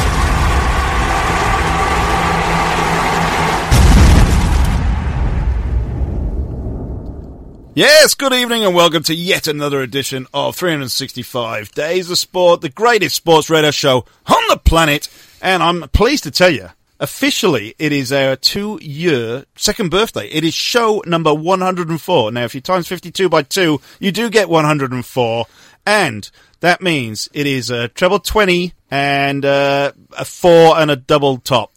[7.76, 12.70] Yes, good evening and welcome to yet another edition of 365 Days of Sport, the
[12.70, 15.08] greatest sports radio show on the planet.
[15.42, 16.70] And I'm pleased to tell you,
[17.04, 20.28] officially, it is our two year second birthday.
[20.30, 22.32] It is show number 104.
[22.32, 25.46] Now, if you times 52 by 2, you do get 104.
[25.86, 26.32] And
[26.62, 31.74] that means it is a treble 20 and uh, a 4 and a double top.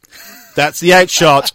[0.55, 1.53] That's the outshot.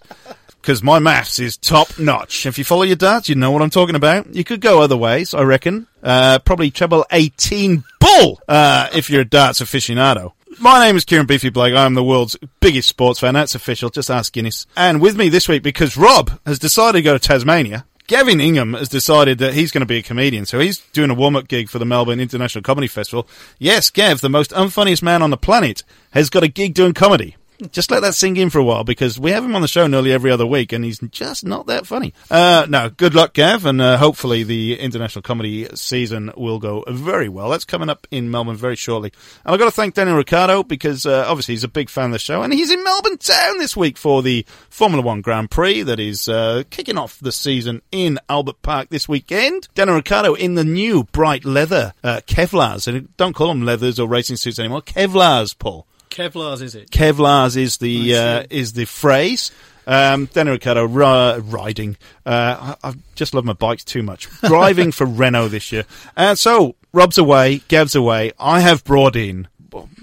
[0.62, 2.46] Because my maths is top notch.
[2.46, 4.36] If you follow your darts, you know what I'm talking about.
[4.36, 5.88] You could go other ways, I reckon.
[6.04, 10.34] Uh, probably treble 18 bull, uh, if you're a darts aficionado.
[10.60, 11.74] My name is Kieran Beefy Blake.
[11.74, 13.34] I'm the world's biggest sports fan.
[13.34, 13.90] That's official.
[13.90, 14.68] Just ask Guinness.
[14.76, 18.74] And with me this week, because Rob has decided to go to Tasmania, Gavin Ingham
[18.74, 21.70] has decided that he's going to be a comedian, so he's doing a warm-up gig
[21.70, 23.28] for the Melbourne International Comedy Festival.
[23.60, 27.38] Yes, Gav, the most unfunniest man on the planet, has got a gig doing comedy.
[27.72, 29.88] Just let that sink in for a while because we have him on the show
[29.88, 32.14] nearly every other week and he's just not that funny.
[32.30, 37.30] Uh, no, good luck, Gav, and uh, hopefully the international comedy season will go very
[37.30, 37.50] well.
[37.50, 39.12] That's coming up in Melbourne very shortly.
[39.46, 42.12] And I've got to thank Daniel Ricciardo because uh, obviously he's a big fan of
[42.14, 45.84] the show and he's in Melbourne town this week for the Formula One Grand Prix
[45.84, 49.68] that is uh, kicking off the season in Albert Park this weekend.
[49.76, 54.08] Daniel Ricciardo in the new bright leather uh, Kevlars, and don't call them leathers or
[54.08, 55.86] racing suits anymore, Kevlars, Paul.
[56.12, 56.92] Kevlar's, is it?
[56.92, 59.52] Kevlars is the uh, is the phrase.
[59.88, 61.98] Um, Daniel Ricciardo ri- riding.
[62.26, 64.30] Uh, I, I just love my bikes too much.
[64.42, 65.86] Driving for Renault this year.
[66.16, 68.32] And so Rob's away, Gav's away.
[68.40, 69.48] I have brought in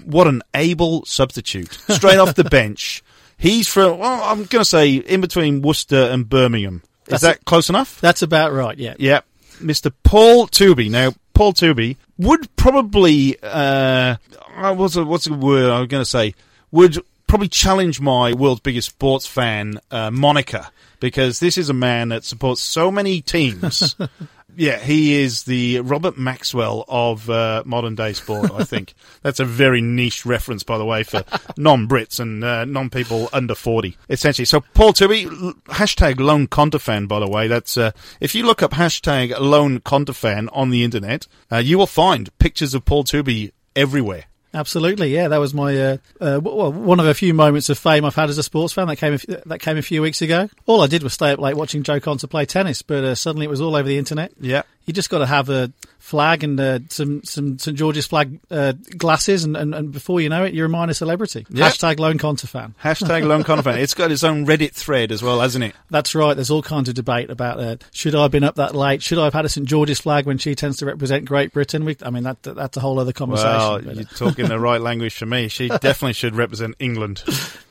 [0.03, 3.03] what an able substitute straight off the bench.
[3.37, 6.81] He's from well, I'm going to say in between Worcester and Birmingham.
[7.05, 8.01] Is That's that close enough?
[8.01, 8.95] That's about right, yeah.
[8.99, 9.21] Yeah,
[9.59, 9.91] Mr.
[10.03, 10.89] Paul Tooby.
[10.91, 14.17] Now, Paul Tooby would probably, uh,
[14.55, 16.35] uh, what's a, what's a word I'm going to say,
[16.69, 16.97] would
[17.27, 20.67] probably challenge my world's biggest sports fan uh, moniker
[20.99, 23.95] because this is a man that supports so many teams.
[24.55, 28.51] yeah, he is the Robert Maxwell of uh, modern day sport.
[28.51, 31.23] I think that's a very niche reference, by the way, for
[31.57, 34.45] non-Brits and uh, non-people under forty, essentially.
[34.45, 35.25] So, Paul Tooby,
[35.65, 37.47] hashtag Lone Kontafan, by the way.
[37.47, 41.87] That's uh, if you look up hashtag Lone Kontafan on the internet, uh, you will
[41.87, 44.25] find pictures of Paul Tooby everywhere.
[44.53, 45.27] Absolutely, yeah.
[45.27, 48.29] That was my uh, uh, well, one of a few moments of fame I've had
[48.29, 48.87] as a sports fan.
[48.87, 50.49] That came a f- that came a few weeks ago.
[50.65, 53.45] All I did was stay up late watching Jo Konta play tennis, but uh, suddenly
[53.45, 54.31] it was all over the internet.
[54.39, 54.63] Yeah.
[54.89, 58.73] You just got to have a flag and uh, some some St George's flag uh,
[58.97, 61.45] glasses, and, and, and before you know it, you're a minor celebrity.
[61.47, 61.69] Yeah.
[61.69, 62.73] Hashtag Lone Konta fan.
[62.83, 63.77] Hashtag Lone Kontafan.
[63.77, 65.75] It's got its own Reddit thread as well, hasn't it?
[65.91, 66.33] That's right.
[66.33, 69.03] There's all kinds of debate about uh, should I have been up that late?
[69.03, 71.85] Should I have had a St George's flag when she tends to represent Great Britain?
[71.85, 73.51] We, I mean, that that's a whole other conversation.
[73.51, 75.49] Well, but, uh, you're talking the right language for me.
[75.49, 77.23] She definitely should represent England.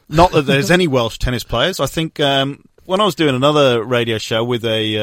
[0.09, 1.81] Not that there's any Welsh tennis players.
[1.81, 4.99] I think um, when I was doing another radio show with a,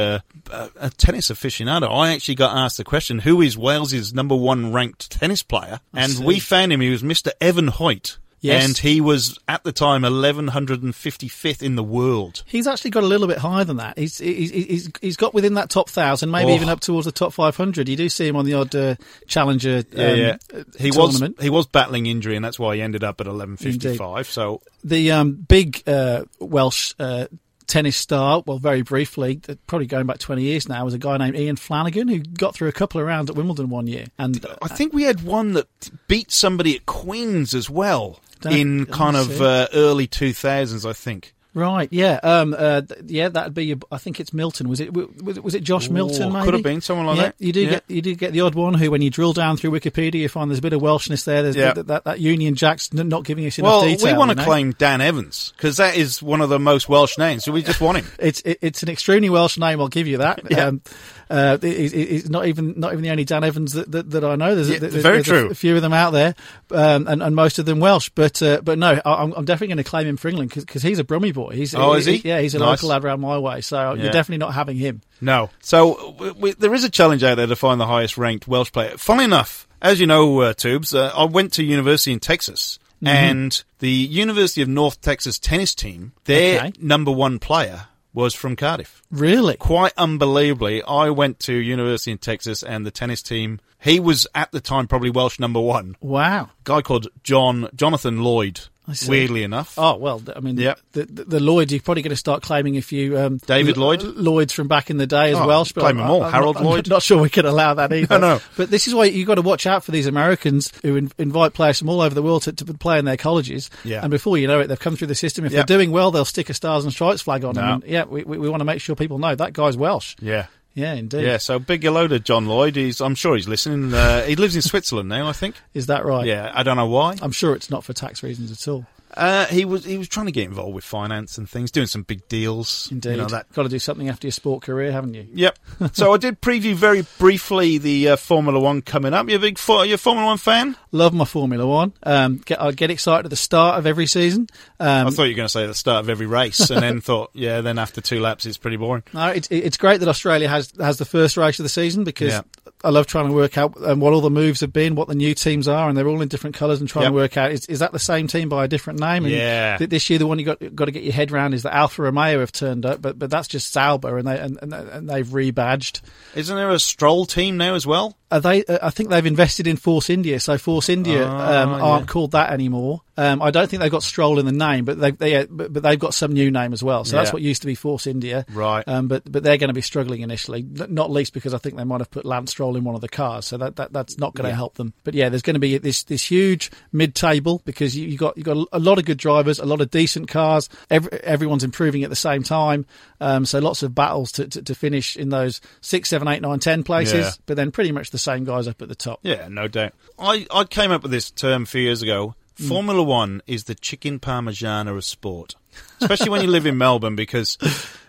[0.51, 4.73] uh, a tennis aficionado, I actually got asked the question, "Who is Wales's number one
[4.73, 6.24] ranked tennis player?" And see.
[6.25, 6.81] we found him.
[6.81, 7.29] He was Mr.
[7.40, 8.18] Evan Hoyt.
[8.41, 8.66] Yes.
[8.68, 12.44] And he was at the time 1155th in the world.
[12.45, 13.97] He's actually got a little bit higher than that.
[13.97, 16.56] He's he's he's, he's got within that top thousand, maybe Oh.
[16.56, 17.90] even up towards the top five hundred.
[17.90, 18.95] You do see him on the odd uh,
[19.28, 19.78] challenger.
[19.78, 20.38] Um, Yeah, yeah.
[20.53, 24.28] uh, He was he was battling injury, and that's why he ended up at 1155.
[24.28, 27.25] So the um, big uh, Welsh uh,
[27.67, 28.43] tennis star.
[28.45, 31.55] Well, very briefly, uh, probably going back twenty years now, was a guy named Ian
[31.55, 34.05] Flanagan who got through a couple of rounds at Wimbledon one year.
[34.17, 35.67] And uh, I think we had one that
[36.07, 41.33] beat somebody at Queens as well in kind of uh, early 2000s, I think.
[41.55, 43.66] Right, yeah, um, uh, yeah, that'd be.
[43.66, 44.69] Your, I think it's Milton.
[44.69, 44.93] Was it?
[44.93, 46.27] Was it, was it Josh Milton?
[46.29, 47.35] Ooh, Maybe could have been someone like yeah, that.
[47.39, 47.69] You do Yeah.
[47.71, 50.29] get you do get the odd one who, when you drill down through Wikipedia, you
[50.29, 51.41] find there's a bit of Welshness there.
[51.41, 51.73] There's Yeah.
[51.73, 54.13] that, that, that Union Jack's not giving us enough Well, detail.
[54.13, 54.45] we want you to know?
[54.45, 57.81] claim Dan Evans because that is one of the most Welsh names, so we just
[57.81, 58.06] want him.
[58.19, 59.80] It's it, it's an extremely Welsh name.
[59.81, 60.41] I'll give you that.
[60.51, 60.65] Yeah.
[60.68, 60.81] Um,
[61.30, 64.56] uh, it- not even not even the only Dan Evans that, that, that I know.
[64.56, 65.50] There's, Yeah, there's, very there's true.
[65.50, 66.36] A few of them out there,
[66.72, 68.10] um, and, and most of them Welsh.
[68.16, 71.00] But uh, but no, I'm, I'm definitely going to claim him for England because he's
[71.00, 71.51] a Brummie boy.
[71.56, 72.18] He's Oh, is he?
[72.18, 72.83] Yeah, he's a Nice.
[72.83, 73.62] local lad around my way.
[73.62, 74.04] So Yeah.
[74.04, 75.01] you're definitely not having him.
[75.22, 75.50] No.
[75.62, 78.71] So we, we, there is a challenge out there to find the highest ranked Welsh
[78.71, 78.98] player.
[78.98, 82.80] Funnily enough, as you know, uh, Tubes, uh, I went to university in Texas.
[83.04, 83.07] Mm-hmm.
[83.07, 86.74] And the University of North Texas tennis team, their Okay.
[86.80, 89.03] number one player was from Cardiff.
[89.12, 89.57] Really?
[89.57, 94.51] quite unbelievably, I went to university in Texas and the tennis team, he was at
[94.51, 95.97] the time probably Welsh number one.
[96.00, 96.50] Wow.
[96.63, 98.62] guy called John, Jonathan Lloyd.
[99.07, 99.73] Weirdly enough.
[99.77, 100.79] Oh well, I mean, Yep.
[100.91, 104.03] the, the, the Lloyd you're probably going to start claiming a few um, David Lloyd?
[104.03, 105.71] Lloyds from back in the day as Oh, Welsh.
[105.71, 106.23] But claim I'm- them all.
[106.23, 106.89] I'm Harold not, I'm Lloyd?
[106.89, 108.07] not sure we can allow that either.
[108.19, 108.41] No, no.
[108.57, 111.53] But this is why you've got to watch out for these Americans who in, invite
[111.53, 113.69] players from all over the world to, to play in their colleges.
[113.83, 114.01] Yeah.
[114.01, 115.45] And before you know it, they've come through the system.
[115.45, 115.65] If Yep.
[115.67, 117.61] they're doing well, they'll stick a stars and stripes flag on No.
[117.61, 117.71] them.
[117.81, 120.15] And, yeah, we, we, we want to make sure people know that guy's Welsh.
[120.21, 120.45] Yeah.
[120.75, 121.24] Yeah, indeed.
[121.24, 122.75] Yeah, so big hello to John Lloyd.
[122.75, 123.94] He's, I'm sure he's listening.
[123.94, 125.56] Uh, he lives in Switzerland now, I think.
[125.74, 126.25] Is that right?
[126.25, 127.16] Yeah, I don't know why.
[127.22, 128.86] I'm sure it's not for tax reasons at all.
[129.15, 132.03] Uh, he was he was trying to get involved with finance and things, doing some
[132.03, 132.89] big deals.
[132.91, 133.12] Indeed.
[133.12, 135.27] You know, that Got to do something after your sport career, haven't you?
[135.33, 135.59] Yep.
[135.94, 139.29] so I did preview very briefly the uh, Formula One coming up.
[139.29, 140.75] You a big for, you a Formula One fan?
[140.91, 141.94] Love my Formula One.
[142.03, 144.47] Um, get, I get excited at the start of every season.
[144.79, 146.81] Um, I thought you were going to say at the start of every race, and
[146.81, 149.03] then thought, yeah, then after two laps, it's pretty boring.
[149.13, 152.33] No, it's it's great that Australia has has the first race of the season because
[152.33, 152.41] Yeah.
[152.83, 155.15] I love trying to work out um, what all the moves have been, what the
[155.15, 157.12] new teams are, and they're all in different colours and trying Yep.
[157.12, 159.25] to work out is, is that the same team by a different name?
[159.25, 159.77] And Yeah.
[159.77, 161.73] th- this year, the one you got got to get your head round is that
[161.75, 165.09] Alfa Romeo have turned up, but but that's just Sauber, and they and, and, and
[165.09, 166.01] they've rebadged.
[166.35, 168.17] Isn't there a Stroll team now as well?
[168.31, 168.66] Are they?
[168.66, 172.12] Uh, I think they've invested in Force India, so Force India Ah, um, aren't yeah.
[172.12, 173.01] called that anymore.
[173.18, 175.72] Um, I don't think they've got Stroll in the name, but they, they uh, but,
[175.72, 177.06] but they've got some new name as well.
[177.06, 178.86] So that's what used to be Force India, Right.
[178.88, 181.86] Um, but but they're going to be struggling initially, not least because I think they
[181.86, 184.33] might have put Lance Stroll in one of the cars, so that, that that's not
[184.33, 184.94] going to help them.
[185.04, 188.38] But yeah, there's going to be this this huge mid table because you, you got
[188.38, 190.68] you got a lot of good drivers, a lot of decent cars.
[190.89, 192.86] Every, everyone's improving at the same time,
[193.21, 196.60] um, so lots of battles to, to, to finish in those six, seven, eight, nine,
[196.60, 197.25] ten places.
[197.25, 197.31] Yeah.
[197.45, 199.19] But then pretty much the same guys up at the top.
[199.23, 199.94] Yeah, no doubt.
[200.17, 202.33] I, I came up with this term a few years ago.
[202.57, 202.67] Hmm.
[202.69, 205.56] Formula One is the chicken parmigiana of sport,
[206.00, 207.57] especially when you live in Melbourne, because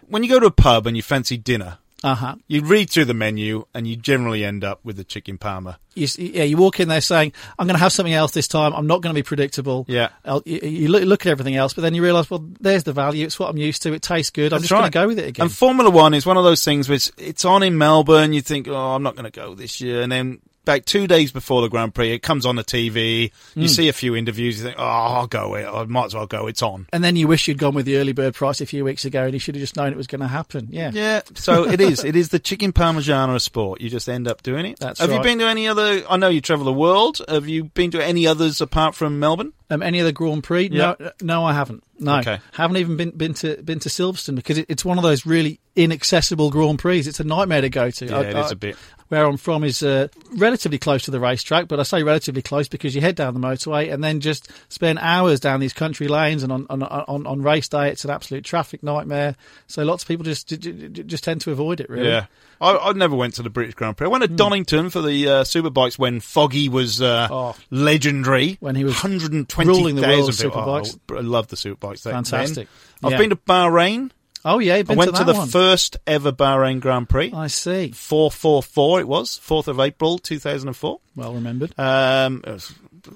[0.07, 2.35] when you go to a pub and you fancy dinner, Uh huh.
[2.47, 5.79] you read through the menu and you generally end up with the chicken parma.
[5.95, 8.75] You, yeah, you walk in there saying, "I'm going to have something else this time.
[8.75, 10.11] I'm not going to be predictable." Yeah.
[10.25, 12.93] I'll- you, you look, look at everything else, but then you realise, well, there's the
[12.93, 13.25] value.
[13.25, 13.95] It's what I'm used to.
[13.95, 14.53] It tastes good.
[14.53, 15.45] I'm That's just going to go with it again.
[15.45, 18.35] And Formula One is one of those things which it's on in Melbourne.
[18.35, 21.31] You think, oh, I'm not going to go this year, and then about two days
[21.31, 23.31] before the Grand Prix, it comes on the TV.
[23.55, 24.59] You see a few interviews.
[24.59, 25.55] You think, oh, I'll go.
[25.55, 25.65] It.
[25.67, 26.47] I might as well go.
[26.49, 26.87] It's on.
[26.93, 29.23] And then you wish you'd gone with the early bird price a few weeks ago,
[29.25, 30.67] and you should have just known it was going to happen.
[30.71, 30.91] Yeah.
[30.93, 32.03] Yeah, so it is.
[32.05, 33.81] It is the chicken parmigiana of sport.
[33.81, 34.79] You just end up doing it.
[34.81, 36.03] That's Have you been to any other?
[36.11, 37.21] I know you travel the world.
[37.29, 39.53] Have you been to any others apart from Melbourne?
[39.71, 40.69] Um, any other Grand Prix?
[40.73, 40.95] Yeah.
[41.01, 41.83] No, no, I haven't.
[41.99, 42.39] No, Okay.
[42.53, 45.61] haven't even been been to been to Silverstone because it, it's one of those really
[45.75, 47.01] inaccessible Grand Prix.
[47.01, 48.07] It's a nightmare to go to.
[48.07, 48.77] Yeah, I- it I- is a bit.
[49.09, 52.69] Where I'm from is uh, relatively close to the racetrack, but I say relatively close
[52.69, 56.43] because you head down the motorway and then just spend hours down these country lanes.
[56.43, 59.37] And on on, on, on race day, it's an absolute traffic nightmare.
[59.67, 61.89] So lots of people just just tend to avoid it.
[61.91, 62.09] Really.
[62.09, 62.27] Yeah.
[62.61, 64.07] I, I never went to the British Grand Prix.
[64.07, 67.55] I went to Donington for the uh, Superbikes when Foggy was uh, Oh.
[67.71, 68.57] legendary.
[68.61, 70.55] When he was 120 ruling the world of days of it.
[70.55, 70.99] Superbikes.
[71.13, 72.03] Oh, I love the Superbikes.
[72.03, 72.15] then.
[72.15, 72.69] Fantastic.
[73.05, 73.19] I've Yeah.
[73.19, 74.11] been to Bahrain.
[74.47, 75.49] Oh yeah, I went to, to, the one.
[75.49, 77.33] first ever Bahrain Grand Prix.
[77.35, 77.91] I see.
[77.91, 81.01] 444 it was, 4th of April 2004.
[81.17, 81.77] Well remembered.
[81.79, 82.73] Um, it was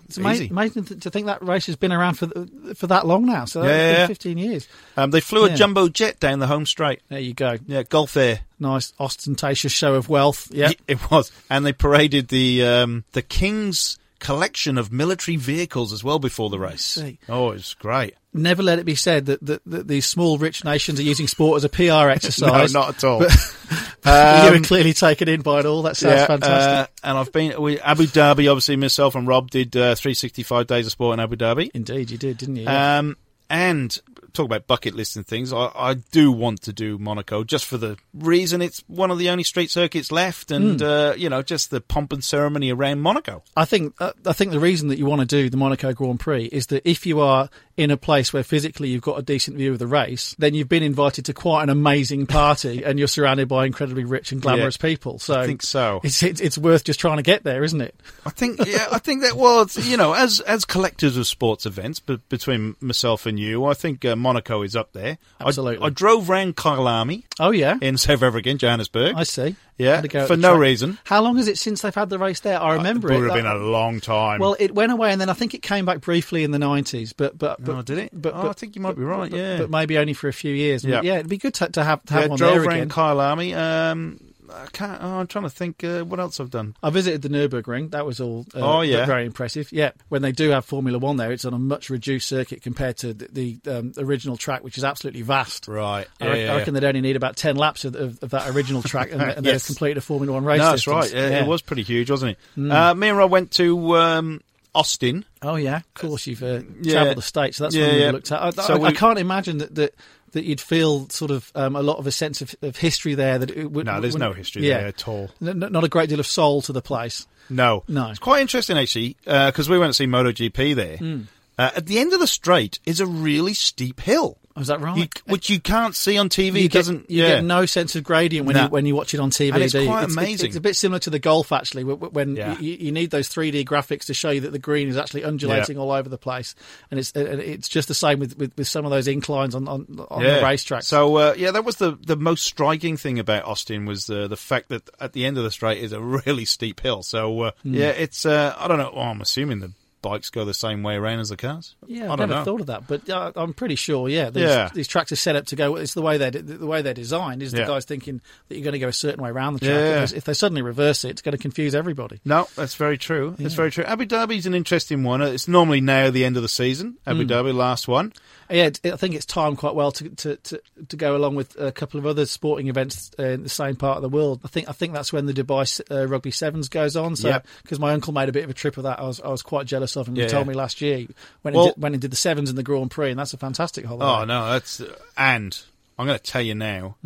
[0.07, 0.49] It's ama- easy.
[0.49, 2.27] amazing to think that race has been around for
[2.75, 3.45] for that long now.
[3.45, 4.07] So Yeah, that's yeah.
[4.09, 4.69] 15 years.
[4.97, 5.55] Um, they flew Yeah.
[5.55, 7.01] a jumbo jet down the home straight.
[7.09, 7.59] There you go.
[7.65, 8.41] Yeah, Gulf Air.
[8.59, 10.49] Nice ostentatious show of wealth.
[10.51, 10.73] Yeah.
[10.89, 11.31] It was.
[11.49, 16.59] And they paraded the um, the King's collection of military vehicles as well before the
[16.59, 17.03] race.
[17.29, 18.15] Oh, it's great.
[18.33, 21.57] Never let it be said that, that, that these small rich nations are using sport
[21.57, 22.73] as a PR exercise.
[22.73, 23.23] No, not at all.
[24.05, 25.83] you Um, were clearly taken in by it all.
[25.83, 26.95] That sounds yeah, fantastic.
[27.05, 28.49] uh, and I've been we, Abu Dhabi.
[28.51, 31.71] Obviously, myself and Rob did uh, 365 days of sport in Abu Dhabi.
[31.75, 32.69] Indeed, you did, didn't you?
[32.69, 33.17] Um,
[33.49, 34.01] and
[34.33, 35.53] talk about bucket lists and things.
[35.53, 39.29] I, I do want to do Monaco just for the reason it's one of the
[39.31, 40.87] only street circuits left, and Hmm.
[40.87, 43.43] uh, you know, just the pomp and ceremony around Monaco.
[43.57, 46.21] I think uh, I think the reason that you want to do the Monaco Grand
[46.21, 47.49] Prix is that if you are
[47.81, 50.69] in a place where physically you've got a decent view of the race, then you've
[50.69, 54.77] been invited to quite an amazing party, and you're surrounded by incredibly rich and glamorous
[54.81, 55.19] Yeah, people.
[55.19, 56.01] So I think so.
[56.05, 57.95] It's, it's it's worth just trying to get there, isn't it?
[58.27, 62.01] I think, yeah, I think that was, you know, as as collectors of sports events,
[62.01, 65.19] but between myself and you, I think uh, Monaco is up there.
[65.41, 65.87] I- Absolutely.
[65.87, 69.15] I, drove round Kyalami Oh yeah, in South Africa, in Johannesburg.
[69.17, 69.57] I see.
[69.81, 70.61] Yeah, Had to go at for no track.
[70.61, 70.99] reason.
[71.05, 72.61] How long is it since they've had the race there?
[72.61, 73.19] I remember it it.
[73.21, 74.39] would have been a long time.
[74.41, 77.13] Well, it went away, and then I think it came back briefly in the nineties.
[77.13, 78.11] But but but Oh, did it?
[78.13, 79.59] But, Oh, but- I think you might be right, yeah.
[79.59, 80.85] but maybe only for a few years.
[80.85, 81.01] Yeah.
[81.03, 82.89] Yeah, it'd be good to, to have to have yeah, one drove there again.
[82.89, 83.57] Kyalami.
[83.57, 84.21] Um,
[84.53, 85.03] I can't.
[85.03, 86.77] Oh, I'm trying to think uh, what else I've done.
[86.83, 87.91] I visited the Nurburgring.
[87.93, 88.47] That was all.
[88.55, 89.07] Uh, Oh, yeah.
[89.07, 89.73] very impressive.
[89.73, 92.97] Yeah, when they do have Formula One there, it's on a much reduced circuit compared
[92.99, 95.69] to the, the um, original track, which is absolutely vast.
[95.69, 96.07] Right.
[96.21, 98.83] I, reckon, I reckon they'd only need about ten laps of, of, of that original
[98.83, 100.59] track, and, and they've completed a Formula One race.
[100.59, 101.13] No, that's distance.
[101.13, 101.15] right.
[101.15, 101.45] Yeah, Yeah.
[101.45, 102.71] It was pretty huge, wasn't it?
[102.71, 104.41] Uh, me and Rob went to um,
[104.75, 105.25] Austin.
[105.43, 106.93] Oh yeah, of course you've uh, Yeah.
[106.93, 107.57] travelled the states.
[107.57, 108.11] So that's Yeah, one we yeah.
[108.11, 108.43] looked at.
[108.43, 109.95] I, So I, I can't imagine that, that
[110.33, 113.39] that you'd feel sort of um, a lot of a sense of, of history there.
[113.39, 114.79] That it would, No, there's no history yeah.
[114.79, 115.31] there at all.
[115.41, 117.27] N- not a great deal of soul to the place.
[117.49, 118.11] No, No.
[118.11, 120.97] It's quite interesting actually because we went to see MotoGP there.
[120.99, 121.21] Hmm.
[121.59, 124.39] Uh, at the end of the straight is a really steep hill.
[124.61, 124.97] Is that right?
[124.97, 126.61] You, which you can't see on TV.
[126.61, 127.03] you It doesn't.
[127.03, 127.29] Get, you yeah.
[127.37, 128.65] get no sense of gradient when No.
[128.65, 129.55] you when you watch it on TV.
[129.55, 130.49] And it's quite it's, amazing.
[130.49, 132.59] It's, a bit similar to the golf actually, wh- wh- when Yeah.
[132.61, 135.79] you, you need those 3D graphics to show you that the green is actually undulating
[135.79, 136.55] all over the place,
[136.91, 139.67] and it's and it's just the same with, with, with some of those inclines on
[139.69, 140.83] on, on the racetrack.
[140.83, 144.37] So uh, yeah, that was the the most striking thing about Austin was the the
[144.37, 147.03] fact that at the end of the straight is a really steep hill.
[147.03, 147.75] So uh, Hmm.
[147.75, 148.91] yeah, it's uh, I don't know.
[149.01, 151.75] I'm assuming the bikes go the same way around as the cars.
[151.87, 152.45] Yeah, I I've don't never know.
[152.45, 154.09] thought of that, but uh, I'm pretty sure.
[154.09, 154.71] Yeah, these, Yeah.
[154.75, 155.77] these tracks are set up to go.
[155.77, 157.43] It's the way they the way they're designed.
[157.43, 157.67] Is the Yeah.
[157.67, 159.71] guys thinking that you're going to go a certain way around the track?
[159.71, 160.17] Yeah.
[160.17, 162.21] If, they, suddenly reverse it, it's going to confuse everybody.
[162.25, 163.35] No, that's very true.
[163.39, 163.85] That's very true.
[163.85, 165.21] Abu Dhabi's an interesting one.
[165.23, 166.97] It's normally now the end of the season.
[167.07, 168.13] Abu Dhabi, last one.
[168.51, 171.71] Yeah, I think it's timed quite well to, to, to, to go along with a
[171.71, 174.41] couple of other sporting events uh, in the same part of the world.
[174.45, 177.17] I think I think that's when the Dubai uh, Rugby Sevens goes on.
[177.17, 179.29] So because my uncle made a bit of a trip of that, I was I
[179.29, 180.17] was quite jealous of him.
[180.17, 180.25] Yeah.
[180.25, 181.07] He told me last year
[181.43, 183.35] when Well- he did, when he did the sevens and the Grand Prix, and that's
[183.35, 184.05] a fantastic holiday.
[184.05, 184.83] Oh no, that's
[185.17, 185.59] and
[185.99, 186.97] I'm going to tell you now.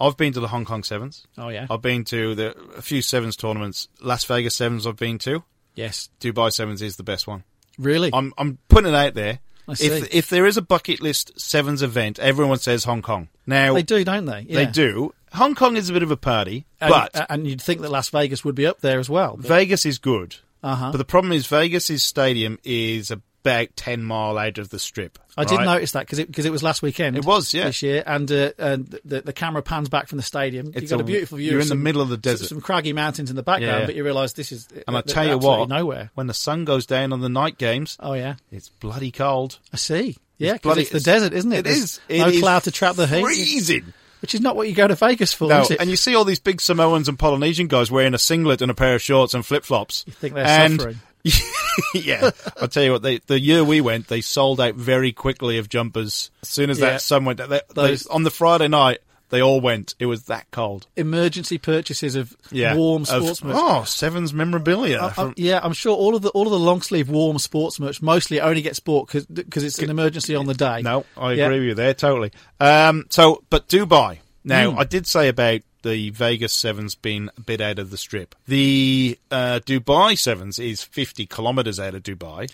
[0.00, 1.24] I've been to the Hong Kong Sevens.
[1.38, 1.66] Oh, yeah?
[1.70, 3.88] I've been to the a few Sevens tournaments.
[4.00, 5.44] Las Vegas Sevens I've been to.
[5.76, 7.44] yes, Dubai Sevens is the best one.
[7.78, 8.10] really.
[8.12, 9.38] I'm I'm putting it out there.
[9.68, 13.28] If if there is a bucket list sevens event, everyone says Hong Kong.
[13.46, 14.44] Now they do, don't they?
[14.44, 15.14] They do.
[15.32, 18.08] Hong Kong is a bit of a party, And, but and you'd think that Las
[18.10, 19.36] Vegas would be up there as well.
[19.36, 20.36] but- Vegas is good.
[20.62, 20.92] Uh-huh.
[20.92, 23.10] But the problem is Vegas's stadium is
[23.44, 25.18] about ten mile out of the strip.
[25.36, 27.16] I did notice that because it, 'cause it was last weekend.
[27.16, 27.64] It was, yeah.
[27.64, 30.68] this year, and uh, and the, the camera pans back from the stadium.
[30.68, 31.50] It's You've got a, a- beautiful view.
[31.52, 32.46] you're in the middle of the desert.
[32.48, 33.86] some craggy mountains in the background, Yeah.
[33.86, 34.68] but you realise this is.
[34.86, 36.10] And I tell you what, nowhere.
[36.14, 39.58] when the sun goes down on the night games, Oh yeah, it's bloody cold.
[39.72, 40.16] I see.
[40.38, 41.58] Yeah, because bloody- it's the it's- desert, isn't it?
[41.58, 42.00] It There's is.
[42.08, 43.92] It no is cloud to trap the heat, Freezing.
[44.22, 45.48] which is not what you go to Vegas for.
[45.48, 45.80] No, is it?
[45.80, 48.74] and you see all these big Samoans and Polynesian guys wearing a singlet and a
[48.74, 50.04] pair of shorts and flip flops.
[50.06, 51.00] You think they're and, suffering.
[51.94, 53.02] yeah, I'll tell you what.
[53.02, 56.30] They, the year we went, they sold out very quickly of jumpers.
[56.42, 56.90] As soon as Yeah.
[56.90, 58.98] that sun went, they, they, Those- on the Friday night,
[59.30, 59.94] they all went.
[59.98, 60.86] It was that cold.
[60.96, 63.56] Emergency purchases of Yeah, warm Of- sports merch.
[63.58, 64.98] Oh, Sevens memorabilia.
[64.98, 67.38] I- I- from- yeah, I'm sure all of the all of the long sleeve warm
[67.38, 70.82] sports merch mostly only gets bought because it's an emergency on the day.
[70.82, 71.46] No, I Yeah.
[71.46, 72.30] agree with you there totally.
[72.60, 74.18] Um, so, but Dubai.
[74.44, 74.78] Now, Hmm.
[74.78, 78.34] I did say about the Vegas Sevens being a bit out of the strip.
[78.48, 82.50] The uh, Dubai Sevens is 50 kilometres out of Dubai.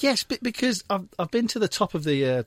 [0.00, 2.42] Yes, but because I've I've been to the top of the uh,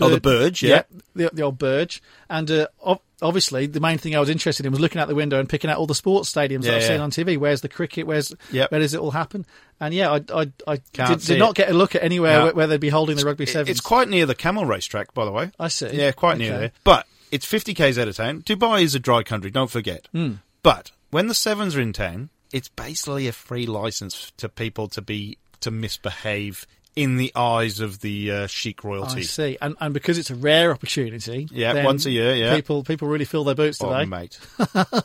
[0.00, 0.82] Oh, the Burj, yeah.
[1.16, 4.70] the, the old Burj, and uh, ob- obviously the main thing I was interested in
[4.70, 6.88] was looking out the window and picking out all the sports stadiums that I've yeah.
[6.88, 7.36] seen on TV.
[7.36, 8.06] Where's the cricket?
[8.06, 8.70] Where's Yep.
[8.70, 9.44] where does it all happen?
[9.80, 12.44] And yeah, I I, I Can't did, did not get a look at anywhere No.
[12.46, 13.68] where, where they'd be holding the rugby sevens.
[13.68, 15.50] It's quite near the camel racetrack, by the way.
[15.58, 15.88] I see.
[15.90, 16.72] Yeah, quite near there.
[16.84, 18.42] But it's 50 k's out of town.
[18.42, 20.08] Dubai is a dry country, don't forget.
[20.12, 20.34] Hmm.
[20.62, 25.00] But when the Sevens are in town, it's basically a free license to people to
[25.02, 29.20] be to misbehave in the eyes of the uh, sheikh royalty.
[29.20, 32.54] I see, and and because it's a rare opportunity, Yeah, once a year, yeah.
[32.56, 34.06] people people really fill their boots Oh, today.
[34.06, 34.38] mate,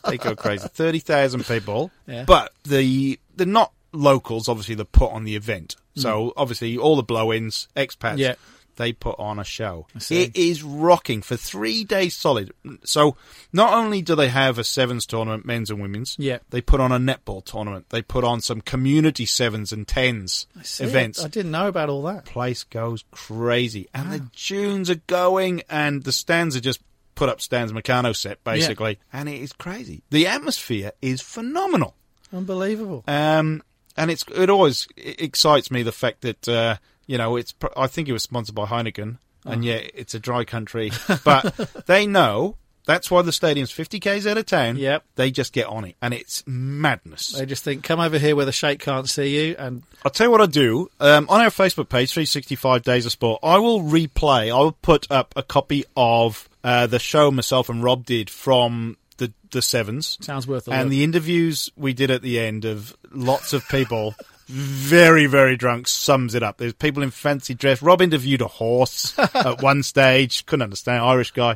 [0.10, 0.68] they go crazy.
[0.74, 2.24] Thirty thousand people, Yeah.
[2.26, 4.50] but the they're not locals.
[4.50, 5.76] Obviously, they're put on the event.
[5.98, 8.18] So obviously, all the blow-ins, expats, Hmm.
[8.20, 8.36] Yeah.
[8.78, 9.88] They put on a show.
[10.10, 12.52] It is rocking for three days solid.
[12.84, 13.16] So
[13.54, 16.40] not only do they have a sevens tournament, men's and women's, Yeah.
[16.50, 17.90] they put on a netball tournament.
[17.90, 22.04] They put on some community sevens and tens See, events I didn't know about all
[22.04, 22.26] that.
[22.26, 26.82] place goes crazy, and the tunes are going, and the stands are just
[27.16, 30.04] put up stands Meccano set basically, and it is crazy.
[30.10, 31.96] The atmosphere is phenomenal,
[32.34, 33.04] Unbelievable.
[33.08, 33.64] um,
[33.98, 36.76] and it's it always it excites me the fact that uh,
[37.08, 39.60] you know it's I think it was sponsored by Heineken, and Uh-huh.
[39.62, 40.92] yet it's a dry country,
[41.24, 41.54] but
[41.88, 42.58] they know.
[42.88, 44.78] That's why the stadium's 50 k's out of town.
[44.78, 45.04] Yep.
[45.16, 47.30] They just get on it, and it's madness.
[47.30, 50.28] They just think, come over here where the sheikh can't see you, and I'll tell
[50.28, 50.92] you what I do.
[51.00, 55.08] Um, on our Facebook page, 365 Days of Sport, I will replay, I will put
[55.10, 60.20] up a copy of uh, the show myself and Rob did from the, the Sevens.
[60.22, 60.90] sounds worth a And look.
[60.92, 64.14] the interviews we did at the end of lots of people,
[64.48, 66.58] very, very drunk, sums it up.
[66.58, 67.82] There's people in fancy dress.
[67.82, 70.46] Rob interviewed a horse at one stage.
[70.46, 71.56] Couldn't understand, Irish guy.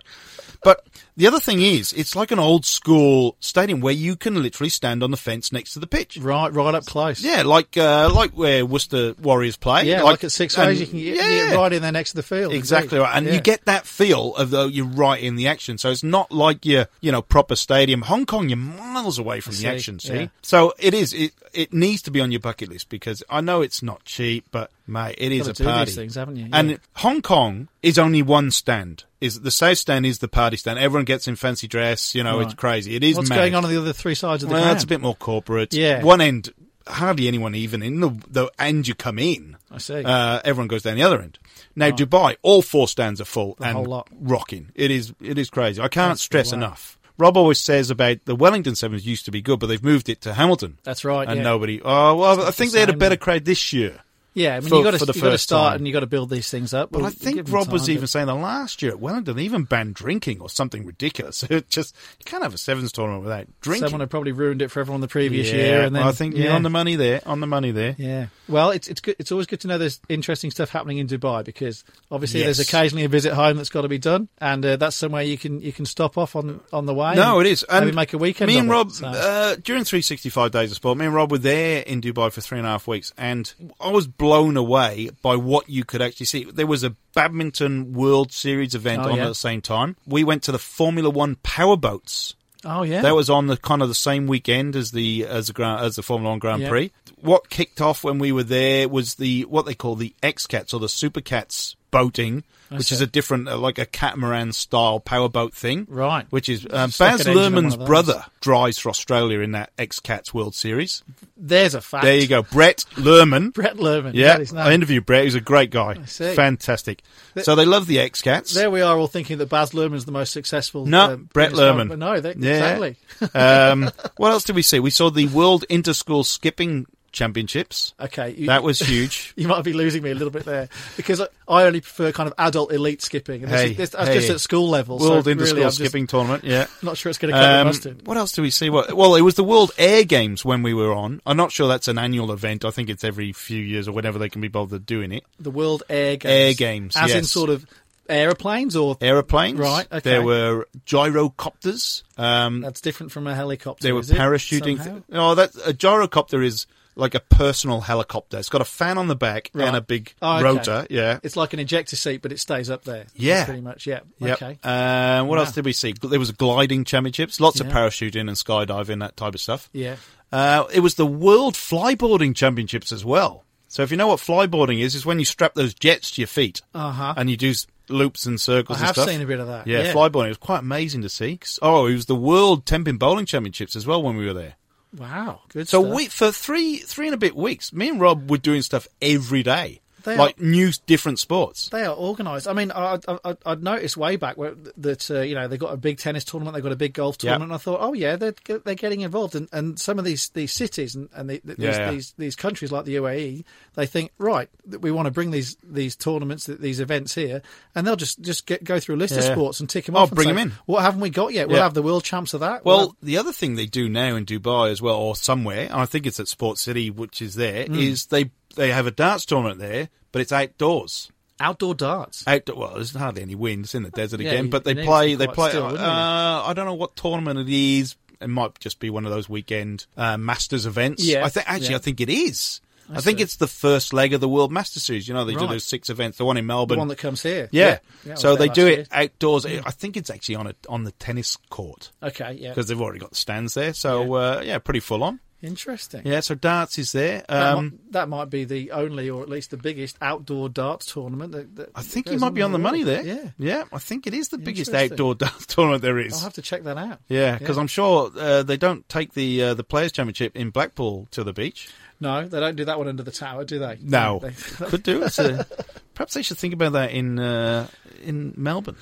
[0.62, 0.86] But
[1.16, 5.04] the other thing is, it's like an old school stadium where you can literally stand
[5.04, 6.18] on the fence next to the pitch.
[6.18, 7.24] right, right up close.
[7.24, 9.84] Yeah, like uh, like where Worcester Warriors play.
[9.86, 12.18] Yeah, like, at Six Ways, you can get, yeah, get right in there next to
[12.18, 12.54] the field.
[12.54, 13.04] Exactly indeed.
[13.08, 13.34] right, and Yeah.
[13.34, 15.78] you get that feel of though you're right in the action.
[15.78, 18.02] So it's not like your you know proper stadium.
[18.02, 20.00] Hong Kong, you're miles away from I the action.
[20.00, 20.28] See, yeah.
[20.42, 21.14] so it is.
[21.14, 22.90] It it needs to be on your bucket list.
[22.90, 25.86] because I know it's not cheap, but mate, it is a party.
[25.86, 26.50] these things, haven't you?
[26.52, 29.06] And Hong Kong is only one stand.
[29.22, 30.80] Is the south stand is the party stand?
[30.80, 32.16] Everyone gets in fancy dress.
[32.16, 32.96] You know, it's crazy.
[32.96, 33.18] It is.
[33.18, 33.36] What's mad.
[33.36, 34.76] going on on the other three sides of the Well, ground?
[34.78, 35.74] it's a bit more corporate.
[35.74, 36.02] Yeah.
[36.04, 36.54] One end,
[36.88, 39.58] hardly anyone even in the the end you come in.
[39.70, 40.04] I see.
[40.04, 41.38] Uh, everyone goes down the other end.
[41.76, 44.08] Now Dubai, all four stands are full and whole lot.
[44.22, 44.72] rocking.
[44.76, 45.82] It is it is crazy.
[45.82, 46.98] I can't That's stress enough.
[47.18, 50.22] Rob always says about the Wellington Sevens used to be good, but they've moved it
[50.22, 50.78] to Hamilton.
[50.84, 51.44] That's right, And yeah.
[51.44, 51.82] nobody.
[51.84, 54.00] Oh well, I think the they had a better crowd this year.
[54.34, 55.78] Yeah, I mean, for- you got to you got to start time.
[55.78, 56.92] and you got to build these things up.
[56.92, 59.64] But Well, I think Rob was even saying the last year at Wellington they even
[59.64, 61.44] banned drinking or something ridiculous.
[61.50, 63.88] It just you can't have a sevens tournament without drinking.
[63.88, 66.36] Someone had probably ruined it for everyone the previous yeah, year, and then I think
[66.36, 66.44] yeah.
[66.46, 67.22] you're on the money there.
[67.26, 67.96] On the money there.
[67.98, 68.28] Yeah.
[68.48, 69.16] Well, it's it's good.
[69.20, 72.58] It's always good to know there's interesting stuff happening in Dubai because obviously Yes.
[72.58, 75.38] there's occasionally a visit home that's got to be done, and uh, that's somewhere you
[75.38, 77.16] can you can stop off on on the way.
[77.16, 77.66] No, it is.
[77.70, 78.48] maybe And make a weekend.
[78.50, 79.08] Me of and it, Rob so.
[79.08, 80.98] uh, during 365 days of sport.
[80.98, 83.90] Me and Rob were there in Dubai for three and a half weeks, and I
[83.90, 86.44] was blown away by what you could actually see.
[86.44, 89.24] There was a badminton World Series event Oh, on yeah.
[89.26, 89.96] at the same time.
[90.06, 92.36] We went to the Formula One powerboats.
[92.66, 95.54] oh yeah, That was on the kind of the same weekend as the as the
[95.54, 96.70] Grand, as the Formula One Grand Yeah.
[96.70, 96.92] Prix.
[97.22, 100.74] What kicked off when we were there was the what they call the X Cats
[100.74, 102.96] or the Super Cats boating, which see.
[102.96, 105.86] is a different uh, like a catamaran style powerboat thing.
[105.90, 106.26] Right.
[106.30, 110.56] Which is um, Baz on Luhrmann's brother drives for Australia in that X Cats World
[110.56, 111.04] Series.
[111.38, 112.04] there's a fact.
[112.04, 113.54] There you go, Brett Luhrmann.
[113.54, 114.14] Brett Luhrmann.
[114.14, 115.24] Yeah, I interviewed Brett.
[115.26, 116.04] He's a great guy.
[116.06, 116.34] see.
[116.36, 117.04] Fantastic.
[117.42, 118.54] So they love the X Cats.
[118.54, 120.86] There we are, all thinking that Baz Luhrmann's the most successful.
[120.86, 121.96] No, um, Brett driver.
[121.96, 122.76] No, they, Yeah.
[122.78, 122.96] exactly.
[123.34, 124.80] um, what else did we see?
[124.80, 127.94] We saw the World Interschool Skipping Championships.
[128.00, 129.34] Okay, you, That was huge.
[129.40, 132.28] You might be losing me a little bit there because I, I only prefer kind
[132.28, 134.14] of adult elite skipping, and this, Hey, is, this, that's hey.
[134.16, 134.98] just at school level.
[135.00, 136.44] World so Interschool really, I'm just Skipping Tournament.
[136.44, 136.68] Yeah.
[136.82, 138.06] Not sure it's going to the Um, mustard.
[138.06, 138.70] what else do we see?
[138.70, 141.22] What, well, it was the World Air Games when we were on.
[141.26, 142.66] I'm not sure that's an annual event.
[142.66, 145.24] I think it's every few years or whenever they can be bothered doing it.
[145.40, 146.32] The World Air Games.
[146.32, 147.66] Air Games, as in sort of
[148.10, 149.60] aeroplanes, or Aeroplanes.
[149.60, 150.00] Right, okay.
[150.10, 152.04] There were gyrocopters.
[152.18, 153.84] Um, that's different from a helicopter.
[153.84, 154.84] There were parachuting.
[154.84, 156.68] Th- oh, that a gyrocopter is
[157.00, 158.38] like a personal helicopter.
[158.38, 159.68] It's got a fan on the back Right.
[159.68, 160.44] and a big Oh, okay.
[160.44, 160.88] rotor.
[160.90, 161.20] Yeah.
[161.24, 163.06] It's like an ejector seat, but it stays up there.
[163.16, 163.46] Yeah.
[163.46, 163.88] pretty much.
[163.88, 164.02] Yeah.
[164.20, 164.42] Yep.
[164.42, 164.60] Okay.
[164.64, 165.46] Um, what Wow.
[165.46, 165.94] else did we see?
[166.02, 169.70] There was gliding championships, lots of parachuting and skydiving, that type of stuff.
[169.74, 169.96] yeah.
[170.32, 173.46] Uh, it was the World Flyboarding Championships as well.
[173.68, 176.28] So if you know what flyboarding is, is when you strap those jets to your
[176.28, 177.14] feet Uh-huh.
[177.18, 177.54] and you do
[177.88, 179.66] loops and circles I and have seen a bit of that.
[179.66, 179.94] Yeah, Yeah.
[179.94, 180.26] flyboarding.
[180.26, 181.40] It was quite amazing to see.
[181.64, 184.56] Oh, it was the World Tenpin Bowling Championships as well when we were there.
[184.98, 185.42] Wow.
[185.50, 185.68] Good.
[185.68, 185.96] So stuff.
[185.96, 189.44] we for three three and a bit weeks, me and Rob were doing stuff every
[189.44, 191.70] day, They like new different sports.
[191.70, 192.48] They are organised.
[192.48, 195.58] I mean, I, I, I- I'd noticed way back where, that uh, you know they
[195.58, 197.20] got a big tennis tournament, they got a big golf Yep.
[197.20, 197.52] tournament.
[197.52, 200.52] And I thought, oh yeah, they're they're getting involved, and, and some of these these
[200.52, 201.92] cities and, and the, these, Yeah, yeah.
[201.92, 203.44] these these countries like the UAE,
[203.76, 207.42] they think right that we want to bring these these tournaments, these events here,
[207.76, 210.00] and they'll just just get, go through a list of sports and tick them Oh,
[210.00, 210.12] off.
[210.12, 210.52] bring them in.
[210.66, 211.48] What haven't we got yet?
[211.48, 211.64] We'll Yeah.
[211.64, 212.66] have the world champs of that.
[212.66, 215.86] Well, We'll the other thing they do now in Dubai as well, or somewhere, I
[215.86, 218.16] think it's at Sports City, which is there, is Hmm.
[218.16, 221.12] they they have a darts tournament there, but it's outdoors.
[221.40, 222.24] outdoor darts.
[222.28, 223.66] Outdoor, well, there's hardly any wind.
[223.66, 225.16] It's in the desert Yeah, again, but they play.
[225.16, 225.50] They play.
[225.50, 226.44] still, uh?
[226.46, 227.96] I don't know what tournament it is.
[228.22, 231.04] It might just be one of those weekend uh, Masters events.
[231.04, 231.76] Yeah, I think actually, yeah.
[231.78, 232.60] I think it is.
[232.92, 235.08] I, think it's the first leg of the World Master Series.
[235.08, 236.18] You know, they do those six events.
[236.18, 237.48] The one in Melbourne, The one that comes here.
[237.52, 237.78] yeah.
[238.04, 238.86] Yeah, I so they do it year.
[238.92, 239.46] outdoors.
[239.46, 242.98] I think it's actually on a on the tennis court Okay, yeah, because they've already
[243.00, 243.74] got the stands there.
[243.74, 245.20] So uh, yeah, pretty full on.
[245.42, 246.02] Interesting.
[246.06, 247.24] Yeah, so darts is there.
[247.30, 250.92] That, Um, might, that might be the only, or at least the biggest, outdoor darts
[250.92, 251.32] tournament.
[251.32, 253.04] That, that I think you might be on the money there.
[253.04, 256.14] Yeah, yeah, I think it is the biggest outdoor darts tournament there is.
[256.14, 257.00] I'll have to check that out.
[257.08, 261.08] Yeah, because I'm sure uh, they don't take the uh, the Players Championship in Blackpool
[261.12, 261.70] to the beach.
[262.02, 263.78] No, they don't do that one under the tower, do they?
[263.82, 264.32] No, They-
[264.68, 265.04] could do.
[265.04, 265.48] it.
[265.94, 267.68] perhaps they should think about that in uh,
[268.04, 268.78] in Melbourne.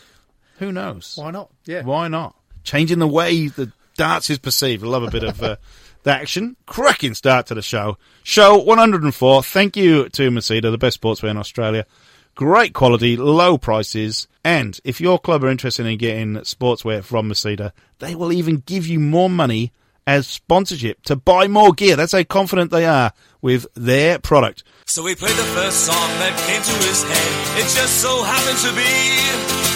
[0.59, 1.13] Who knows?
[1.17, 1.49] why not?
[1.65, 1.83] Yeah.
[1.83, 2.35] Why not?
[2.63, 4.83] Changing the way the darts is perceived.
[4.83, 5.55] I love a bit of uh,
[6.07, 6.55] the action.
[6.65, 7.97] Cracking start to the show.
[8.23, 9.43] Show 104.
[9.43, 11.85] Thank you to Masita, the best sportswear in Australia.
[12.33, 17.71] Great quality, low prices, and if your club are interested in getting sportswear from Masita,
[17.99, 19.73] they will even give you more money
[20.05, 21.97] as sponsorship to buy more gear.
[21.97, 24.63] That's how confident they are with their product.
[24.85, 27.59] So we played the first song that came to his head.
[27.59, 28.87] It just so happened to be.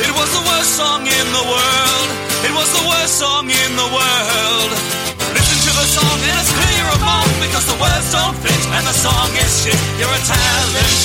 [0.06, 2.08] It was the worst song in the world.
[2.46, 5.21] It was the worst song in the world.
[5.34, 8.84] Listen to the song and it's clear you're wrong because the words don't fit and
[8.88, 9.80] the song is shit.
[10.00, 10.98] You're a talentless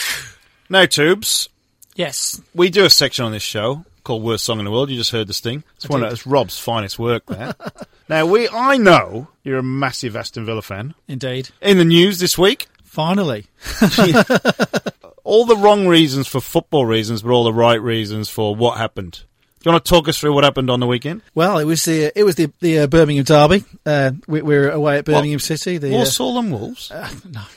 [0.70, 1.50] Now, Tubes,
[1.96, 2.41] Yes.
[2.56, 4.89] we do a section on this show called Worst Song in the World.
[4.89, 5.63] You just heard the sting.
[5.76, 7.54] It's one of it's Rob's finest work there.
[8.10, 10.96] Now we, I know you're a massive Aston Villa fan.
[11.08, 11.48] Indeed.
[11.62, 13.46] In the news this week, Finally.
[15.24, 19.24] all the wrong reasons for football reasons, but all the right reasons for what happened.
[19.60, 21.22] Do you want to talk us through what happened on the weekend?
[21.36, 23.64] Well, it was the it was the the uh, Birmingham derby.
[23.86, 25.78] Uh, we, we're away at Birmingham City.
[25.78, 26.92] The uh, Walsall and Wolves.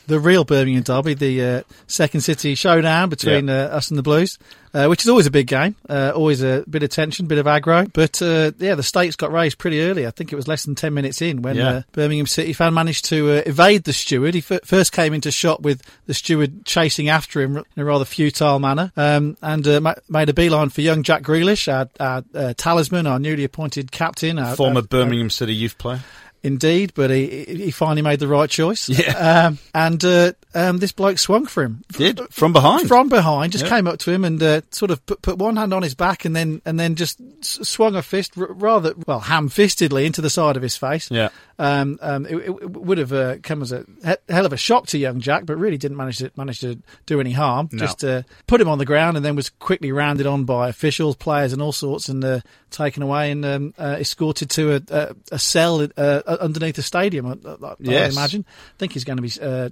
[0.06, 3.64] the real Birmingham derby, the uh, second city showdown between Yeah.
[3.64, 4.38] uh, us and the Blues,
[4.74, 7.46] uh, which is always a big game, uh, always a bit of tension, bit of
[7.46, 7.90] aggro.
[7.92, 10.06] But uh, yeah, the stakes got raised pretty early.
[10.06, 11.68] I think it was less than ten minutes in when Yeah.
[11.68, 14.34] uh, Birmingham City fan managed to uh, evade the steward.
[14.34, 18.04] He f- first came into shot with the steward chasing after him in a rather
[18.04, 22.24] futile manner, um, and uh, ma- made a beeline for young Jack Grealish, our, our
[22.34, 26.00] uh, talisman, our newly appointed captain, our, Former our- Birmingham City youth player.
[26.44, 28.88] Indeed, but he he finally made the right choice.
[28.88, 29.46] Yeah.
[29.46, 32.86] Um, and uh, um, this bloke swung for him Did from behind.
[32.86, 33.70] from behind, just Yeah.
[33.70, 36.24] came up to him and uh, sort of put, put one hand on his back
[36.26, 40.62] and then and then just swung a fist rather well ham-fistedly into the side of
[40.62, 41.10] his face.
[41.10, 41.30] Yeah.
[41.58, 44.86] Um, um, it, it would have uh, come as a he- hell of a shock
[44.88, 47.68] to young Jack, but really didn't manage to manage to do any harm.
[47.72, 47.78] No.
[47.78, 51.16] Just uh, put him on the ground and then was quickly rounded on by officials,
[51.16, 55.16] players, and all sorts, and uh, taken away and um, uh, escorted to a, a,
[55.32, 57.26] a cell uh, Uh, underneath the stadium.
[57.26, 58.12] Uh, uh, I, I, I Yes.
[58.16, 58.44] imagine.
[58.48, 59.32] I think he's going to be.
[59.40, 59.68] Uh,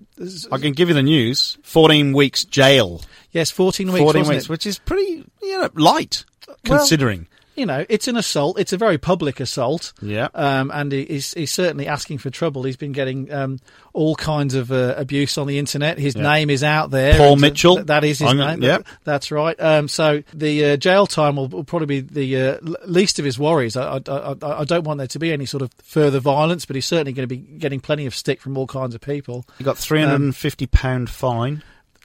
[0.50, 1.58] I can give you the news.
[1.62, 3.02] 14 weeks jail.
[3.30, 4.00] yes, fourteen weeks.
[4.02, 6.24] 14 wasn't weeks, which is pretty you know, light
[6.64, 7.26] considering.
[7.54, 8.58] You know, it's an assault.
[8.58, 9.92] It's a very public assault.
[10.00, 10.28] Yeah.
[10.34, 12.62] Um, and he, he's, he's certainly asking for trouble.
[12.62, 13.58] He's been getting um,
[13.92, 15.98] all kinds of uh, abuse on the internet.
[15.98, 16.22] His Yeah.
[16.22, 17.16] name is out there.
[17.16, 17.74] Paul Mitchell.
[17.76, 18.62] th- that is his I'm- name.
[18.62, 18.78] yeah.
[19.04, 19.58] That's right.
[19.60, 23.38] Um, so the uh, jail time will, will probably be the uh, least of his
[23.38, 23.76] worries.
[23.76, 26.74] I, I, I, I don't want there to be any sort of further violence, but
[26.76, 29.44] he's certainly going to be getting plenty of stick from all kinds of people.
[29.58, 31.62] He got 350 pound fine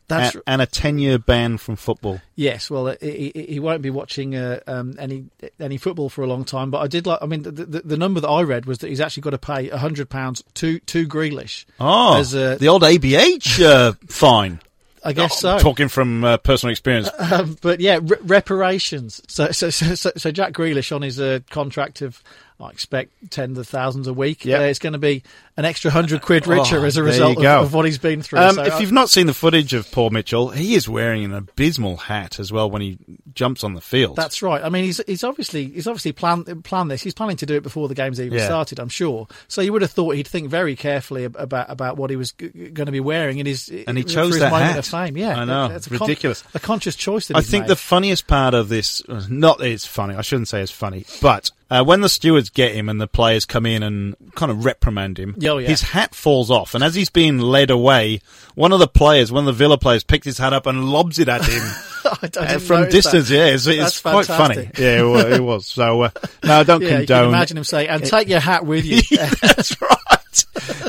[0.07, 2.21] That's and, and a 10 year ban from football.
[2.35, 5.25] Yes, well, uh, he, he won't be watching uh, um, any
[5.59, 6.71] any football for a long time.
[6.71, 7.19] But I did like.
[7.21, 9.37] I mean, the, the, the number that I read was that he's actually got to
[9.37, 11.65] pay hundred pounds to to Grealish.
[11.79, 14.61] Oh, as a, the old ABH uh, fine.
[15.03, 15.59] I guess Oh, so.
[15.59, 17.09] Talking from uh, personal experience.
[17.19, 19.21] Um, but yeah, re- reparations.
[19.27, 22.21] So, so so so so Jack Grealish on his uh, contract of.
[22.59, 24.43] I expect tens of thousands a week.
[24.43, 25.21] Yeah, Uh, it's going to be
[25.57, 28.39] an extra hundred quid richer Oh, as a result of, of what he's been through.
[28.39, 31.25] Um, So if I- you've not seen the footage of Paul Mitchell, he is wearing
[31.25, 32.97] an abysmal hat as well when he
[33.33, 34.15] jumps on the field.
[34.15, 34.63] That's right.
[34.63, 37.01] I mean, he's he's obviously he's obviously planned planned this.
[37.01, 38.45] He's planning to do it before the game's even Yeah.
[38.45, 38.79] started.
[38.79, 39.27] I'm sure.
[39.47, 42.49] So you would have thought he'd think very carefully about about what he was g-
[42.49, 44.79] going to be wearing in his And he chose that moment hat.
[44.79, 45.17] of fame.
[45.17, 45.65] Yeah, I know.
[45.75, 46.43] It's a Ridiculous.
[46.53, 47.69] a conscious choice that I think made.
[47.69, 51.49] the funniest part of this, not that it's funny, I shouldn't say it's funny, but
[51.69, 55.17] uh, when the stewards get him and the players come in and kind of reprimand
[55.19, 55.67] him, Oh, yeah.
[55.69, 56.75] his hat falls off.
[56.75, 58.21] And as he's being led away,
[58.55, 61.19] one of the players, one of the Villa players, picks his hat up and lobs
[61.19, 61.61] it at him.
[62.39, 63.35] I from distance, that.
[63.35, 64.69] yeah, it's, it's quite funny.
[64.77, 65.65] Yeah, it wa- it was.
[65.65, 66.09] So, uh,
[66.43, 67.27] no, I don't Yeah, condone.
[67.29, 69.01] imagine him saying, "And take your hat with you."
[69.41, 69.96] That's right.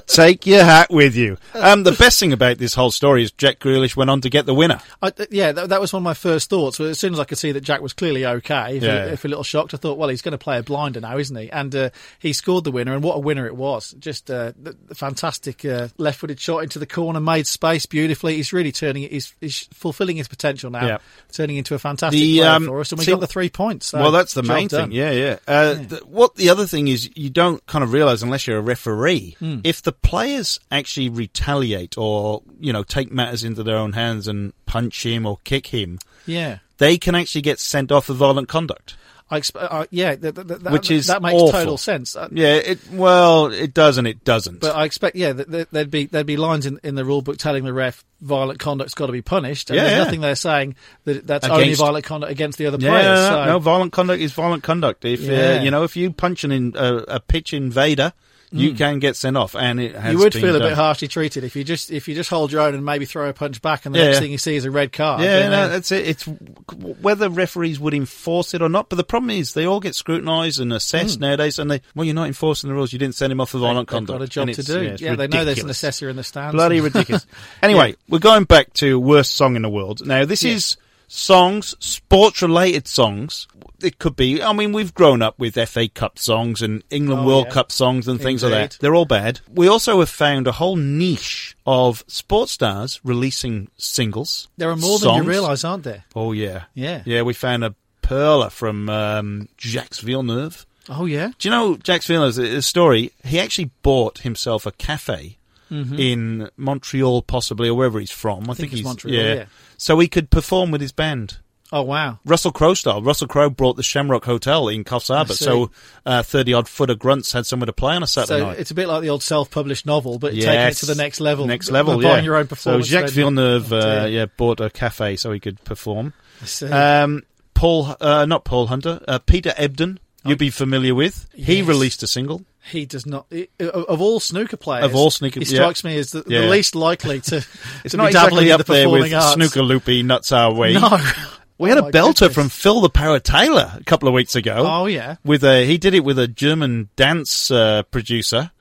[0.08, 1.36] Take your hat with you.
[1.54, 4.46] Um, the best thing about this whole story is Jack Grealish went on to get
[4.46, 4.80] the winner.
[5.02, 6.80] I, yeah, that, that was one of my first thoughts.
[6.80, 9.04] As soon as I could see that Jack was clearly okay, if, Yeah.
[9.04, 11.18] a, if a little shocked, I thought, well, he's going to play a blinder now,
[11.18, 11.50] isn't he?
[11.50, 13.94] And uh, he scored the winner, and what a winner it was!
[13.98, 18.36] Just uh, the, the fantastic uh, left-footed shot into the corner, made space beautifully.
[18.36, 19.12] He's really turning it.
[19.12, 20.98] He's, he's fulfilling his potential now, Yeah.
[21.32, 23.50] turning into a fantastic The, player um, for us, and we see- got the three
[23.50, 23.86] points.
[23.88, 24.88] So well, that's the main done.
[24.88, 24.92] thing.
[24.92, 25.36] Yeah, yeah.
[25.46, 28.62] Uh, The, what the other thing is, you don't kind of realize unless you're a
[28.62, 29.60] referee, Hmm.
[29.64, 34.52] if the players actually retaliate or you know take matters into their own hands and
[34.66, 36.58] punch him or kick him, yeah.
[36.78, 38.96] they can actually get sent off for violent conduct.
[39.30, 41.52] I exp- uh, yeah, th- th- th- that, Which is that makes awful.
[41.52, 42.16] total sense.
[42.16, 44.60] Uh, Yeah, it well, it does and it doesn't.
[44.60, 47.64] But I expect, yeah, there'd be there'd be lines in, in the rule book telling
[47.64, 49.68] the ref violent conduct's got to be punished.
[49.68, 50.04] And Yeah, there's yeah.
[50.04, 53.04] nothing there saying that that's only violent conduct against the other yeah, players.
[53.04, 55.04] no, so, no, violent conduct is violent conduct.
[55.04, 55.58] If Yeah.
[55.58, 58.14] uh, you know, if you punch an in, uh, a pitch invader,
[58.50, 58.78] you mm.
[58.78, 61.54] can get sent off, and it has you would feel a bit harshly treated if
[61.54, 63.94] you just if you just hold your own and maybe throw a punch back, and
[63.94, 64.04] the Yeah.
[64.06, 65.22] next thing you see is a red card.
[65.22, 66.06] Yeah, no, that's it.
[66.06, 68.88] It's whether referees would enforce it or not.
[68.88, 71.22] But the problem is they all get scrutinised and assessed mm.
[71.22, 72.92] nowadays, and they well, you're not enforcing the rules.
[72.92, 74.18] You didn't send him off for violent conduct.
[74.18, 74.82] got a job to do.
[74.82, 76.54] Yeah, Yeah, they know there's an assessor in the stands.
[76.54, 77.26] Bloody ridiculous.
[77.62, 80.06] Anyway, we're going back to worst song in the world.
[80.06, 80.76] Now, this is
[81.08, 83.48] songs, sports related songs.
[83.80, 87.26] It could be, I mean, we've grown up with FA Cup songs and England Oh,
[87.26, 87.52] World yeah.
[87.52, 88.78] Cup songs and things like that.
[88.80, 89.40] They're all bad.
[89.48, 94.48] We also have found a whole niche of sports stars releasing singles.
[94.56, 96.04] There are more than you realise, aren't there?
[96.16, 96.64] Oh, yeah.
[96.74, 97.02] Yeah.
[97.04, 100.66] Yeah, we found a perler from um, Jacques Villeneuve.
[100.88, 101.32] Oh yeah.
[101.38, 103.12] Do you know Jacques Villeneuve's uh, uh, story?
[103.24, 105.36] He actually bought himself a cafe
[105.70, 105.94] mm-hmm.
[105.98, 108.48] in Montreal, possibly, or wherever he's from.
[108.48, 109.44] I, think it's he's Montreal, yeah.
[109.76, 111.38] So he could perform with his band
[111.70, 112.18] Oh wow.
[112.24, 113.02] Russell Crowe style.
[113.02, 115.70] Russell Crowe brought the Shamrock Hotel in Coffs Harbour, so
[116.06, 118.58] uh, thirty odd footer grunts had somewhere to play on a Saturday So night.
[118.58, 121.46] it's a bit like the old self-published novel, but taking it to the next level.
[121.46, 122.08] Next level, yeah.
[122.14, 122.86] Buying your own performance.
[122.88, 123.10] So Jacques.
[123.10, 126.14] Villeneuve, Oh, uh, yeah, bought a cafe so he could perform.
[126.40, 126.66] I see.
[126.68, 129.98] Um, Paul, uh, not Paul Hunter, uh, Peter Ebdon.
[130.24, 131.26] You'd be familiar with.
[131.34, 131.66] He Yes.
[131.66, 132.42] released a single.
[132.70, 133.24] he does not.
[133.30, 135.60] he- of all snooker players, Of all snooker- he yeah.
[135.60, 136.42] strikes me as the, Yeah.
[136.42, 137.36] the least likely to.
[137.84, 139.34] It's to not exactly up the there with performing arts.
[139.34, 140.74] Snooker Loopy Nuts Our Way.
[140.74, 140.98] No,
[141.58, 142.34] We had Oh a belter goodness.
[142.34, 144.64] from Phil the Power Taylor a couple of weeks ago.
[144.66, 148.52] Oh yeah, With a, he did it with a German dance uh, producer.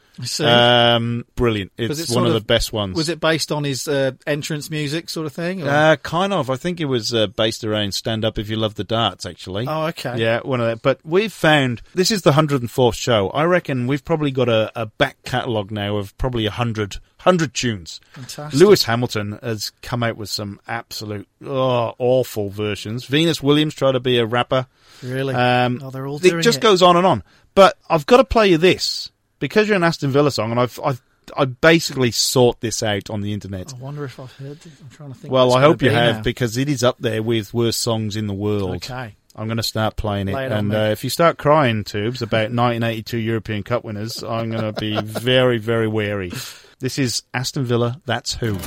[0.41, 1.71] Um, brilliant.
[1.77, 2.95] Was It's one of, of- the best ones.
[2.95, 5.63] was it based on his uh, entrance music sort of thing?
[5.63, 6.49] or- Uh, kind of.
[6.49, 9.67] I think it was uh, based around Stand Up If You Love the Darts, actually.
[9.67, 10.17] oh okay.
[10.19, 10.81] Yeah, one of that.
[10.81, 13.29] But we've found this is the 104th show.
[13.29, 17.99] I reckon we've probably got a, a back catalogue now of probably 100, 100 tunes.
[18.13, 18.59] Fantastic.
[18.59, 23.05] Lewis Hamilton has come out with some absolute oh, awful versions.
[23.05, 24.67] Venus Williams tried to be a rapper.
[25.03, 25.35] Really?
[25.35, 26.61] Um, oh, they're all it just it.
[26.61, 27.23] goes on and on.
[27.53, 30.79] But I've got to play you this because you're an Aston Villa song, and I've
[30.83, 31.01] I've
[31.35, 33.73] I basically sought this out on the internet.
[33.73, 34.57] I wonder if I've heard.
[34.65, 34.71] It.
[34.81, 35.31] I'm trying to think.
[35.31, 36.21] well, I hope you have now.
[36.21, 38.77] because it is up there with worst songs in the world.
[38.77, 39.15] Okay.
[39.35, 42.23] I'm going to start playing it, Lay it and uh, if you start crying, tubes
[42.23, 46.31] about 1982 European Cup winners, I'm going to be very, very wary.
[46.79, 48.01] This is Aston Villa.
[48.07, 48.57] That's who.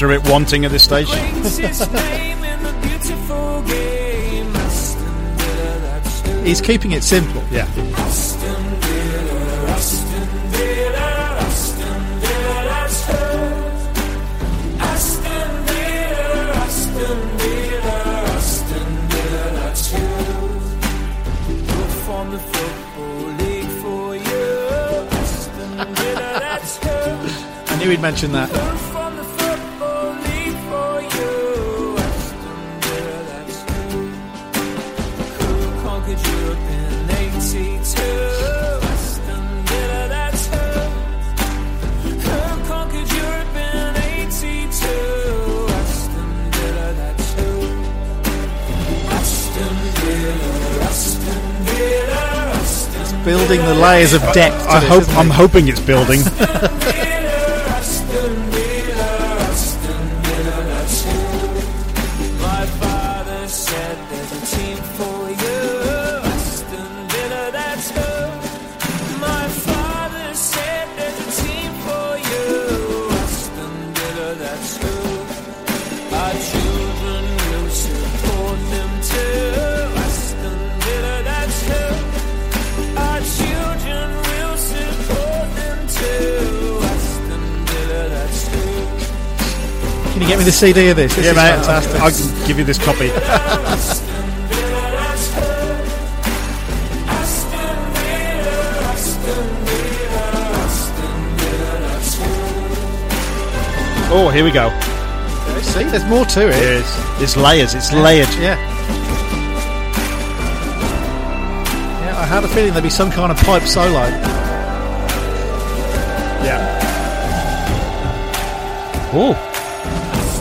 [0.00, 0.02] Her.
[0.02, 1.06] Lyrics are a bit wanting at this stage.
[1.06, 4.56] Greatest name in the beautiful game.
[4.56, 6.44] Aston Villa, that's her.
[6.44, 7.42] He's keeping it simple.
[7.50, 7.66] Yeah.
[7.66, 12.16] Aston Villa, Aston Villa, Aston
[53.26, 54.62] Building the layers of depth.
[54.62, 56.20] To I hope I'm hoping it's building.
[90.26, 91.14] you get me the CD of this?
[91.14, 91.64] This yeah, mate.
[91.64, 92.00] fantastic.
[92.02, 93.10] I can give you this copy.
[104.08, 104.70] Oh, here we go.
[105.60, 106.54] See, there's more to it.
[106.54, 107.74] It's, it's layers.
[107.74, 108.28] It's layered.
[108.34, 108.56] Yeah.
[112.00, 114.06] Yeah, I had a feeling there'd be some kind of pipe solo.
[116.46, 116.76] Yeah.
[119.12, 119.45] Oh,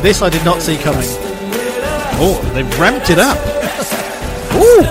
[0.06, 1.02] This I did not see coming.
[2.22, 3.40] oh, they've ramped it up.
[4.54, 4.86] Ooh.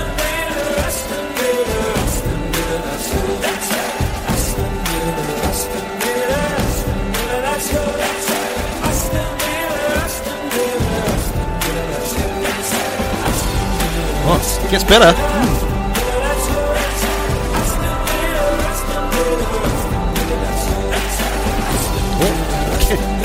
[14.26, 15.33] Oh, it gets better.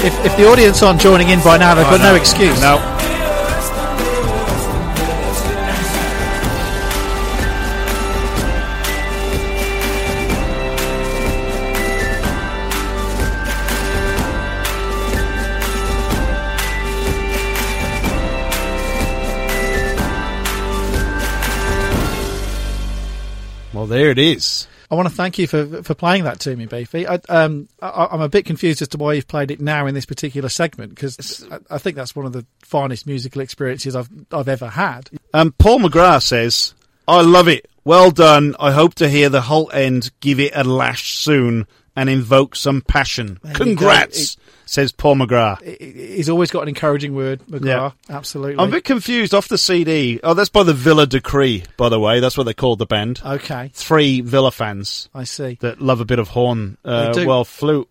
[0.03, 2.61] if, if the audience aren't joining in by now, they've oh, got no, no excuse.
[2.61, 2.77] No.
[23.73, 24.58] Well, there it is.
[24.91, 27.07] I want to thank you for for playing that to me, Beefy.
[27.07, 29.93] I, um, I, I'm a bit confused as to why you've played it now in
[29.93, 34.09] this particular segment because I, I think that's one of the finest musical experiences I've
[34.31, 35.09] I've ever had.
[35.33, 36.73] Um, Paul McGrath says,
[37.07, 37.69] I love it.
[37.83, 38.55] Well done.
[38.59, 42.81] I hope to hear the whole end give it a lash soon and invoke some
[42.81, 43.39] passion.
[43.43, 43.53] There.
[43.53, 44.37] Congrats,
[44.69, 45.61] says Paul McGrath.
[45.81, 47.93] He's always got an encouraging word, McGrath.
[48.09, 48.61] Absolutely.
[48.61, 50.19] I'm a bit confused off the CD.
[50.23, 52.19] Oh, that's by the Villa Decree, by the way.
[52.19, 53.21] That's what they called the band.
[53.25, 55.57] okay, Three Villa fans I see.
[55.61, 56.77] that love a bit of horn.
[56.85, 57.87] Uh, well, flute,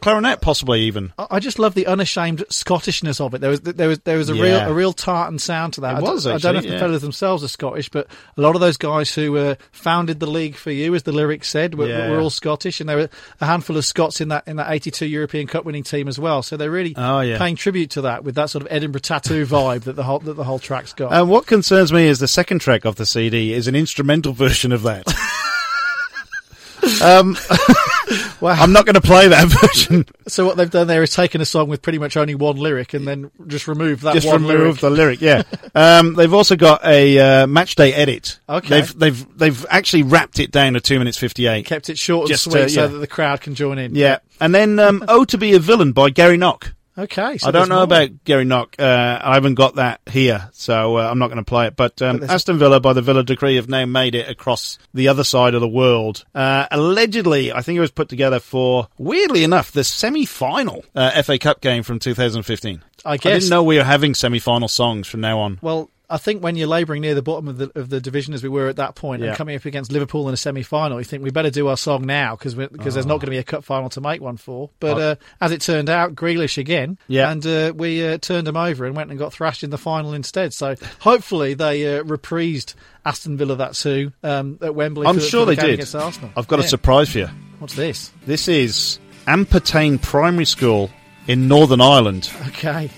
[0.00, 1.12] clarinet, possibly even.
[1.18, 3.40] I just love the unashamed Scottishness of it.
[3.40, 5.94] There was there was there was a real a real tartan sound to that.
[5.94, 6.78] It I don't- I don't know if actually, the yeah.
[6.80, 8.06] fellas themselves are Scottish, but
[8.36, 11.48] a lot of those guys who uh, founded the league for you, as the lyrics
[11.48, 12.10] said, were, Yeah.
[12.10, 13.08] were all Scottish, and there were
[13.40, 16.42] a handful of Scots in that in that '82 European Cup winning team as well.
[16.42, 17.38] So they're really Oh, yeah.
[17.38, 20.34] paying tribute to that with that sort of Edinburgh tattoo vibe that the whole that
[20.34, 21.12] the whole track's got.
[21.12, 24.70] And what concerns me is the second track of the CD is an instrumental version
[24.72, 25.06] of that.
[27.02, 27.36] um,
[28.40, 28.52] Wow.
[28.52, 30.06] I'm not going to play that version.
[30.28, 32.94] so what they've done there is taken a song with pretty much only one lyric
[32.94, 34.80] and then just remove that Just one remove lyric.
[34.80, 35.20] the lyric.
[35.20, 35.42] Yeah.
[35.74, 38.38] um, they've also got a uh, match day edit.
[38.48, 38.68] Okay.
[38.68, 41.66] They've they've they've actually wrapped it down to two minutes fifty eight.
[41.66, 43.94] Kept it short and Just, sweet uh, so that the crowd can join in.
[43.94, 44.18] Yeah.
[44.40, 46.74] And then um, "Oh to Be a Villain" by Gary Knock.
[46.96, 47.38] Okay.
[47.38, 47.84] So I don't know more.
[47.84, 48.76] about Gary Knock.
[48.78, 51.76] Uh, I haven't got that here, so uh, I'm not going to play it.
[51.76, 55.08] But, um, But Aston Villa, by the Villa decree, have now made it across the
[55.08, 56.24] other side of the world.
[56.34, 61.38] Uh, allegedly, I think it was put together for, weirdly enough, the semi-final uh, FA
[61.38, 62.82] Cup game from 2015.
[63.04, 63.26] I guess.
[63.26, 65.58] I didn't know we were having semi-final songs from now on.
[65.62, 68.42] Well, I think when you're labouring near the bottom of the of the division as
[68.42, 69.28] we were at that point Yeah.
[69.28, 71.76] and coming up against Liverpool in a semi final, you think we better do our
[71.76, 74.36] song now because because there's not going to be a cup final to make one
[74.36, 74.70] for.
[74.78, 77.30] But uh, as it turned out, Grealish again, Yeah.
[77.32, 80.12] and uh, we uh, turned them over and went and got thrashed in the final
[80.12, 80.52] instead.
[80.52, 82.74] So hopefully they uh, reprised
[83.06, 85.06] Aston Villa that too um, at Wembley.
[85.06, 85.74] I'm for, sure for the they game did.
[85.74, 86.30] against Arsenal.
[86.36, 87.28] I've got a surprise for you.
[87.58, 88.12] What's this?
[88.26, 90.90] This is Ampatane Primary School
[91.26, 92.30] in Northern Ireland.
[92.48, 92.90] Okay.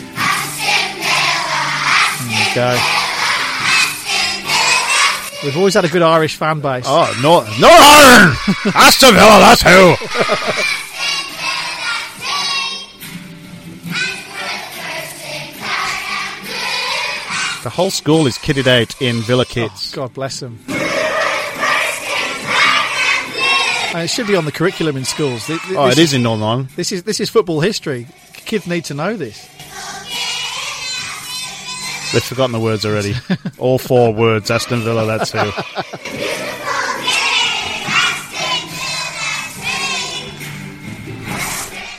[2.24, 3.03] There you go.
[5.44, 6.84] We've always had a good Irish fan base.
[6.86, 8.36] Oh, no, Northern Ireland!
[8.74, 9.94] Aston Villa, that's who!
[17.62, 19.94] The whole school is kitted out in Villa oh, kits.
[19.94, 20.58] God bless them.
[23.94, 25.48] And uh, it should be on the curriculum in schools.
[25.48, 26.68] Oh, this it is in Northern Ireland.
[26.70, 28.06] This is this is football history.
[28.32, 29.48] Kids need to know this.
[32.14, 33.14] They've forgotten the words already.
[33.58, 35.50] All four words, Aston Villa, that's who.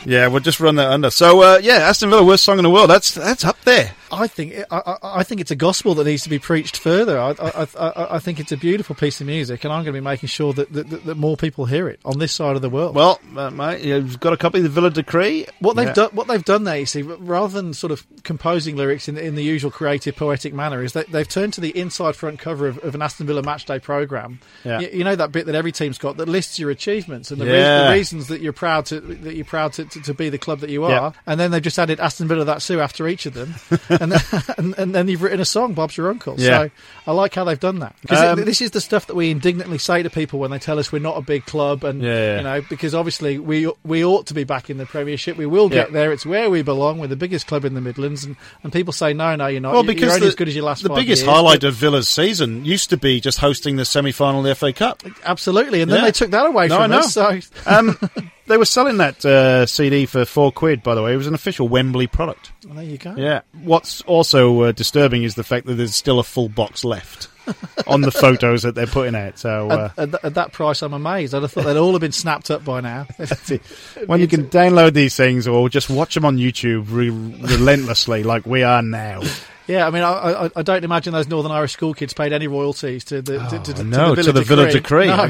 [0.05, 1.09] Yeah, we'll just run that under.
[1.09, 2.89] So, uh, yeah, Aston Villa, worst song in the world.
[2.89, 3.93] That's that's up there.
[4.11, 7.19] I think I, I, I think it's a gospel that needs to be preached further.
[7.19, 9.99] I, I, I, I think it's a beautiful piece of music, and I'm going to
[9.99, 12.69] be making sure that, that, that, more people hear it on this side of the
[12.69, 12.95] world.
[12.95, 15.47] Well, uh, mate, you've got a copy of the Villa Decree.
[15.59, 15.93] what they've Yeah.
[15.93, 19.35] done, what they've done there, you see, rather than sort of composing lyrics in, in
[19.35, 22.77] the usual creative, poetic manner, is that they've turned to the inside front cover of,
[22.83, 24.39] of an Aston Villa matchday program.
[24.63, 24.79] Yeah.
[24.81, 27.45] You, you know that bit that every team's got that lists your achievements and the,
[27.45, 27.87] Yeah.
[27.87, 30.59] the reasons that you're proud to that you're proud to, to, to be the club
[30.59, 31.13] that you are.
[31.27, 33.55] And then they've just added Aston Villa that Sue after each of them,
[34.05, 36.35] and, then, and, and then you've written a song, Bob's Your Uncle.
[36.37, 36.65] Yeah.
[36.65, 36.71] So
[37.07, 39.77] I like how they've done that because Um, this is the stuff that we indignantly
[39.77, 42.37] say to people when they tell us we're not a big club, and Yeah, yeah.
[42.37, 45.37] you know because obviously we we ought to be back in the Premiership.
[45.37, 46.11] We will get there.
[46.11, 46.99] It's where we belong.
[46.99, 49.73] We're the biggest club in the Midlands, and, and people say no, no, you're not.
[49.73, 50.83] Well, because you're only the, as good as your last.
[50.83, 54.39] the biggest years, highlight but- of Villa's season used to be just hosting the semi-final
[54.39, 55.03] of the FA Cup.
[55.23, 56.97] absolutely, and then they took that away No, I from know.
[56.99, 57.13] us.
[57.13, 57.99] So Um,
[58.47, 60.83] they were selling that uh, CD for four quid.
[60.83, 62.51] By the way, it was an official Wembley product.
[62.63, 63.15] there you go.
[63.17, 63.41] Yeah.
[63.63, 67.27] What's also uh, disturbing is the fact that there's still a full box left
[67.87, 69.37] on the photos that they're putting out.
[69.39, 71.33] So uh, At, at, th- at that price, I'm amazed.
[71.33, 73.07] I'd have thought they'd all have been snapped up by now.
[74.05, 78.45] when you can download these things or just watch them on YouTube re- relentlessly, like
[78.45, 79.21] we are now.
[79.67, 82.47] Yeah, I mean, I, I, I don't imagine those Northern Irish school kids paid any
[82.47, 85.07] royalties to the to, to, to, no, to the Villa Decree.
[85.07, 85.27] No.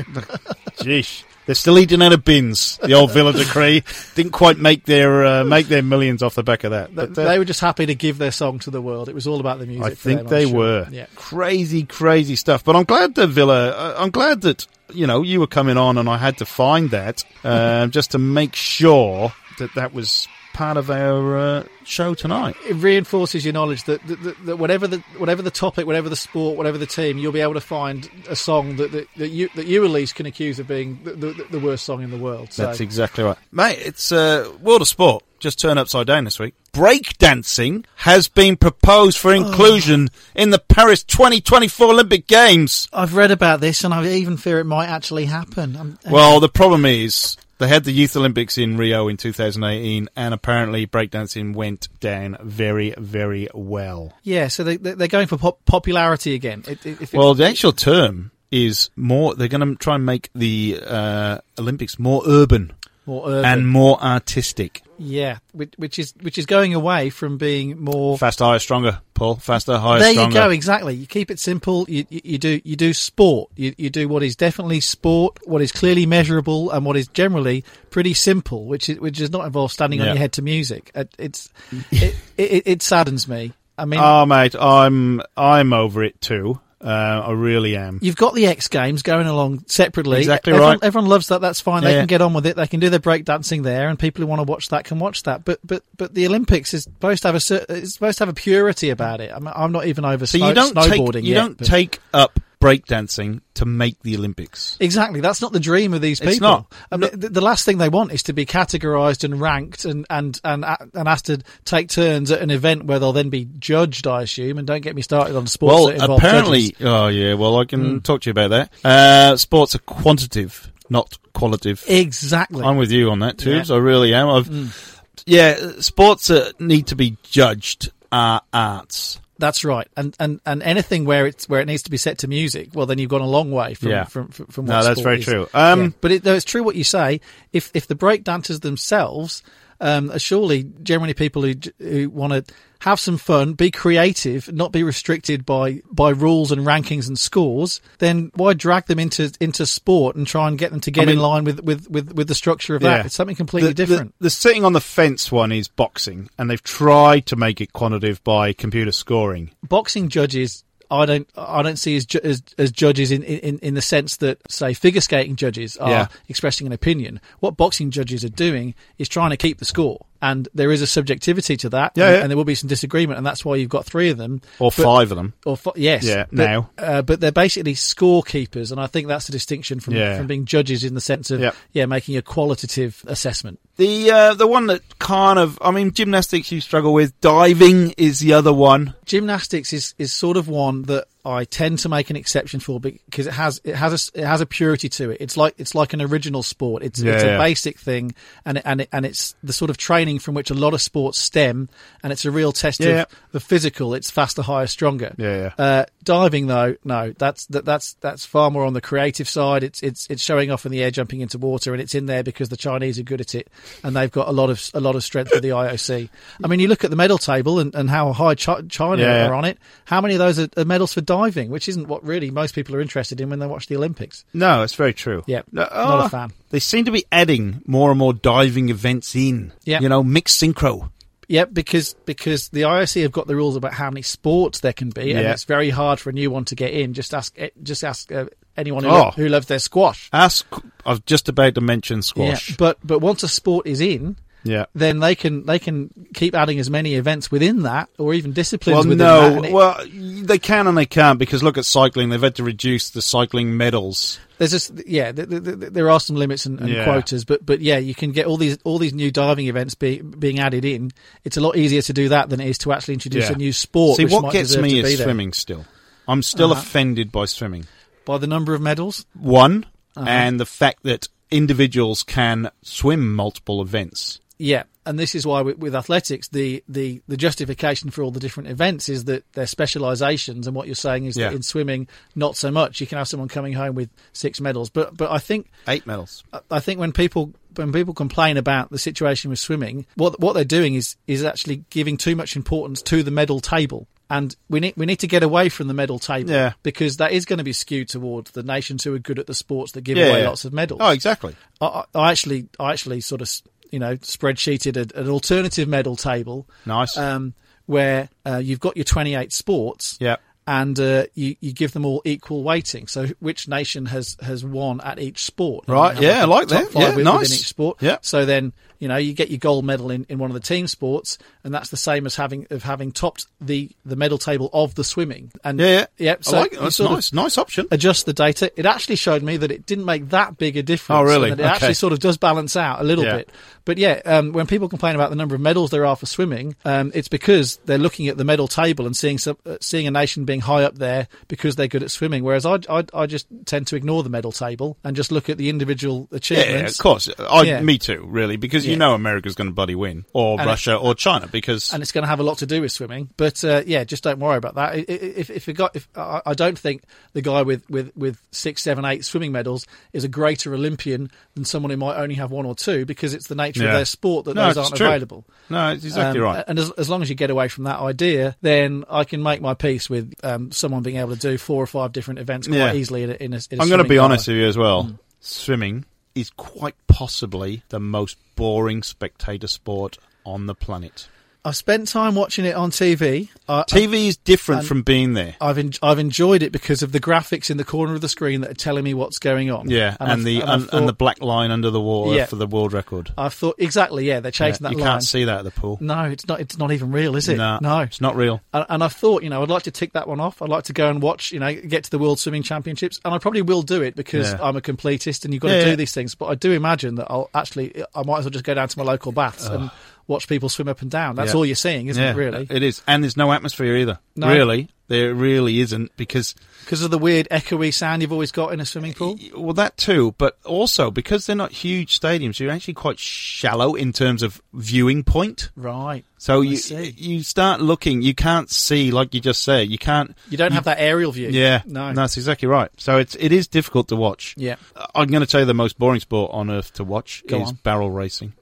[0.77, 1.23] Jeez.
[1.45, 2.77] They're still eating out of bins.
[2.77, 3.83] The old Villa Decree
[4.15, 6.95] didn't quite make their uh, make their millions off the back of that.
[6.95, 9.09] But, uh, they were just happy to give their song to the world.
[9.09, 9.86] It was all about the music.
[9.86, 10.57] I think them, they sure.
[10.57, 10.88] were.
[10.91, 11.05] Yeah.
[11.13, 12.63] Crazy, crazy stuff.
[12.63, 15.99] But I'm glad that Villa, uh, I'm glad that, you know, you were coming on
[15.99, 20.78] and I had to find that, uh, just to make sure that that was part
[20.78, 22.56] of our uh, show tonight.
[22.66, 26.16] it reinforces your knowledge that, that, that, that whatever the whatever the topic, whatever the
[26.16, 29.49] sport, whatever the team, you'll be able to find a song that, that, that you
[29.56, 32.18] that you at least can accuse of being the, the, the worst song in the
[32.18, 32.53] world.
[32.53, 33.38] So That's exactly right.
[33.51, 35.24] Mate, it's uh, World of Sport.
[35.39, 36.56] Just turn upside down this week.
[36.72, 42.88] Breakdancing has been proposed for inclusion in the Paris 2024 Olympic Games.
[42.93, 45.76] I've read about this, and I even fear it might actually happen.
[45.76, 50.34] I'm, Well, the problem is they had the Youth Olympics in Rio in 2018, and
[50.34, 54.14] apparently breakdancing went down very, very well.
[54.24, 56.64] yeah, so they, they- they're going for pop- popularity again.
[56.68, 59.36] It, it- Well, the actual term is more.
[59.36, 62.74] They're going to try and make the uh, Olympics more urban
[63.06, 63.45] more urban.
[63.45, 64.82] and more artistic.
[64.97, 68.18] yeah, which, which is which is going away from being more.
[68.18, 69.01] Faster, higher, stronger.
[69.14, 70.03] Paul, faster, higher, stronger.
[70.03, 70.38] there stronger.
[70.38, 70.49] you go.
[70.51, 70.95] Exactly.
[70.95, 71.86] You keep it simple.
[71.89, 73.51] You, you, you do you do sport.
[73.56, 77.64] You, you do what is definitely sport, what is clearly measurable, and what is generally
[77.89, 80.91] pretty simple, which is which does not involve standing on your head to music.
[80.95, 81.49] It, it's
[81.91, 83.53] it, it, it saddens me.
[83.78, 86.60] I mean, Oh, mate, I'm I'm over it too.
[86.86, 87.97] Uh, I really am.
[88.01, 90.19] You've got the X Games going along separately.
[90.19, 90.83] Exactly everyone, right.
[90.83, 91.41] Everyone loves that.
[91.41, 91.81] That's fine.
[91.81, 92.55] Yeah, they can get on with it.
[92.55, 95.23] They can do their breakdancing there, and people who want to watch that can watch
[95.23, 95.43] that.
[95.43, 98.33] But but but the Olympics is supposed to have a it's supposed to have a
[98.36, 99.31] purity about it.
[99.33, 101.41] I'm, I'm not even over So snow, you don't snowboarding take you yet.
[101.41, 104.78] don't but- take up breakdancing to make the Olympics.
[104.80, 106.32] Exactly, that's not the dream of these people.
[106.34, 106.74] It's not.
[106.91, 110.05] I mean, the, the last thing they want is to be categorised and ranked and
[110.09, 114.07] and and and asked to take turns at an event where they'll then be judged.
[114.07, 115.74] I assume, and don't get me started on sports.
[115.74, 116.86] Well, that apparently, judges.
[116.88, 117.34] oh yeah.
[117.36, 118.72] Well, I can talk to you about that.
[118.84, 121.84] Uh, sports are quantitative, not qualitative.
[121.88, 122.63] exactly.
[122.63, 123.70] I'm with you on that, Tubes.
[123.70, 123.76] Yeah.
[123.76, 124.30] I really am.
[124.30, 129.20] I've, yeah, sports uh, need to be judged are arts.
[129.38, 132.27] That's right, and and and anything where it's where it needs to be set to
[132.27, 134.05] music, well, then you've gone a long way from Yeah.
[134.05, 135.25] from from, from No, that's very is.
[135.25, 135.49] true.
[135.53, 135.89] Um, Yeah.
[135.99, 137.19] But it, though it's true what you say.
[137.51, 139.43] If if the breakdancers themselves
[139.80, 144.71] um, are surely generally people who who want to have some fun, be creative, not
[144.71, 149.65] be restricted by by rules and rankings and scores, then why drag them into into
[149.65, 152.28] sport and try and get them to get mean- in line with, with, with, with
[152.28, 153.05] the structure of that?
[153.07, 154.15] It's something completely The- the- different.
[154.19, 158.23] The, sitting on the fence one is boxing, and they've tried to make it quantitative
[158.23, 159.51] by computer scoring.
[159.67, 163.73] boxing judges I don't I don't see as ju- as, as judges in, in in
[163.73, 166.07] the sense that say figure skating judges are Yeah.
[166.29, 167.19] expressing an opinion.
[167.39, 170.88] What boxing judges are doing is trying to keep the score, and there is a
[170.88, 172.22] subjectivity to that, Yeah, and, yeah.
[172.22, 174.72] and there will be some disagreement, and that's why you've got three of them Or
[174.76, 175.34] But- five of them.
[175.45, 176.70] Or fi- yes, Yeah, but, now.
[176.78, 180.18] uh, but they're basically scorekeepers, and I think that's the distinction from Yeah.
[180.18, 181.51] from being judges in the sense of Yeah.
[181.74, 183.59] yeah making a qualitative assessment.
[183.78, 187.20] The uh, the one that kind of, I mean, gymnastics you struggle with.
[187.22, 188.93] Diving is the other one.
[189.05, 193.26] gymnastics is, is sort of one that I tend to make an exception for because
[193.28, 195.17] it has it has a, it has a purity to it.
[195.21, 196.84] It's like it's like an original sport.
[196.84, 197.36] It's it's Yeah, yeah.
[197.36, 198.13] a basic thing,
[198.45, 200.82] and it, and it, and it's the sort of training from which a lot of
[200.82, 201.69] sports stem,
[202.03, 203.93] and it's a real test Yeah, of the physical.
[203.95, 205.15] It's faster, higher, stronger.
[205.17, 209.63] Yeah, Uh, diving though, no, that's that, that's that's far more on the creative side.
[209.63, 212.23] It's it's it's showing off in the air, jumping into water, and it's in there
[212.23, 213.47] because the Chinese are good at it,
[213.84, 216.09] and they've got a lot of a lot of strength with the IOC.
[216.43, 219.34] I mean, you look at the medal table and, and how high Chi- China are
[219.34, 219.57] on it.
[219.86, 221.14] How many of those are, are medals for diving,
[221.49, 224.26] which isn't what really most people are interested in when they watch the Olympics.
[224.34, 225.24] No, it's very true.
[225.28, 226.32] Yeah, No, not a oh, fan.
[226.49, 229.51] They seem to be adding more and more diving events in.
[229.63, 229.80] Yeah.
[229.80, 230.89] You know, mixed synchro.
[231.28, 234.91] Yep, because because the IOC have got the rules about how many sports there can
[234.91, 235.32] be, and Yeah.
[235.32, 236.93] it's very hard for a new one to get in.
[236.93, 238.93] Just ask eh, just ask uh, anyone who, Oh.
[239.05, 240.07] lo- who loves their squash.
[240.13, 240.45] Ask,
[240.86, 242.51] I was just about to mention squash.
[242.51, 244.65] Yeah, but but once a sport is in, Yeah.
[244.75, 248.75] then they can they can keep adding as many events within that, or even disciplines
[248.75, 249.41] Well, within no.
[249.41, 249.45] that.
[249.45, 249.83] it- Well,
[250.25, 252.09] they can and they can't because look at cycling.
[252.09, 254.19] They've had to reduce the cycling medals.
[254.37, 256.83] there's just yeah, th- th- th- there are some limits and, and Yeah.
[256.83, 260.01] quotas, but but yeah, you can get all these all these new diving events be,
[260.01, 260.91] being added in.
[261.23, 263.33] It's a lot easier to do that than it is to actually introduce Yeah.
[263.35, 263.97] a new sport.
[263.97, 265.05] See, which what might gets me is there.
[265.05, 265.65] swimming still.
[266.07, 266.61] I'm still Uh-huh.
[266.61, 267.65] offended by swimming.
[268.05, 269.05] by the number of medals.
[269.19, 269.65] One,
[269.97, 270.05] Uh-huh.
[270.07, 274.19] and the fact that individuals can swim multiple events.
[274.38, 278.19] Yeah, and this is why with, with athletics, the, the, the justification for all the
[278.19, 281.29] different events is that they're specialisations, and what you're saying is Yeah.
[281.29, 282.81] that in swimming, not so much.
[282.81, 286.23] You can have someone coming home with six medals, but but I think Eight medals.
[286.51, 290.43] I think when people when people complain about the situation with swimming, what what they're
[290.43, 293.88] doing is is actually giving too much importance to the medal table.
[294.07, 296.53] And we need we need to get away from the medal table Yeah.
[296.61, 299.33] because that is going to be skewed towards the nations who are good at the
[299.33, 300.79] sports that give Yeah, away lots of medals.
[300.83, 301.36] Oh, exactly.
[301.59, 303.31] I I actually, I actually sort of,
[303.72, 306.47] you know, spreadsheeted a, an alternative medal table.
[306.66, 306.97] Nice.
[306.97, 307.34] Um,
[307.66, 309.97] where uh, you've got your 28 sports.
[309.99, 310.18] Yeah.
[310.47, 312.86] And uh, you, you give them all equal weighting.
[312.86, 315.66] So which nation has, has won at each sport?
[315.68, 316.72] Right, yeah, I like that.
[316.76, 317.34] Yeah, within nice.
[317.34, 317.82] each sport.
[317.82, 317.97] Yeah.
[318.01, 318.53] So then,
[318.86, 321.51] You know, you get your gold medal in, in one of the team sports, and
[321.51, 325.31] that's the same as having of having topped the, the medal table of the swimming.
[325.43, 325.86] And Yeah, yeah.
[325.97, 326.19] yep.
[326.19, 326.51] I So like.
[326.51, 327.13] That's nice.
[327.13, 327.67] Nice option.
[327.71, 328.51] adjust the data.
[328.55, 330.99] It actually showed me that it didn't make that big a difference.
[330.99, 331.31] Oh, really?
[331.31, 331.51] and it Okay.
[331.51, 333.17] actually sort of does balance out a little Yeah.
[333.17, 333.29] bit.
[333.65, 336.55] But yeah, um, when people complain about the number of medals there are for swimming,
[336.63, 339.91] um, it's because they're looking at the medal table and seeing some, uh, seeing a
[339.91, 342.23] nation being high up there because they're good at swimming.
[342.23, 345.39] Whereas I, I, I just tend to ignore the medal table and just look at
[345.39, 346.51] the individual achievements.
[346.53, 347.09] Yeah, of course.
[347.17, 347.61] I, Yeah.
[347.61, 348.88] Me too, really, because you Yeah.
[348.88, 352.03] know America's going to bloody win, or And Russia, or China, because and it's going
[352.03, 353.09] to have a lot to do with swimming.
[353.17, 354.76] But uh, yeah, just don't worry about that.
[354.89, 358.61] If if you got, if I I don't think the guy with, with, with six,
[358.61, 362.45] seven, eight swimming medals is a greater Olympian than someone who might only have one
[362.45, 363.69] or two because it's the nature Yeah.
[363.69, 364.86] of their sport that No, those aren't true.
[364.88, 365.26] available.
[365.49, 366.43] no, it's exactly Um, right.
[366.47, 369.41] And as, as long as you get away from that idea, then I can make
[369.41, 372.57] my peace with um, someone being able to do four or five different events quite
[372.57, 372.73] Yeah.
[372.73, 374.57] easily in a, in a, in a I'm going to be honest with you as
[374.57, 374.84] well.
[374.86, 374.99] Mm.
[375.21, 375.86] Swimming
[376.16, 381.09] is quite possibly the most boring spectator sport on the planet.
[381.45, 383.29] I've spent time watching it on TV.
[383.47, 385.35] I, TV is different from being there.
[385.39, 388.41] I've en- I've enjoyed it because of the graphics in the corner of the screen
[388.41, 389.69] that are telling me what's going on.
[389.69, 392.25] Yeah, and, I've- the and, and thought- the black line under the water Yeah.
[392.25, 393.13] for the world record.
[393.15, 394.07] I thought exactly.
[394.07, 394.91] Yeah, they're chasing Yeah, that you line.
[394.93, 395.77] can't see that at the pool.
[395.81, 396.39] No, it's not.
[396.39, 397.37] It's not even real, is it?
[397.37, 397.81] No, no.
[397.81, 398.41] it's not real.
[398.51, 400.41] And, and I thought, you know, I'd like to tick that one off.
[400.41, 403.13] I'd like to go and watch, you know, get to the World Swimming Championships, and
[403.13, 404.39] I probably will do it because Yeah.
[404.41, 406.15] I'm a completist, and you've got to do these things.
[406.15, 408.79] But I do imagine that I'll actually, I might as well just go down to
[408.79, 409.69] my local baths and
[410.08, 411.16] watch people swim up and down.
[411.16, 411.38] That's Yeah.
[411.38, 412.16] all you're seeing, isn't yeah, it?
[412.16, 413.99] Really, it is, and there's no atmosphere either.
[414.16, 414.28] No.
[414.30, 418.60] Really, there really isn't because because of the weird echoey sound you've always got in
[418.60, 419.18] a swimming pool.
[419.36, 423.91] well that too, but also because they're not huge stadiums, you're actually quite shallow in
[423.93, 425.49] terms of viewing point.
[425.56, 426.06] Right.
[426.18, 426.93] So I you see.
[426.97, 430.16] you start looking, you can't see like you just said, you can't.
[430.30, 431.30] You don't have that aerial view.
[431.30, 431.93] Yeah, No.
[431.93, 432.70] that's exactly right.
[432.78, 434.34] So it's it is difficult to watch.
[434.38, 434.56] Yeah.
[434.95, 437.49] I'm going to tell you the most boring sport on earth to watch Go is
[437.49, 437.60] on.
[437.64, 438.34] barrel racing.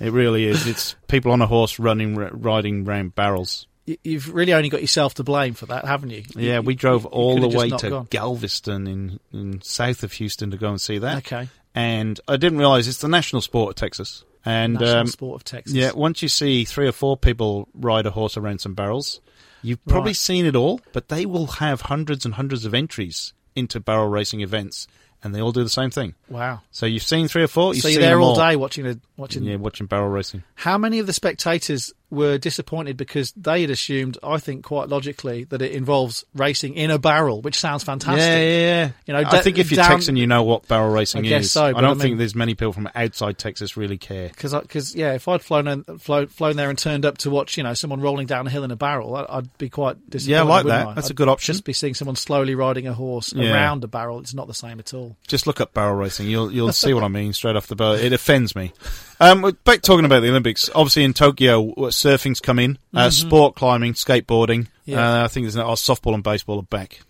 [0.00, 0.66] It really is.
[0.66, 3.66] It's people on a horse running, riding round barrels.
[4.04, 6.18] You've really only got yourself to blame for that, haven't you?
[6.36, 8.06] You- Yeah, you- we drove you all could the way to gone.
[8.10, 11.18] Galveston in, in south of Houston to go and see that.
[11.18, 11.48] Okay.
[11.74, 14.24] And I didn't realise it's the national sport of Texas.
[14.44, 15.74] And National um, sport of Texas.
[15.74, 19.20] yeah, once you see three or four people ride a horse around some barrels,
[19.62, 20.16] you've probably Right.
[20.16, 20.80] seen it all.
[20.92, 24.86] But they will have hundreds and hundreds of entries into barrel racing events,
[25.22, 26.14] and they all do the same thing.
[26.28, 26.60] Wow.
[26.70, 27.74] So you've seen three or four.
[27.74, 29.44] You've so you're seen there them all day watching a watching.
[29.44, 30.42] Yeah, watching barrel racing.
[30.54, 35.44] How many of the spectators were disappointed because they had assumed, I think, quite logically,
[35.44, 38.20] that it involves racing in a barrel, which sounds fantastic.
[38.20, 38.90] Yeah, yeah, yeah.
[39.06, 41.44] You know, I think if you're down- Texan, you know what barrel racing I guess
[41.44, 41.52] is.
[41.52, 44.30] so, I don't I mean- think there's many people from outside Texas really care.
[44.40, 47.62] Because, yeah, if I'd flown, in, flown flown there and turned up to watch, you
[47.62, 50.30] know, someone rolling down a hill in a barrel, I- I'd be quite disappointed.
[50.30, 50.86] Yeah, I like that.
[50.88, 50.94] I?
[50.94, 51.52] That's a I'd good option.
[51.52, 53.52] Just be seeing someone slowly riding a horse Yeah.
[53.52, 54.20] around a barrel.
[54.20, 55.16] It's not the same at all.
[55.26, 56.26] Just look up barrel racing.
[56.28, 58.00] You'll you'll see what I mean straight off the bat.
[58.00, 58.72] It offends me.
[59.20, 60.70] Um, back talking about the Olympics.
[60.74, 62.78] Obviously in Tokyo, uh, surfing's come in.
[62.94, 64.60] Uh, Sport climbing, skateboarding.
[64.66, 64.90] Mm-hmm.
[64.92, 65.22] Yeah.
[65.22, 67.00] Uh, I think there's no, oh, softball and baseball are back.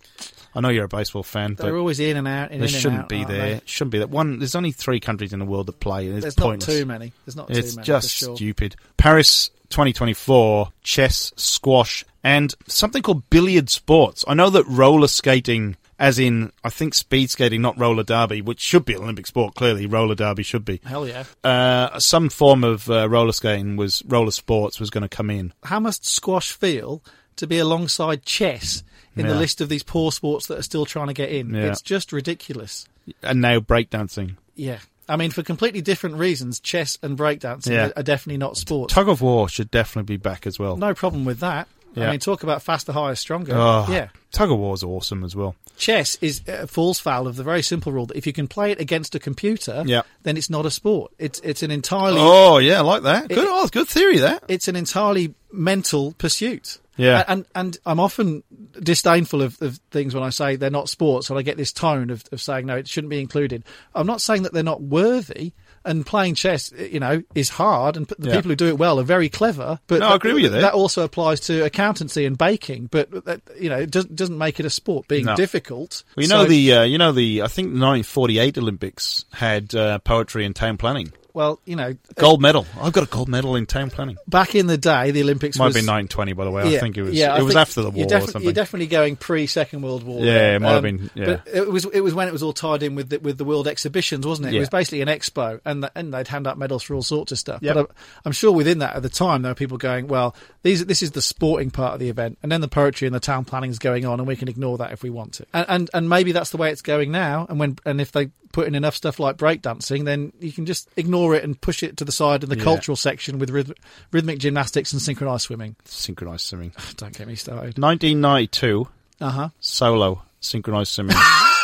[0.55, 1.65] I know you're a baseball fan, but.
[1.65, 2.51] They're but always in and out.
[2.51, 3.55] In they and shouldn't out, be there.
[3.57, 3.61] they?
[3.67, 4.39] Shouldn't be that one.
[4.39, 6.67] There's only three countries in the world that play, it's There's pointless.
[6.69, 7.13] not too many.
[7.27, 7.87] There's not It's too many.
[7.87, 8.35] just sure.
[8.37, 8.75] stupid.
[8.97, 14.25] Paris 2024, chess, squash, and something called billiard sports.
[14.27, 18.61] I know that roller skating, as in, I think speed skating, not roller derby, which
[18.61, 20.81] should be an Olympic sport, clearly, roller derby should be.
[20.85, 21.25] Hell yeah.
[21.43, 25.53] Uh, some form of uh, roller skating was, roller sports was going to come in.
[25.65, 27.03] How must squash feel
[27.37, 28.83] to be alongside chess
[29.17, 31.53] in the list of these poor sports that are still trying to get in?
[31.53, 31.65] Yeah.
[31.73, 32.87] It's just ridiculous.
[33.23, 34.37] And now breakdancing.
[34.55, 34.79] Yeah.
[35.09, 37.87] I mean, for completely different reasons, chess and breakdancing Yeah.
[37.89, 38.93] are, are definitely not sports.
[38.93, 40.77] Tug of war should definitely be back as well.
[40.77, 41.67] no problem with that.
[41.95, 42.09] Yeah.
[42.09, 43.55] I mean, talk about faster, higher, stronger.
[43.57, 44.09] Oh, Yeah.
[44.31, 45.57] Tug of war's awesome as well.
[45.79, 48.73] Chess is uh, falls foul of the very simple rule that if you can play
[48.73, 50.03] it against a computer, Yeah.
[50.23, 51.13] then it's not a sport.
[51.19, 53.29] It's it's an entirely Oh, yeah, I like that.
[53.29, 54.43] Good, It- oh, good theory, that.
[54.49, 56.79] it's an entirely mental pursuit.
[56.97, 57.25] Yeah.
[57.29, 58.43] and and I'm often
[58.83, 62.11] disdainful of, of things when I say they're not sports, and I get this tone
[62.11, 63.63] of, of saying no, it shouldn't be included.
[63.95, 65.53] I'm not saying that they're not worthy.
[65.85, 68.35] And playing chess, you know, is hard, and the Yeah.
[68.37, 69.79] people who do it well are very clever.
[69.87, 70.61] But No, I agree with you there.
[70.63, 72.89] That also applies to accountancy and baking.
[72.91, 75.09] But that, you know, it doesn't, doesn't make it a sport.
[75.09, 75.37] Being No.
[75.37, 76.03] difficult.
[76.17, 79.99] Well, you know the uh, you know the I think the 1948 Olympics had uh,
[80.01, 81.13] poetry and town planning.
[81.39, 82.67] Well, you know, uh, Gold medal.
[82.81, 84.17] I've got a gold medal in town planning.
[84.27, 86.77] back in the day, the Olympics Might was have been 1920, by the way.
[86.77, 87.15] I think it was.
[87.15, 88.43] yeah, I it was after the war you're, or something.
[88.43, 90.19] you're definitely going pre Second World War.
[90.19, 90.55] Yeah, there.
[90.57, 91.25] it might have um, been, yeah.
[91.27, 93.45] But it was it was when it was all tied in with the, with the
[93.45, 94.55] World Exhibitions, wasn't it?
[94.55, 97.31] It was basically an expo, and the, and they'd hand out medals for all sorts
[97.31, 97.63] of stuff.
[97.63, 97.75] Yep.
[97.75, 100.35] But I'm, I'm sure within that at the time there were people going, well,
[100.65, 103.21] these this is the sporting part of the event, and then the poetry and the
[103.21, 105.47] town planning is going on, and we can ignore that if we want to.
[105.55, 107.47] And and, and maybe that's the way it's going now.
[107.49, 110.89] And when and if they put in enough stuff like breakdancing, then you can just
[110.97, 112.65] ignore ignore it and push it to the side in the Yeah.
[112.65, 113.75] cultural section with rhyth-
[114.13, 115.77] rhythmic gymnastics and synchronized swimming.
[115.85, 116.73] Synchronized swimming.
[116.97, 117.79] Don't get me started.
[117.79, 118.89] 1992,
[119.21, 119.49] Uh huh.
[119.61, 121.17] solo synchronized swimming.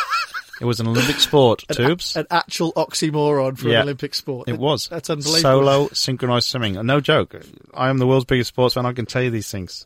[0.61, 2.15] it was an Olympic sport, Tubes.
[2.15, 3.77] An actual oxymoron for Yeah.
[3.77, 4.47] an Olympic sport.
[4.49, 4.87] It was.
[4.89, 5.41] That's unbelievable.
[5.41, 6.73] Solo synchronized swimming.
[6.85, 7.35] No joke.
[7.73, 8.85] I am the world's biggest sportsman.
[8.85, 9.85] I can tell you these things.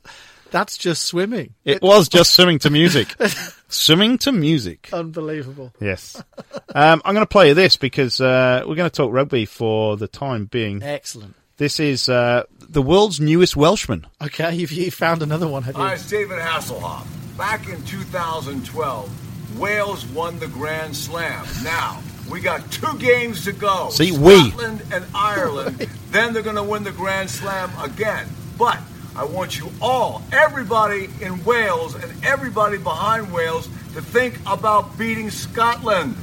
[0.51, 1.53] That's just swimming.
[1.63, 3.15] It was just swimming to music.
[3.69, 4.89] swimming to music.
[4.91, 5.73] Unbelievable.
[5.79, 6.21] Yes.
[6.75, 9.95] Um, I'm going to play you this because uh, we're going to talk rugby for
[9.95, 10.83] the time being.
[10.83, 11.35] Excellent.
[11.57, 14.07] This is uh, the world's newest Welshman.
[14.21, 15.81] Okay, you've, you found another one, have you?
[15.81, 17.05] Hi, it's David Hasselhoff.
[17.37, 21.45] Back in 2012, Wales won the Grand Slam.
[21.63, 22.01] Now,
[22.31, 23.89] we got two games to go.
[23.89, 24.51] See, we.
[24.51, 25.79] Scotland and Ireland.
[26.11, 28.27] then they're going to win the Grand Slam again.
[28.57, 28.79] But
[29.19, 35.29] I want you all, everybody in Wales and everybody behind Wales, to think about beating
[35.29, 36.15] Scotland.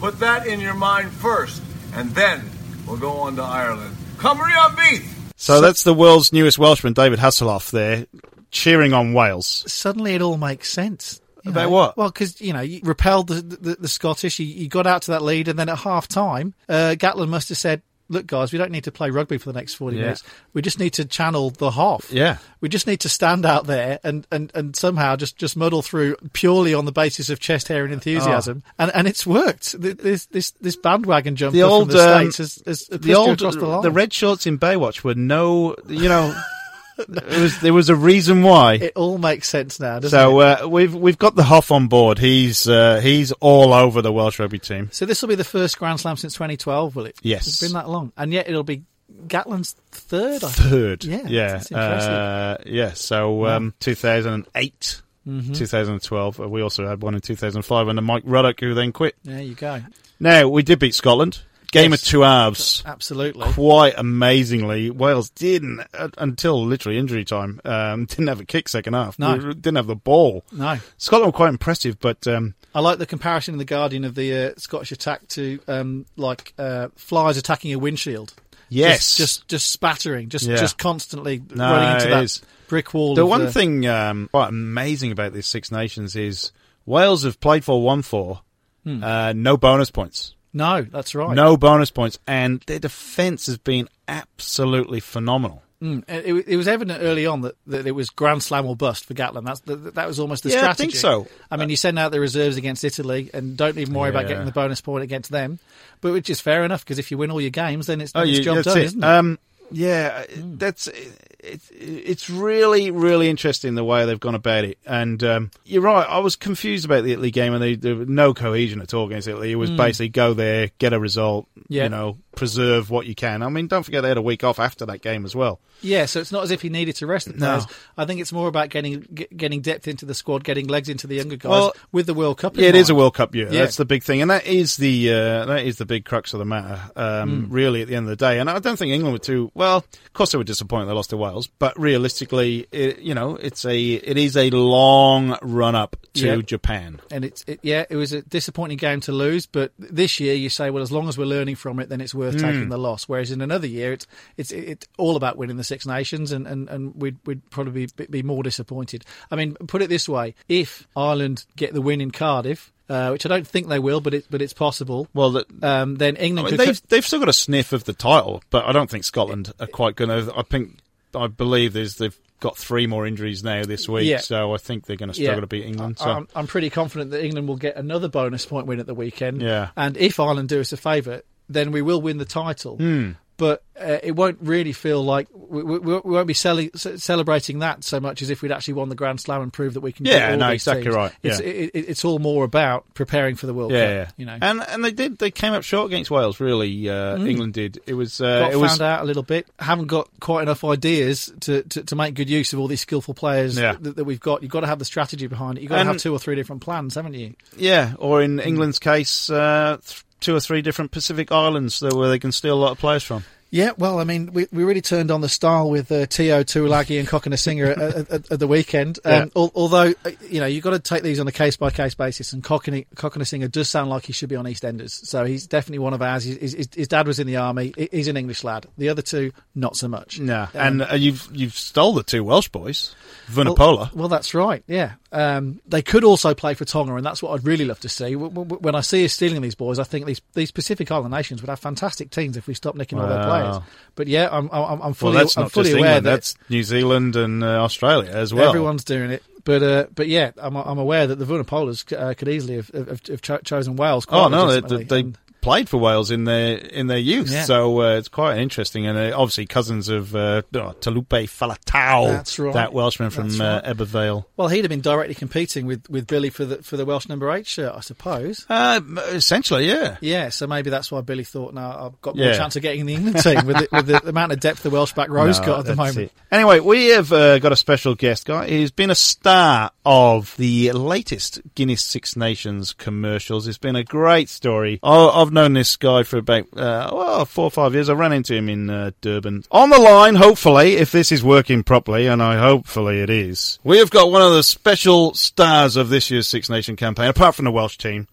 [0.00, 1.62] Put that in your mind first,
[1.94, 2.42] and then
[2.88, 3.94] we'll go on to Ireland.
[4.16, 5.06] Cymru am byth!
[5.36, 8.06] So, that's the world's newest Welshman, David Hasselhoff, there,
[8.50, 9.62] cheering on Wales.
[9.68, 11.20] Suddenly it all makes sense.
[11.44, 11.70] You About know?
[11.70, 11.96] what?
[11.96, 15.12] Well, because you know you repelled the the, the Scottish, you, you got out to
[15.12, 18.58] that lead, and then at half time, uh, Gatland must have said, "Look, guys, we
[18.58, 20.02] don't need to play rugby for the next forty Yeah.
[20.02, 20.22] minutes.
[20.52, 22.12] We just need to channel the half.
[22.12, 22.36] Yeah.
[22.60, 26.16] we just need to stand out there and, and, and somehow just, just muddle through
[26.34, 29.80] purely on the basis of chest hair and enthusiasm, and and it's worked.
[29.80, 33.40] This this this bandwagon jump The old, from the um, states has, has The old,
[33.40, 33.82] across the line.
[33.82, 36.34] the red shorts in Baywatch were no, you know,
[37.08, 38.74] it was, there was a reason why.
[38.74, 40.60] it all makes sense now, doesn't So it?
[40.62, 42.18] uh, we've we've got the Hoff on board.
[42.18, 44.88] He's uh, he's all over the Welsh rugby team.
[44.92, 47.18] So this will be the first Grand Slam since 2012, will it?
[47.22, 47.46] Yes.
[47.46, 48.12] It's been that long.
[48.16, 48.82] And yet it'll be
[49.26, 50.70] Gatland's third, I think.
[50.70, 52.92] Third, Yeah, yeah, uh, yeah.
[52.92, 55.52] So um, 2008, Mm-hmm.
[55.52, 56.40] 2012.
[56.40, 59.14] Uh, we also had one in 2005 under Mike Ruddock, who then quit.
[59.22, 59.80] There you go.
[60.18, 61.42] Now we did beat Scotland.
[61.72, 62.02] Game Yes.
[62.02, 62.82] of two halves.
[62.84, 63.46] Absolutely.
[63.52, 67.60] Quite amazingly, Wales didn't uh, until literally injury time.
[67.64, 69.18] Um, didn't have a kick second half.
[69.18, 69.36] No.
[69.36, 70.44] We didn't have the ball.
[70.52, 70.78] No.
[70.98, 74.34] Scotland were quite impressive, but um, I like the comparison in The Guardian of the
[74.34, 78.34] uh, Scottish attack to um, like uh, flies attacking a windshield.
[78.68, 80.56] yes, Just, just, just spattering, just, Yeah.
[80.56, 82.42] just constantly No, running into that is.
[82.68, 83.14] brick wall.
[83.14, 86.52] The one uh, thing um, quite amazing about these Six Nations is
[86.86, 88.40] Wales have played for one four,
[88.84, 89.04] Hmm.
[89.04, 91.34] uh, no bonus points, No, that's right.
[91.34, 95.62] no bonus points, and their defence has been absolutely phenomenal.
[95.82, 96.04] Mm.
[96.08, 99.14] It, it was evident early on that, that it was Grand Slam or bust for
[99.14, 99.44] Gatland.
[99.46, 101.26] That's that, that was almost the Yeah, I think so.
[101.50, 104.44] I mean, you send out the reserves against Italy and don't even worry about getting
[104.44, 105.58] the bonus point against them,
[106.02, 108.20] but which is fair enough because if you win all your games, then it's, Oh,
[108.20, 108.84] it's you- job done, it.
[108.84, 109.06] isn't it?
[109.06, 109.38] Um,
[109.70, 110.56] yeah, uh, hmm.
[110.56, 110.92] that's uh,
[111.38, 114.78] it's it's really really interesting the way they've gone about it.
[114.86, 116.06] And um, you're right.
[116.06, 119.06] I was confused about the Italy game, and they, there was no cohesion at all
[119.06, 119.52] against Italy.
[119.52, 119.76] It was hmm.
[119.76, 121.84] basically go there, get a result, Yeah.
[121.84, 123.42] you know, preserve what you can.
[123.42, 125.60] I mean, don't forget they had a week off after that game as well.
[125.82, 127.46] Yeah, so it's not as if he needed to rest the No.
[127.46, 127.66] players.
[127.96, 131.06] I think it's more about getting get, getting depth into the squad, getting legs into
[131.06, 132.56] the younger guys Well, with the World Cup.
[132.56, 132.94] Yeah, it is a.
[132.94, 133.46] World Cup year.
[133.50, 133.60] Yeah.
[133.60, 136.38] That's the big thing, and that is the uh, that is the big crux of
[136.38, 136.80] the matter.
[136.96, 137.52] Um, Hmm.
[137.52, 139.78] Really, at the end of the day, and I don't think England were too well.
[139.78, 143.64] Of course, they were disappointed they lost to Wales, but realistically, it, you know, it's
[143.64, 146.36] a it is a long run up to Yeah.
[146.42, 147.00] Japan.
[147.10, 149.46] And it's it, yeah, it was a disappointing game to lose.
[149.46, 152.14] But this year, you say, well, as long as we're learning from it, then it's
[152.20, 152.46] worth Hmm.
[152.46, 153.08] taking the loss.
[153.08, 154.06] Whereas in another year, it's
[154.36, 158.06] it's it's all about winning the Six Nations, and, and, and we'd we'd probably be,
[158.06, 159.04] be more disappointed.
[159.30, 163.26] I mean, put it this way: if Ireland get the win in Cardiff, uh, which
[163.26, 165.08] I don't think they will, but it but it's possible.
[165.14, 166.66] Well, the, Um, then I England mean, could.
[166.68, 169.66] they've they've still got a sniff of the title, but I don't think Scotland are
[169.66, 170.32] quite going to.
[170.36, 170.78] I think
[171.14, 174.16] I believe there's they've got three more injuries now this week, Yeah.
[174.16, 175.98] so I think they're going to struggle to beat England.
[175.98, 176.06] So.
[176.06, 179.42] I'm, I'm pretty confident that England will get another bonus point win at the weekend.
[179.42, 179.68] Yeah.
[179.76, 181.20] And if Ireland do us a favour,
[181.52, 182.76] then we will win the title.
[182.76, 183.10] Hmm.
[183.36, 186.68] But uh, it won't really feel like we, we, we won't be ce-
[187.02, 189.80] celebrating that so much as if we'd actually won the Grand Slam and proved that
[189.80, 190.04] we can.
[190.04, 190.94] Yeah, no, exactly teams.
[190.94, 191.46] right, It's yeah.
[191.46, 194.08] it, it, it's all more about preparing for the World Yeah, Cup.
[194.08, 194.12] yeah.
[194.18, 195.16] You know, and and they did.
[195.16, 196.38] They came up short against Wales.
[196.38, 197.80] Really, uh, England did.
[197.86, 198.20] It was.
[198.20, 198.72] Uh, got it was.
[198.72, 199.46] found out a little bit.
[199.58, 203.14] Haven't got quite enough ideas to, to, to make good use of all these skillful
[203.14, 203.74] players Yeah.
[203.80, 204.42] that, that we've got.
[204.42, 205.62] You've got to have the strategy behind it.
[205.62, 207.32] You've got to have two or three different plans, haven't you?
[207.56, 212.18] Yeah, or in England's case, uh, th- two or three different Pacific islands where they
[212.18, 213.24] can steal a lot of players from.
[213.52, 217.00] Yeah, well, I mean, we, we really turned on the style with uh, Tio Tuilagi
[217.00, 219.00] and Cokanasiga at, at, at, the weekend.
[219.04, 219.26] Um, Yeah.
[219.34, 221.96] al- although, uh, you know, you've got to take these on a case by case
[221.96, 222.32] basis.
[222.32, 224.90] And Cokanasiga does sound like he should be on EastEnders.
[225.04, 226.22] So he's definitely one of ours.
[226.22, 227.74] His, his, his dad was in the army.
[227.90, 228.66] He's an English lad.
[228.78, 230.18] The other two, not so much.
[230.18, 232.94] Yeah, Um, and uh, you've you've stole the two Welsh boys,
[233.34, 233.92] well, Vunipola.
[233.94, 234.62] well, that's right.
[234.66, 234.92] Yeah.
[235.12, 238.14] Um, they could also play for Tonga, and that's what I'd really love to see.
[238.16, 241.48] When I see us stealing these boys, I think these these Pacific Island nations would
[241.48, 243.56] have fantastic teams if we stop nicking all their players.
[243.94, 246.06] But yeah, I'm I'm, I'm Well, fully that's I'm not fully just aware England.
[246.06, 248.48] that That's New Zealand and uh, Australia as well.
[248.48, 249.22] everyone's doing it.
[249.44, 253.06] But uh, but yeah, I'm I'm aware that the Vunipolas uh, could easily have, have,
[253.06, 254.04] have cho- chosen Wales.
[254.06, 257.44] Quite Oh no, they, they played for Wales in their in their youth, Yeah.
[257.44, 258.86] so uh, it's quite interesting.
[258.86, 262.54] And uh, obviously, cousins of uh, oh, Taulupe Faletau, right.
[262.54, 263.76] that Welshman from uh, right.
[263.76, 264.28] Ebbw Vale.
[264.36, 267.30] well, he'd have been directly competing with, with Billy for the for the Welsh number
[267.32, 268.46] eight shirt, I suppose.
[268.48, 269.96] Uh, essentially, yeah.
[270.00, 272.36] Yeah, so maybe that's why Billy thought, no, I've got more Yeah.
[272.36, 274.70] chance of getting in the England team with the, with the amount of depth the
[274.70, 275.98] Welsh back row's No, got at the moment.
[275.98, 276.12] it.
[276.30, 278.48] Anyway, we have uh, got a special guest guy.
[278.48, 283.48] He's been a star of the latest Guinness Six Nations commercials.
[283.48, 284.78] It's been a great story.
[284.84, 287.88] I've known this guy for about uh, well four or five years.
[287.88, 289.42] I ran into him in uh, Durban.
[289.50, 293.58] On the line, hopefully, if this is working properly, and I hopefully it is.
[293.64, 297.34] We have got one of the special stars of this year's Six Nation campaign, apart
[297.34, 298.06] from the Welsh team.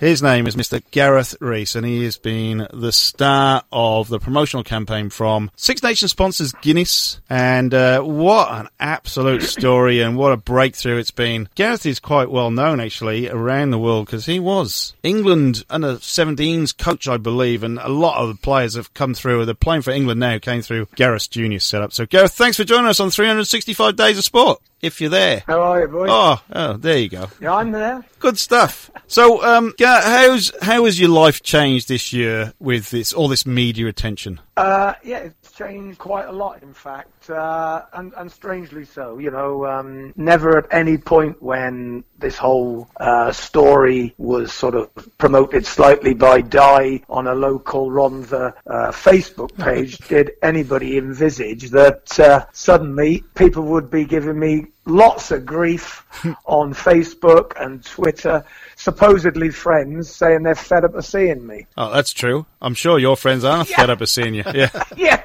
[0.00, 0.82] His name is Mr.
[0.90, 6.10] Gareth Rees, and he has been the star of the promotional campaign from Six Nations
[6.10, 7.20] sponsors Guinness.
[7.28, 11.48] And uh, what an absolute story, and what a breakthrough it's been.
[11.54, 16.76] Gareth is quite well known, actually, around the world because he was England under 17s
[16.76, 19.44] coach, I believe, and a lot of the players have come through.
[19.44, 21.92] They're playing for England now, came through Gareth's junior setup.
[21.92, 25.42] So, Gareth, thanks for joining us on 365 Days of Sport, if you're there.
[25.46, 26.08] How are you, boys?
[26.10, 27.28] Oh, oh, there you go.
[27.40, 28.04] Yeah, I'm there.
[28.18, 28.90] Good stuff.
[29.06, 33.46] So, um, Gar- how's how has your life changed this year with this all this
[33.46, 34.40] media attention?
[34.56, 39.18] Uh, yeah, it's changed quite a lot, in fact, uh, and, and strangely so.
[39.18, 44.90] You know, um, never at any point when this whole uh, story was sort of
[45.18, 52.18] promoted slightly by Dai on a local Rhondda uh, Facebook page did anybody envisage that
[52.18, 56.04] uh, suddenly people would be giving me lots of grief
[56.46, 58.44] on Facebook and Twitter,
[58.76, 61.66] supposedly friends saying they're fed up of seeing me.
[61.76, 62.46] Oh, that's true.
[62.62, 64.44] I'm sure your friends are fed up of seeing you.
[64.54, 64.84] Yeah.
[64.96, 65.22] yeah.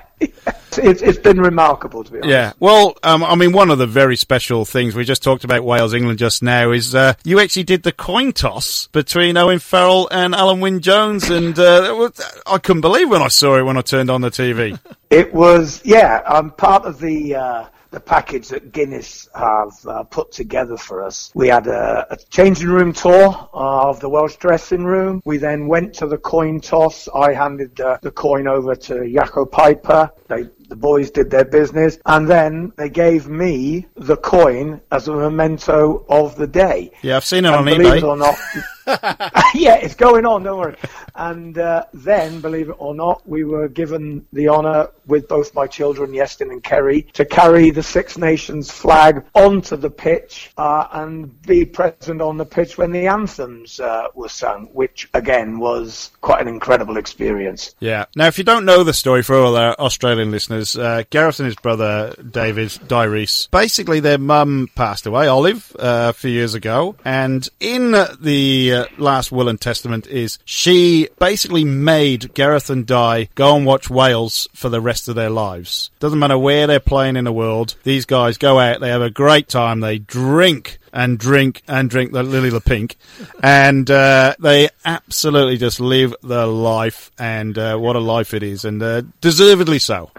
[0.78, 2.30] It's, it's been remarkable, to be honest.
[2.30, 2.54] Yeah.
[2.60, 5.94] Well, um, I mean, one of the very special things we just talked about Wales
[5.94, 10.34] England just now is uh, you actually did the coin toss between Owen Farrell and
[10.34, 13.82] Alun Wyn Jones, and uh, was- I couldn't believe when I saw it when I
[13.82, 14.80] turned on the TV.
[15.12, 20.04] It was, yeah, I'm um, part of the uh, the package that Guinness have uh,
[20.04, 21.32] put together for us.
[21.36, 25.22] We had a, a changing room tour of the Welsh dressing room.
[25.26, 27.08] We then went to the coin toss.
[27.14, 30.10] I handed uh, the coin over to Jaco Peyper.
[30.28, 35.14] They, the boys did their business, and then they gave me the coin as a
[35.14, 36.92] memento of the day.
[37.02, 38.36] Yeah, I've seen it And on believe it or not,
[39.54, 40.44] yeah, it's going on.
[40.44, 40.76] Don't worry.
[41.16, 45.68] And uh, then, believe it or not, we were given the honour with both my
[45.68, 51.42] children, Iestyn and Kerry, to carry the Six Nations flag onto the pitch uh, and
[51.44, 56.42] be present on the pitch when the anthems uh, were sung, which again was quite
[56.42, 57.76] an incredible experience.
[57.80, 58.06] Yeah.
[58.16, 61.46] Now, if you don't know the story for all our Australian listeners, uh, Gareth and
[61.46, 66.96] his brother David Dyrese, basically their mum passed away, Olive, uh, a few years ago,
[67.04, 73.30] and in the uh, last will and testament is she basically made Gareth and Dai
[73.36, 75.92] go and watch Wales for the rest of their lives.
[76.00, 79.10] Doesn't matter where they're playing in the world, these guys go out, they have a
[79.10, 82.98] great time, they drink and drink and drink the Lily the Pink,
[83.44, 88.66] and uh, they absolutely just live the life, and uh, what a life it is,
[88.66, 90.12] and uh, deservedly so.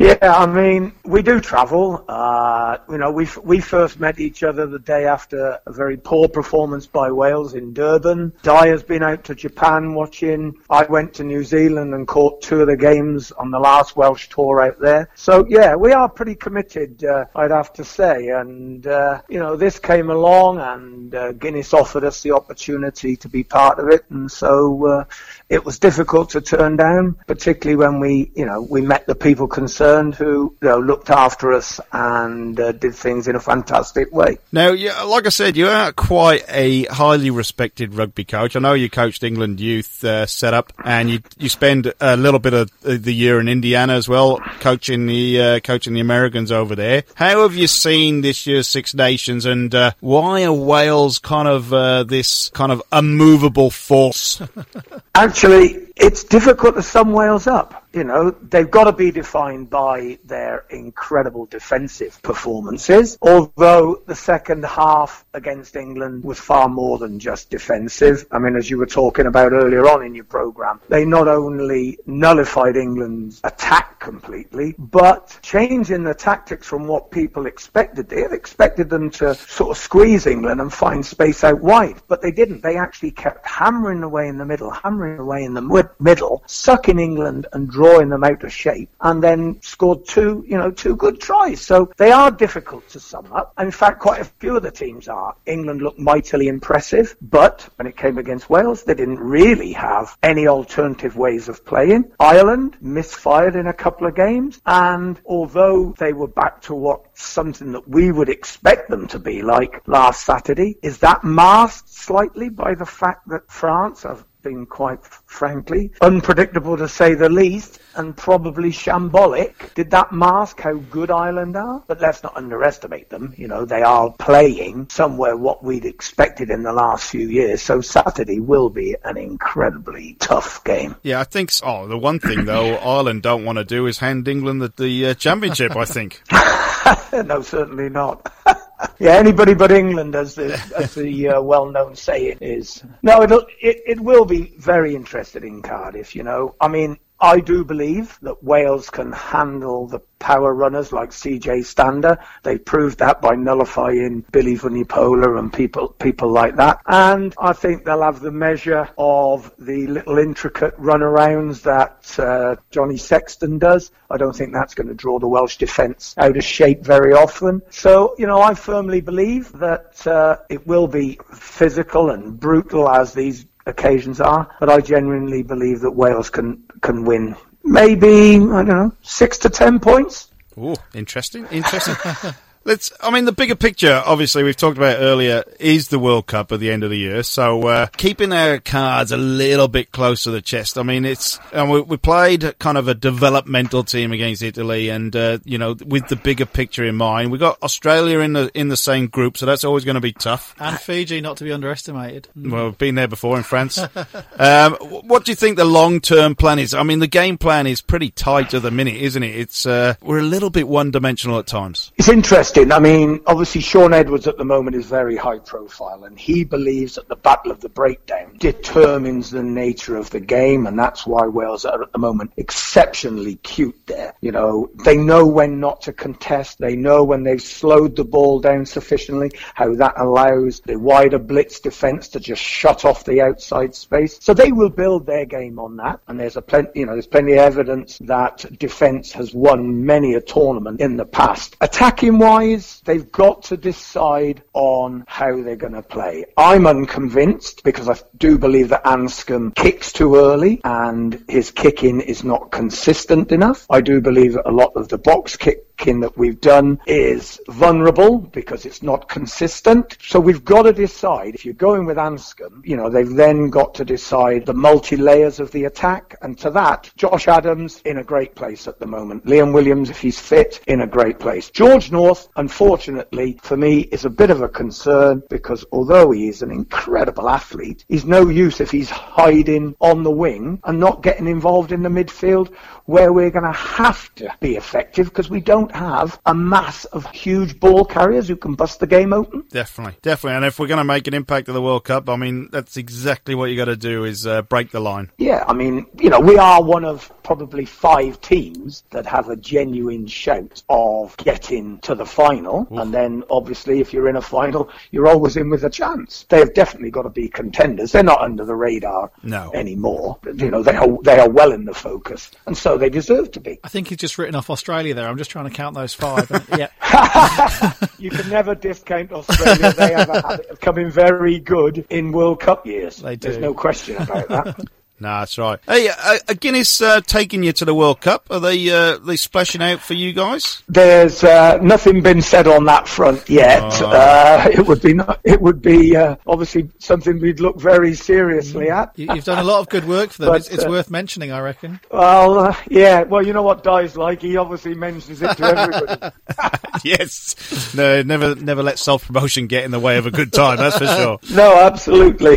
[0.00, 2.04] Yeah, I mean, we do travel.
[2.06, 6.28] Uh, you know, we we first met each other the day after a very poor
[6.28, 8.32] performance by Wales in Durban.
[8.44, 10.54] Dai has been out to Japan watching.
[10.70, 14.28] I went to New Zealand and caught two of the games on the last Welsh
[14.28, 15.10] tour out there.
[15.16, 18.28] So yeah, we are pretty committed, uh, I'd have to say.
[18.28, 23.28] And uh, you know, this came along, and uh, Guinness offered us the opportunity to
[23.28, 25.04] be part of it, and so uh,
[25.48, 29.48] it was difficult to turn down, particularly when we, you know, we met the people
[29.48, 34.38] concerned who, you know, looked after us and uh, did things in a fantastic way.
[34.52, 38.56] Now, yeah, like I said, you are quite a highly respected rugby coach.
[38.56, 42.54] I know you coached England youth uh, setup, and you you spend a little bit
[42.54, 47.04] of the year in Indiana as well, coaching the uh, coaching the Americans over there.
[47.14, 51.72] How have you seen this year's Six Nations, and uh, why are Wales kind of
[51.72, 54.40] uh, this kind of unmovable force?
[55.14, 57.84] Actually, it's difficult to sum Wales up.
[57.92, 63.18] You know, they've got to be defined by their incredible defensive performances.
[63.20, 68.26] Although the second half against England was far more than just defensive.
[68.30, 71.98] I mean, as you were talking about earlier on in your programme, they not only
[72.06, 78.08] nullified England's attack completely, but changing the tactics from what people expected.
[78.08, 82.22] They had expected them to sort of squeeze England and find space out wide, but
[82.22, 82.62] they didn't.
[82.62, 86.98] They actually kept hammering away in the middle, hammering away in the mid- middle, sucking
[86.98, 91.20] England and drawing them out of shape, and then scored two, you know, two good
[91.20, 91.60] tries.
[91.60, 93.52] So they are difficult to sum up.
[93.58, 95.36] In fact, quite a few of the teams are.
[95.44, 100.48] England looked mightily impressive, but when it came against Wales, they didn't really have any
[100.48, 102.10] alternative ways of playing.
[102.18, 107.72] Ireland misfired in a couple of games, and although they were back to what something
[107.72, 112.76] that we would expect them to be like last Saturday, is that masked slightly by
[112.76, 118.70] the fact that France have been quite frankly unpredictable to say the least and probably
[118.70, 119.74] shambolic.
[119.74, 121.82] Did that mask how good Ireland are?
[121.86, 123.34] But let's not underestimate them.
[123.36, 127.62] You know, they are playing somewhere what we'd expected in the last few years.
[127.62, 130.96] So Saturday will be an incredibly tough game.
[131.02, 131.50] Yeah, I think.
[131.50, 131.66] So.
[131.66, 135.06] Oh, the one thing though, Ireland don't want to do is hand England the, the
[135.06, 135.76] uh, championship.
[135.76, 136.22] I think.
[137.12, 138.32] no, certainly not.
[138.98, 142.82] yeah, anybody but England, as the, as the uh, well-known saying is.
[143.02, 146.14] No, it'll, it it will be very interested in Cardiff.
[146.14, 151.10] You know, I mean, I do believe that Wales can handle the power runners like
[151.10, 152.18] CJ Stander.
[152.42, 156.80] They proved that by nullifying Billy Vunipola and people people like that.
[156.86, 162.96] And I think they'll have the measure of the little intricate runarounds that uh, Johnny
[162.96, 163.90] Sexton does.
[164.10, 167.62] I don't think that's going to draw the Welsh defence out of shape very often.
[167.70, 173.12] So, you know, I firmly believe that uh, it will be physical and brutal as
[173.12, 177.36] these occasions are, but I genuinely believe that Wales can can win.
[177.64, 180.30] Maybe I don't know six to ten points.
[180.56, 181.94] Oh, interesting, interesting.
[182.68, 182.92] Let's.
[183.00, 186.60] I mean, the bigger picture, obviously, we've talked about earlier, is the World Cup at
[186.60, 187.22] the end of the year.
[187.22, 190.76] So uh, keeping our cards a little bit close to the chest.
[190.76, 195.16] I mean, it's and we, we played kind of a developmental team against Italy, and
[195.16, 198.68] uh, you know, with the bigger picture in mind, we got Australia in the in
[198.68, 200.54] the same group, so that's always going to be tough.
[200.58, 202.28] And Fiji, not to be underestimated.
[202.36, 203.78] Well, we've been there before in France.
[204.38, 206.74] um, what do you think the long term plan is?
[206.74, 209.34] I mean, the game plan is pretty tight at the minute, isn't it?
[209.34, 211.92] It's uh, we're a little bit one dimensional at times.
[211.96, 212.57] It's interesting.
[212.58, 216.96] I mean, obviously, Shaun Edwards at the moment is very high profile, and he believes
[216.96, 221.28] that the Battle of the Breakdown determines the nature of the game, and that's why
[221.28, 224.12] Wales are at the moment exceptionally cute there.
[224.20, 228.40] You know, they know when not to contest, they know when they've slowed the ball
[228.40, 233.74] down sufficiently, how that allows the wider blitz defence to just shut off the outside
[233.74, 234.18] space.
[234.20, 237.06] So they will build their game on that, and there's a plenty, you know, there's
[237.06, 241.56] plenty of evidence that defence has won many a tournament in the past.
[241.60, 246.24] Attacking wise, they've got to decide on how they're going to play.
[246.36, 252.24] I'm unconvinced because I do believe that Anscombe kicks too early and his kicking is
[252.24, 253.66] not consistent enough.
[253.70, 257.40] I do believe that a lot of the box kick kicking that we've done is
[257.48, 259.96] vulnerable because it's not consistent.
[260.02, 263.74] So we've got to decide if you're going with Anscombe, you know, they've then got
[263.76, 266.16] to decide the multi layers of the attack.
[266.20, 269.24] And to that, Josh Adams in a great place at the moment.
[269.24, 271.50] Liam Williams, if he's fit, in a great place.
[271.50, 276.42] George North, unfortunately, for me, is a bit of a concern because although he is
[276.42, 281.28] an incredible athlete, he's no use if he's hiding on the wing and not getting
[281.28, 282.52] involved in the midfield
[282.86, 287.10] where we're going to have to be effective because we don't have a mass of
[287.12, 289.44] huge ball carriers who can bust the game open.
[289.50, 290.36] Definitely, definitely.
[290.36, 292.76] And if we're going to make an impact at the World Cup, I mean, that's
[292.76, 295.10] exactly what you got to do is uh, break the line.
[295.18, 299.36] Yeah, I mean, you know, we are one of probably five teams that have a
[299.36, 302.66] genuine shout of getting to the final.
[302.72, 302.78] Oof.
[302.80, 306.24] And then, obviously, if you're in a final, you're always in with a chance.
[306.28, 307.92] They have definitely got to be contenders.
[307.92, 309.50] They're not under the radar no.
[309.54, 310.18] anymore.
[310.24, 313.40] You know, they are they are well in the focus, and so they deserve to
[313.40, 313.60] be.
[313.62, 315.08] I think he's just written off Australia there.
[315.08, 316.30] I'm just trying to count those five.
[316.56, 316.68] yeah.
[317.98, 319.72] you can never discount Australia.
[319.72, 322.98] They have a habit of coming very good in World Cup years.
[322.98, 323.28] They do.
[323.28, 324.68] There's no question about that.
[325.00, 325.60] No, that's right.
[325.66, 328.26] Hey, uh, Guinness uh, taking you to the World Cup.
[328.30, 330.62] Are they uh, they splashing out for you guys?
[330.68, 333.62] There's uh, nothing been said on that front yet.
[333.62, 334.50] Oh.
[334.52, 338.98] it would be not, it would be uh, obviously something we'd look very seriously at.
[338.98, 340.32] You, have done a lot of good work for them.
[340.32, 341.78] But, it's, it's worth mentioning, I reckon.
[341.92, 343.02] Well, yeah.
[343.02, 344.22] Well, you know what Dai's like.
[344.22, 346.16] He obviously mentions it to everybody.
[346.84, 347.72] yes.
[347.72, 350.56] No, never never let self promotion get in the way of a good time.
[350.56, 351.18] That's for sure.
[351.38, 352.36] No, absolutely.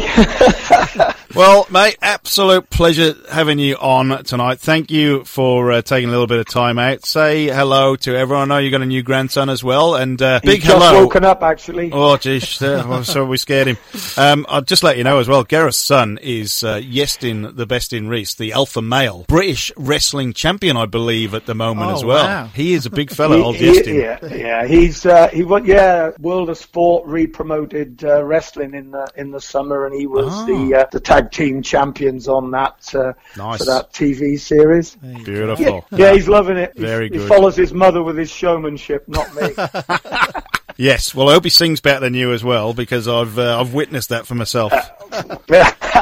[1.33, 4.59] well, mate, absolutely absolute pleasure having you on tonight.
[4.59, 7.05] Thank you for uh, taking a little bit of time out.
[7.05, 8.51] Say hello to everyone.
[8.51, 11.03] I know you got a new grandson as well, and uh, big just hello.
[11.05, 11.91] woken up, actually.
[11.93, 13.77] Oh, geez, uh, well, so we scared him.
[14.17, 15.43] Um, I'll just let you know as well.
[15.45, 20.75] Gareth's son is uh, Iestyn, the best in Rees, the alpha male British wrestling champion,
[20.75, 22.25] I believe, at the moment Oh, as well.
[22.25, 22.45] wow.
[22.53, 24.01] He is a big fella, old He- Iestyn.
[24.01, 29.07] yeah, yeah, he's uh, he went yeah World of Sport re-promoted uh, wrestling in the
[29.15, 30.45] in the summer, and he was Ah.
[30.45, 33.59] the uh, the tag team champions on that uh, Nice.
[33.59, 34.95] for that TV series.
[34.95, 35.85] Beautiful.
[35.91, 36.71] Yeah, he's loving it.
[36.75, 37.27] He's- Very He good.
[37.27, 39.53] follows his mother with his showmanship, not me.
[40.81, 43.71] Yes, well, I hope he sings better than you as well because I've uh, I've
[43.71, 44.73] witnessed that for myself.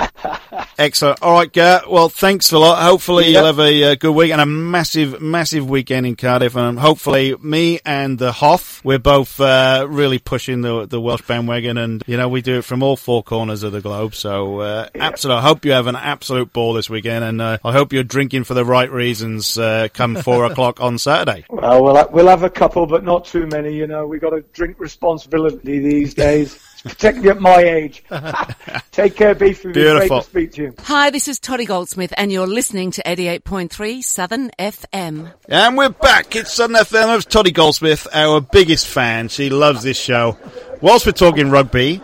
[0.77, 1.21] Excellent.
[1.21, 1.84] All right, Gareth.
[1.89, 2.82] Well, thanks a lot.
[2.82, 3.39] Hopefully, Yeah.
[3.39, 6.55] you'll have a uh, good week and a massive, massive weekend in Cardiff.
[6.55, 11.77] And hopefully, me and the Hoff, we're both uh, really pushing the the Welsh bandwagon.
[11.77, 14.15] And you know, we do it from all four corners of the globe.
[14.15, 17.73] So, uh, absolutely, I hope you have an absolute ball this weekend, and uh, I
[17.73, 19.57] hope you're drinking for the right reasons.
[19.57, 21.45] Uh, come four o'clock on Saturday.
[21.49, 23.75] well, we'll we'll have a couple, but not too many.
[23.75, 28.03] You know, we got to drink responsibility these days, particularly at my age.
[28.91, 29.70] Take care, Beefy.
[29.70, 30.22] It was Great Beautiful.
[30.22, 30.74] to speak to you.
[30.80, 35.32] Hi, this is Toddy Goldsmith, and you're listening to 88.3 Southern FM.
[35.47, 36.36] And we're back.
[36.36, 37.15] It's Southern FM.
[37.17, 39.30] It's Toddy Goldsmith, our biggest fan.
[39.30, 40.38] She loves this show.
[40.82, 42.01] Whilst we're talking rugby,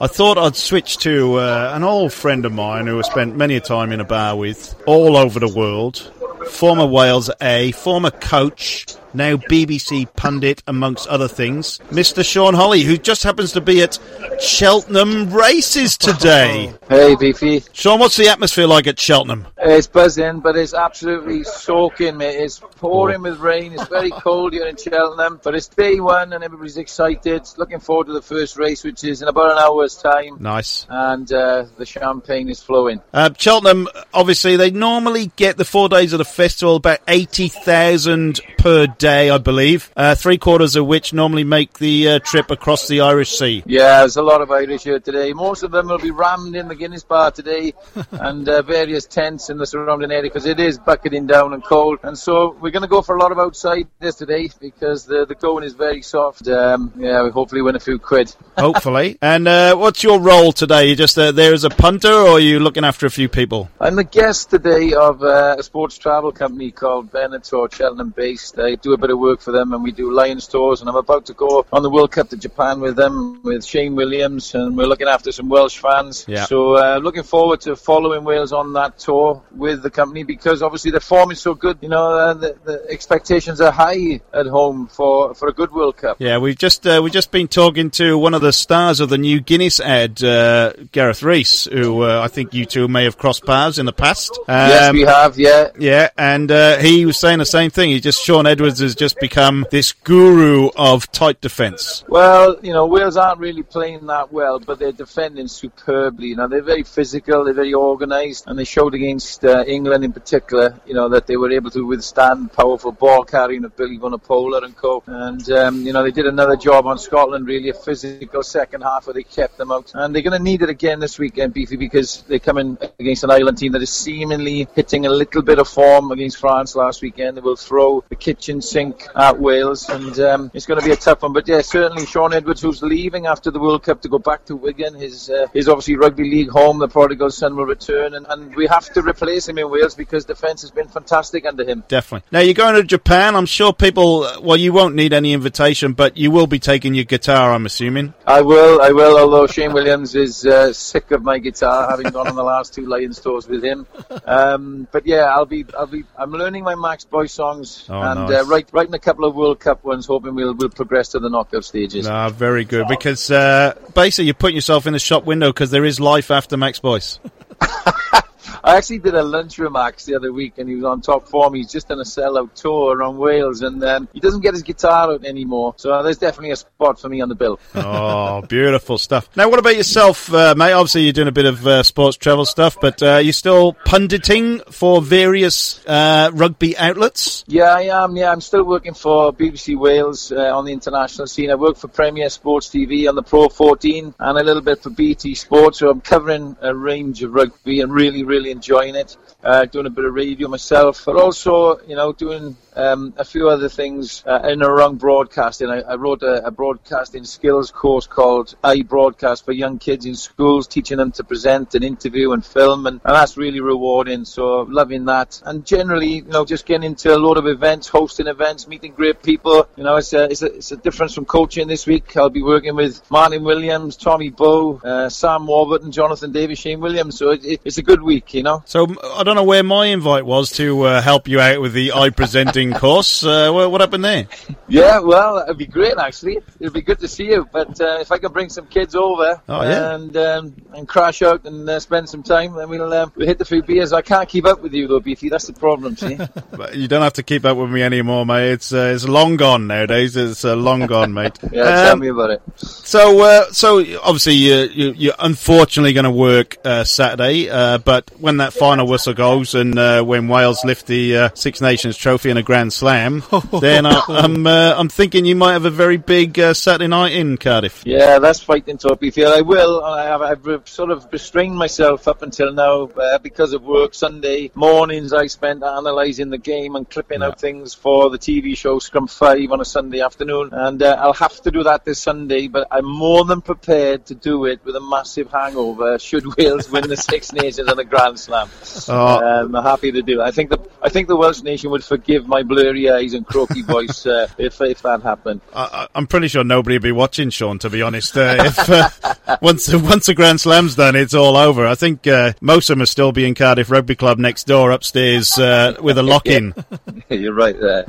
[0.00, 3.56] I thought I'd switch to uh, an old friend of mine who I spent many
[3.56, 6.12] a time in a bar with all over the world.
[6.50, 11.78] Former Wales A, former coach, now BBC pundit, amongst other things.
[11.90, 12.24] Mr.
[12.24, 13.98] Sean Holley, who just happens to be at
[14.40, 16.72] Cheltenham Races today.
[16.88, 17.62] Hey, Beefy.
[17.72, 19.46] Sean, what's the atmosphere like at Cheltenham?
[19.58, 22.36] It's buzzing, but it's absolutely soaking, mate.
[22.36, 23.72] It's pouring with rain.
[23.72, 27.42] It's very cold here in Cheltenham, but it's day one and everybody's excited.
[27.56, 30.38] Looking forward to the first race, which is in about an hour's time.
[30.40, 30.86] Nice.
[30.88, 33.00] And uh, the champagne is flowing.
[33.12, 38.86] Uh, Cheltenham, obviously, they normally get the four days of the festival about 80,000 per
[38.86, 39.90] day, I believe.
[39.96, 43.62] Uh, three quarters of which normally make the uh, trip across the Irish Sea.
[43.66, 45.32] Yeah, there's a lot of Irish here today.
[45.32, 47.74] Most of them will be rammed in the Guinness Bar today
[48.12, 51.98] and uh, various tents in the surrounding area because it is bucketing down and cold.
[52.02, 55.26] And so we're going to go for a lot of outside this today because the,
[55.26, 56.48] the going is very soft.
[56.48, 58.34] Um, yeah, we hopefully win a few quid.
[58.58, 59.18] Hopefully.
[59.20, 60.88] and uh, what's your role today?
[60.88, 63.68] You just uh, there as a punter, or are you looking after a few people?
[63.80, 68.58] I'm the guest today of uh, a sports travel company called Benetor, Cheltenham based.
[68.58, 70.96] I do a bit of work for them and we do Lions tours and I'm
[70.96, 74.76] about to go on the World Cup to Japan with them, with Shane Williams and
[74.76, 76.24] we're looking after some Welsh fans.
[76.28, 76.44] Yeah.
[76.44, 80.90] So uh, looking forward to following Wales on that tour with the company because obviously
[80.90, 81.78] the form is so good.
[81.80, 85.96] You know, uh, the, the expectations are high at home for, for a good World
[85.96, 86.18] Cup.
[86.20, 89.16] Yeah, we've just uh, we've just been talking to one of the stars of the
[89.18, 93.46] new Guinness ad, uh, Gareth Rees, who uh, I think you two may have crossed
[93.46, 94.38] paths in the past.
[94.48, 95.68] yes, Um, we have, yeah.
[95.78, 97.90] Yeah, and uh, he was saying the same thing.
[97.90, 102.04] He just Shaun Edwards has just become this guru of tight defence.
[102.08, 106.28] Well, you know, Wales aren't really playing that well, but they're defending superbly.
[106.28, 110.12] You know, they're very physical, they're very organised, and they showed against uh, England in
[110.12, 114.64] particular, you know, that they were able to withstand powerful ball carrying of Billy Vunipola
[114.64, 115.02] and co.
[115.06, 119.06] And, um, you know, they did another job on Scotland, really, a physical second half
[119.06, 119.92] where they kept them out.
[119.94, 123.30] And they're going to need it again this weekend, Beefy, because they're coming against an
[123.30, 127.36] Ireland team that is seemingly hitting a little bit of form against France last weekend.
[127.36, 130.96] They will throw the kitchen sink at Wales, and um, it's going to be a
[130.96, 131.32] tough one.
[131.32, 134.56] But yeah, certainly Shaun Edwards, who's leaving after the World Cup to go back to
[134.56, 136.78] Wigan, his uh, his obviously rugby league home.
[136.78, 140.24] The prodigal son will return, and, and we have to replace him in Wales because
[140.24, 141.84] defence has been fantastic under him.
[141.88, 142.26] Definitely.
[142.32, 143.36] Now you're going to Japan.
[143.36, 144.26] I'm sure people.
[144.42, 147.52] Well, you won't need any invitation, but you will be taking your guitar.
[147.52, 148.14] I'm assuming.
[148.26, 149.18] I will, I will.
[149.18, 152.86] Although Shane Williams is uh, sick of my guitar, having gone on the last two
[152.86, 153.86] Lions tours with him.
[154.24, 158.42] Um, but yeah, I'll be, I'll I'm learning my Max Boyce songs Oh, and nice.
[158.42, 161.28] uh, write, writing a couple of World Cup ones, hoping we'll we'll progress to the
[161.28, 162.06] knockout stages.
[162.06, 162.86] Ah, very good.
[162.88, 166.56] Because uh, basically, you're putting yourself in the shop window because there is life after
[166.56, 167.18] Max Boyce.
[168.62, 171.28] I actually did a lunch with Max the other week, and he was on top
[171.28, 171.54] form.
[171.54, 175.12] He's just on a sellout tour around Wales, and um, he doesn't get his guitar
[175.12, 175.74] out anymore.
[175.76, 177.58] So there's definitely a spot for me on the bill.
[177.74, 179.28] oh, beautiful stuff.
[179.36, 180.72] Now, what about yourself, uh, mate?
[180.72, 184.60] Obviously, you're doing a bit of uh, sports travel stuff, but uh, you're still punditing
[184.70, 187.44] for various uh, rugby outlets.
[187.46, 188.16] Yeah, I am.
[188.16, 191.50] Yeah, I'm still working for BBC Wales uh, on the international scene.
[191.50, 194.90] I work for Premier Sports TV on the Pro 14 and a little bit for
[194.90, 195.78] BT Sports.
[195.78, 199.16] So I'm covering a range of rugby and really, really enjoying it.
[199.42, 203.48] Uh, doing a bit of radio myself, but also, you know, doing um, a few
[203.48, 205.68] other things uh, in around broadcasting.
[205.68, 210.14] I, I wrote a, a broadcasting skills course called I Broadcast for young kids in
[210.14, 214.24] schools, teaching them to present and interview and film, and, and that's really rewarding.
[214.24, 218.26] So loving that, and generally, you know, just getting into a lot of events, hosting
[218.26, 219.68] events, meeting great people.
[219.76, 222.16] You know, it's a it's a, it's a difference from coaching this week.
[222.16, 227.18] I'll be working with Martyn Williams, Tommy Bowe, uh, Sam Warburton, Jonathan Davies, Shane Williams.
[227.18, 228.62] So it, it, it's a good week, you know.
[228.66, 231.92] So I don't know where my invite was to uh, help you out with the
[231.92, 233.24] eye presenting course.
[233.24, 234.26] Uh, what, what happened there?
[234.68, 236.38] Yeah, well, it'd be great actually.
[236.60, 237.48] It'd be good to see you.
[237.50, 239.94] But uh, if I could bring some kids over Oh, yeah.
[239.94, 243.38] and um, and crash out and uh, spend some time, then we'll um, we'll hit
[243.38, 243.92] the few beers.
[243.92, 245.28] I can't keep up with you though, Beefy.
[245.30, 245.96] That's the problem.
[245.96, 246.18] See.
[246.52, 248.52] But you don't have to keep up with me anymore, mate.
[248.52, 250.14] It's uh, it's long gone nowadays.
[250.16, 251.38] It's uh, long gone, mate.
[251.52, 252.42] yeah, tell Um, me about it.
[252.56, 258.10] So, uh, so obviously you, you, you're unfortunately going to work uh, Saturday, uh, but
[258.20, 262.28] when that final whistle goes and uh, when Wales lift the uh, Six Nations Trophy
[262.30, 263.22] in a Grand Slam,
[263.62, 267.12] then I, I'm uh, I'm thinking you might have a very big uh, Saturday night
[267.12, 267.82] in Cardiff.
[267.86, 269.24] Yeah, that's fighting talk, Beefy.
[269.24, 269.82] I will.
[269.82, 273.94] I have, I've sort of restrained myself up until now uh, because of work.
[273.94, 278.78] Sunday mornings I spent analysing the game and clipping out things for the TV show
[278.78, 280.50] Scrum 5 on a Sunday afternoon.
[280.52, 284.14] And uh, I'll have to do that this Sunday, but I'm more than prepared to
[284.14, 288.20] do it with a massive hangover should Wales win the Six Nations and the Grand
[288.20, 288.50] Slam.
[288.88, 289.42] Oh.
[289.42, 290.24] Um, I'm happy to do it.
[290.24, 293.62] I think the I think the Welsh nation would forgive my blurry eyes and croaky
[293.66, 295.40] voice uh, if if that happened.
[295.54, 297.58] I, I- I'm pretty sure nobody would be watching Sean.
[297.60, 301.66] To be honest, uh, if uh, once once the Grand Slam's done, it's all over.
[301.66, 304.70] I think uh, most of them will still be in Cardiff Rugby Club next door
[304.70, 306.54] upstairs uh, with a lock in.
[307.08, 307.84] You're right there.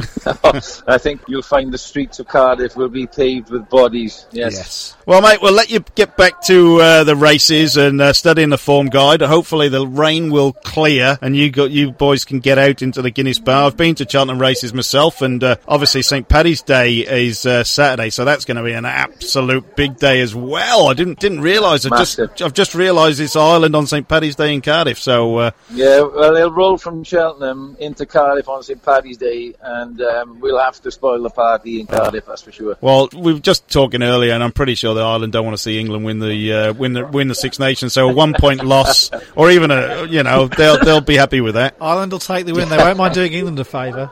[0.88, 4.26] I think you'll find the streets of Cardiff will be paved with bodies.
[4.32, 4.96] Yes.
[5.06, 8.58] Well, mate, we'll let you get back to uh, the races and uh, studying the
[8.58, 9.22] form guide.
[9.22, 13.12] Hopefully, the rain will clear and you got you boys can get out into the
[13.12, 13.68] Guinness Bar.
[13.68, 18.12] I've been to Cheltenham races myself, and uh, obviously St Paddy's Day is uh, Saturday,
[18.12, 20.88] so that's going to be an absolute big day as well.
[20.88, 21.86] I didn't didn't realise.
[21.86, 25.00] I've just I've just realised it's Ireland on St Paddy's Day in Cardiff.
[25.00, 30.00] So uh, Yeah, well, they'll roll from Cheltenham into Cardiff on St Paddy's Day, and
[30.02, 32.78] um, we'll have to spoil the party in Cardiff, that's for sure.
[32.82, 35.62] Well, we were just talking earlier, and I'm pretty sure that Ireland don't want to
[35.62, 37.94] see England win the uh, win the win the Six Nations.
[37.94, 41.56] So a one point loss, or even a you know they'll they'll be happy with
[41.56, 41.76] that.
[41.80, 42.70] Ireland will take the win.
[42.70, 44.12] They won't mind doing England a favour.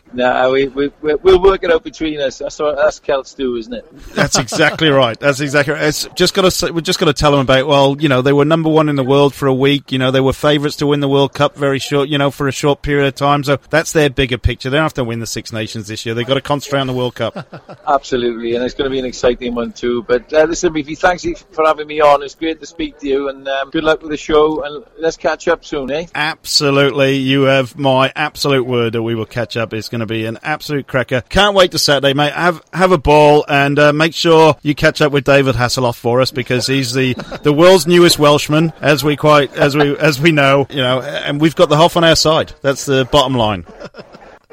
[0.13, 2.39] No, we, we, we- we'll work it out between us.
[2.39, 3.97] That's what that's Celts do, isn't it?
[4.13, 5.19] That's exactly right.
[5.19, 5.83] That's exactly right.
[5.83, 7.67] It's just got to we're just got to tell them about.
[7.67, 9.91] Well, you know, they were number one in the world for a week.
[9.91, 12.09] You know, they were favourites to win the World Cup very short.
[12.09, 13.43] You know, for a short period of time.
[13.43, 14.69] So that's their bigger picture.
[14.69, 16.13] They don't have to win the Six Nations this year.
[16.15, 17.37] They've got to concentrate on the World Cup.
[17.87, 20.03] Absolutely, and it's going to be an exciting one too.
[20.03, 22.21] But uh, listen, Beefy, thanks for having me on.
[22.23, 24.63] It's great to speak to you, and um, good luck with the show.
[24.63, 26.07] And let's catch up soon, eh?
[26.13, 27.15] Absolutely.
[27.17, 29.73] You have my absolute word that we will catch up.
[29.73, 31.21] It's going to be an absolute cracker.
[31.29, 32.33] Can't wait to Saturday, mate.
[32.33, 36.21] Have have a ball and uh, make sure you catch up with David Hasselhoff for
[36.21, 40.31] us because he's the, the world's newest Welshman, as we quite as we as we
[40.31, 40.67] know.
[40.69, 42.53] You know, and we've got the Hoff on our side.
[42.61, 43.65] That's the bottom line.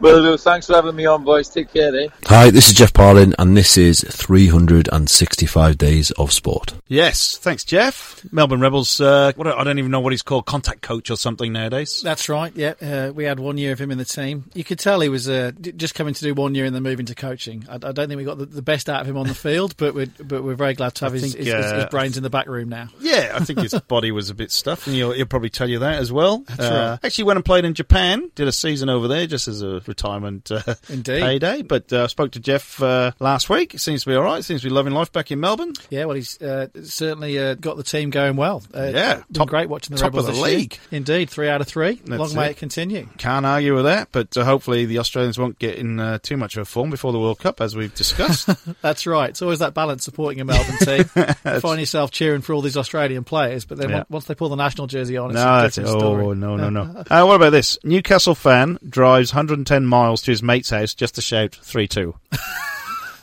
[0.00, 0.36] Well, do.
[0.36, 1.48] Thanks for having me on, boys.
[1.48, 2.08] Take care, eh?
[2.26, 6.74] Hi, this is Geoff Parling, and this is 365 Days of Sport.
[6.88, 8.20] Yes, thanks, Geoff.
[8.32, 9.00] Melbourne Rebels.
[9.00, 12.00] Uh, what I don't even know what he's called, contact coach or something nowadays.
[12.02, 12.52] That's right.
[12.56, 14.44] Yeah, uh, we had one year of him in the team.
[14.54, 17.06] You could tell he was uh, just coming to do one year and then moving
[17.06, 17.64] to coaching.
[17.68, 19.76] I, I don't think we got the, the best out of him on the field,
[19.76, 22.16] but we're but we're very glad to have his, think, his, his, his uh, brains
[22.16, 22.88] in the back room now.
[23.00, 25.78] Yeah, I think his body was a bit stuffed, and he'll, he'll probably tell you
[25.80, 26.38] that as well.
[26.48, 27.06] That's Uh, right.
[27.06, 30.48] Actually, went and played in Japan, did a season over there just as a retirement
[30.52, 31.20] uh, Indeed.
[31.20, 31.62] payday.
[31.62, 33.74] But uh, I spoke to Geoff uh, last week.
[33.74, 34.44] It seems to be all right.
[34.44, 35.72] Seems to be loving life back in Melbourne.
[35.90, 38.62] Yeah, well, he's uh, certainly uh, got the team going well.
[38.72, 40.58] Uh, Yeah, top- great watching the top Rebels of the this year.
[40.60, 40.78] league.
[40.92, 42.00] Indeed, three out of three.
[42.04, 42.50] That's Long may it.
[42.52, 43.08] it continue.
[43.18, 44.08] Can't argue with that.
[44.12, 47.10] But uh, hopefully the Australians won't get in uh, too much of a form before
[47.12, 48.48] the World Cup, as we've discussed.
[48.82, 49.30] That's right.
[49.30, 51.04] It's always that balance supporting a Melbourne team.
[51.44, 54.04] you find yourself cheering for all these Australian players, but then Yeah.
[54.08, 55.98] once they pull the national jersey on, it's No, a different it.
[55.98, 56.24] story.
[56.24, 56.82] Oh, no, no, no.
[57.10, 57.78] uh, what about this?
[57.82, 62.14] Newcastle fan drives 110 miles to his mate's house just to shout 3 2.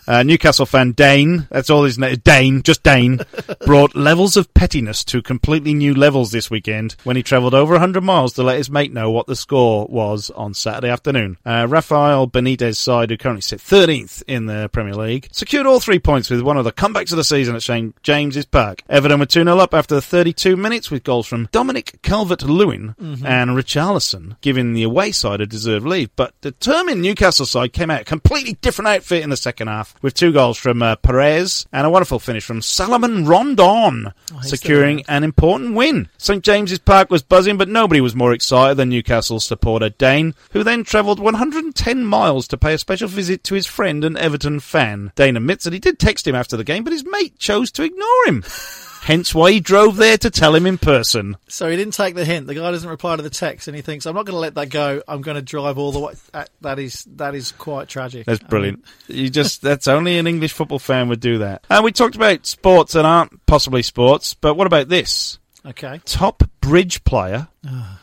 [0.08, 3.20] Uh, Newcastle fan Dane, that's all his name, Dane, just Dane,
[3.66, 8.02] brought levels of pettiness to completely new levels this weekend when he travelled over 100
[8.02, 11.38] miles to let his mate know what the score was on Saturday afternoon.
[11.45, 15.99] Uh, Rafael Benitez' side, who currently sit 13th in the Premier League, secured all three
[15.99, 18.82] points with one of the comebacks of the season at St James's Park.
[18.90, 23.23] Everton were 2 0 up after 32 minutes with goals from Dominic Calvert Lewin Mhm.
[23.26, 26.10] and Richarlison, giving the away side a deserved lead.
[26.15, 29.90] But the determined Newcastle side came out a completely different outfit in the second half.
[30.01, 35.03] With two goals from uh, Perez and a wonderful finish from Salomon Rondon, he's securing
[35.07, 36.09] an important win.
[36.18, 40.63] St James's Park was buzzing, but nobody was more excited than Newcastle supporter Dane, who
[40.63, 45.11] then travelled 110 miles to pay a special visit to his friend and Everton fan.
[45.15, 47.84] Dane admits that he did text him after the game, but his mate chose to
[47.84, 48.43] ignore him.
[49.02, 51.36] Hence why he drove there to tell him in person.
[51.48, 52.45] So he didn't take the hint.
[52.45, 54.53] The guy doesn't reply to the text, and he thinks, "I'm not going to let
[54.56, 55.02] that go.
[55.07, 56.14] I'm going to drive all the way."
[56.61, 58.28] That is that is quite tragic.
[58.28, 58.86] That's brilliant.
[59.07, 61.65] You just that's only an English football fan would do that.
[61.68, 65.40] And we talked about sports that aren't possibly sports, but what about this?
[65.65, 65.99] Okay.
[66.06, 67.47] Top bridge player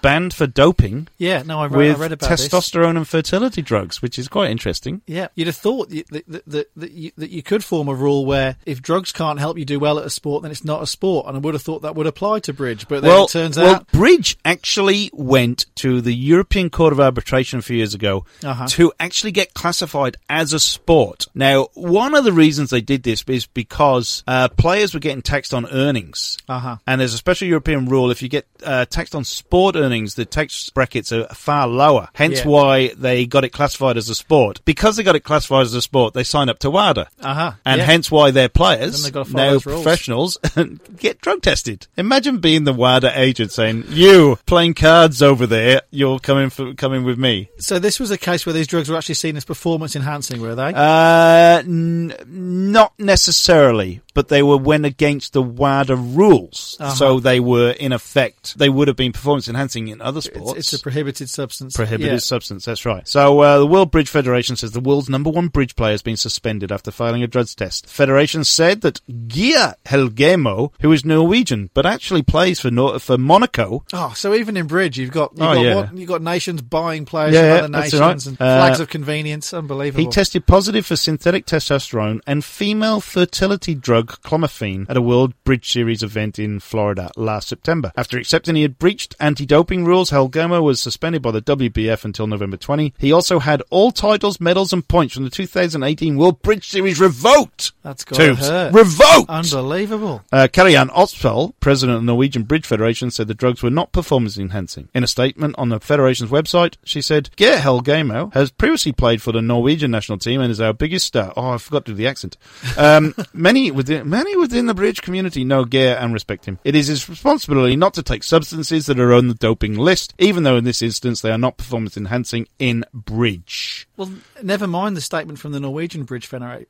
[0.03, 1.43] banned for doping Yeah.
[1.45, 2.47] No, I read, with I read about this.
[2.49, 5.03] testosterone and fertility drugs, which is quite interesting.
[5.07, 8.25] Yeah, you'd have thought that, that, that, that, you, that you could form a rule
[8.25, 10.87] where if drugs can't help you do well at a sport, then it's not a
[10.87, 11.27] sport.
[11.27, 12.87] And I would have thought that would apply to bridge.
[12.87, 13.93] But then well, it turns out well, out.
[13.93, 18.67] Bridge actually went to the European Court of Arbitration a few years ago Uh-huh.
[18.69, 21.27] to actually get classified as a sport.
[21.35, 25.53] Now, one of the reasons they did this is because uh, players were getting taxed
[25.53, 26.39] on earnings.
[26.49, 26.77] Uh-huh.
[26.87, 30.25] And there's a special European rule if you get uh, taxed on sport earnings, the
[30.25, 32.09] tax brackets are far lower.
[32.15, 32.47] Hence Yeah.
[32.49, 34.61] why they got it classified as a sport.
[34.65, 37.09] Because they got it classified as a sport, they signed up to WADA.
[37.23, 37.53] Uh-huh.
[37.65, 37.85] And Yeah.
[37.85, 40.39] hence why their players, Then they've gotta follow now professionals,
[40.99, 41.87] get drug tested.
[41.97, 47.05] Imagine being the WADA agent saying, you playing cards over there, you're coming for, coming
[47.05, 47.51] with me.
[47.59, 50.55] So this was a case where these drugs were actually seen as performance enhancing, were
[50.55, 50.73] they?
[50.75, 56.77] Uh, n- not necessarily, but they were went against the WADA rules.
[56.81, 56.95] Uh-huh.
[56.95, 60.59] So they were, in effect, they would have been performance enhancing in other sports.
[60.59, 61.75] it's a prohibited substance.
[61.77, 62.19] Prohibited Yeah.
[62.19, 63.07] substance, that's right.
[63.07, 66.17] So, uh, the World Bridge Federation says the world's number one bridge player has been
[66.17, 67.85] suspended after failing a drugs test.
[67.87, 73.19] The Federation said that Geir Helgemo, who is Norwegian, but actually plays for Nor- for
[73.19, 75.75] Monaco, Oh, so even in bridge, you've got you've Oh, got yeah.
[75.75, 78.27] what, you've got nations buying players Yeah, from other nations right.
[78.27, 79.53] and Uh, flags of convenience.
[79.53, 80.05] Unbelievable.
[80.05, 85.71] He tested positive for synthetic testosterone and female fertility drug clomiphene at a World Bridge
[85.71, 87.93] Series event in Florida last September.
[87.97, 92.57] After accepting he had breached anti-doping rules, Helgemo was suspended by the WBF until November
[92.57, 92.95] 20.
[92.99, 97.73] He also had all titles, medals and points from the 2018 World Bridge Series revoked.
[97.83, 98.73] That's got to hurt.
[98.73, 99.29] Revoked!
[99.29, 100.23] Unbelievable.
[100.33, 104.39] Uh, Karianne Ospel, president of the Norwegian Bridge Federation, said the drugs were not performance
[104.39, 104.89] enhancing.
[104.95, 109.33] In a statement on the federation's website, she said, Geir Helgemo has previously played for
[109.33, 111.33] the Norwegian national team and is our biggest star.
[111.37, 112.37] Oh, I forgot to do the accent.
[112.77, 116.59] Um, many within many within the bridge community know Geir and respect him.
[116.65, 120.43] It is his responsibility not to take substances that are on the doping list, even
[120.43, 123.89] though in this instance they are not performance enhancing in bridge.
[123.97, 126.67] Well, never mind the statement from the Norwegian Bridge Federa-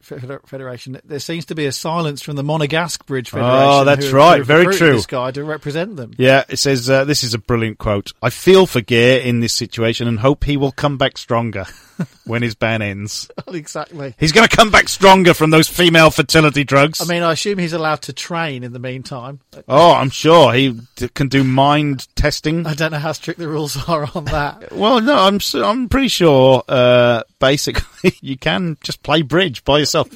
[0.46, 0.98] Federation.
[1.04, 3.58] There seems to be a silence from the Monegasque Bridge Federation.
[3.68, 4.42] Oh, that's right.
[4.42, 4.94] Very true.
[4.94, 6.12] This guy to represent them.
[6.16, 8.12] Yeah, it says uh, this is a brilliant quote.
[8.22, 11.66] I feel for Geir in this situation and hope he will come back stronger
[12.24, 13.30] when his ban ends.
[13.48, 14.14] exactly.
[14.18, 17.00] He's going to come back stronger from those female fertility drugs.
[17.02, 19.40] I mean, I assume he's allowed to train in the meantime.
[19.68, 22.66] oh, I'm sure he d- can do mind testing.
[22.66, 24.72] I don't know how strict the rules are on that.
[24.78, 26.62] Well, no, I'm I'm pretty sure.
[26.68, 30.08] Uh, basically, you can just play bridge by yourself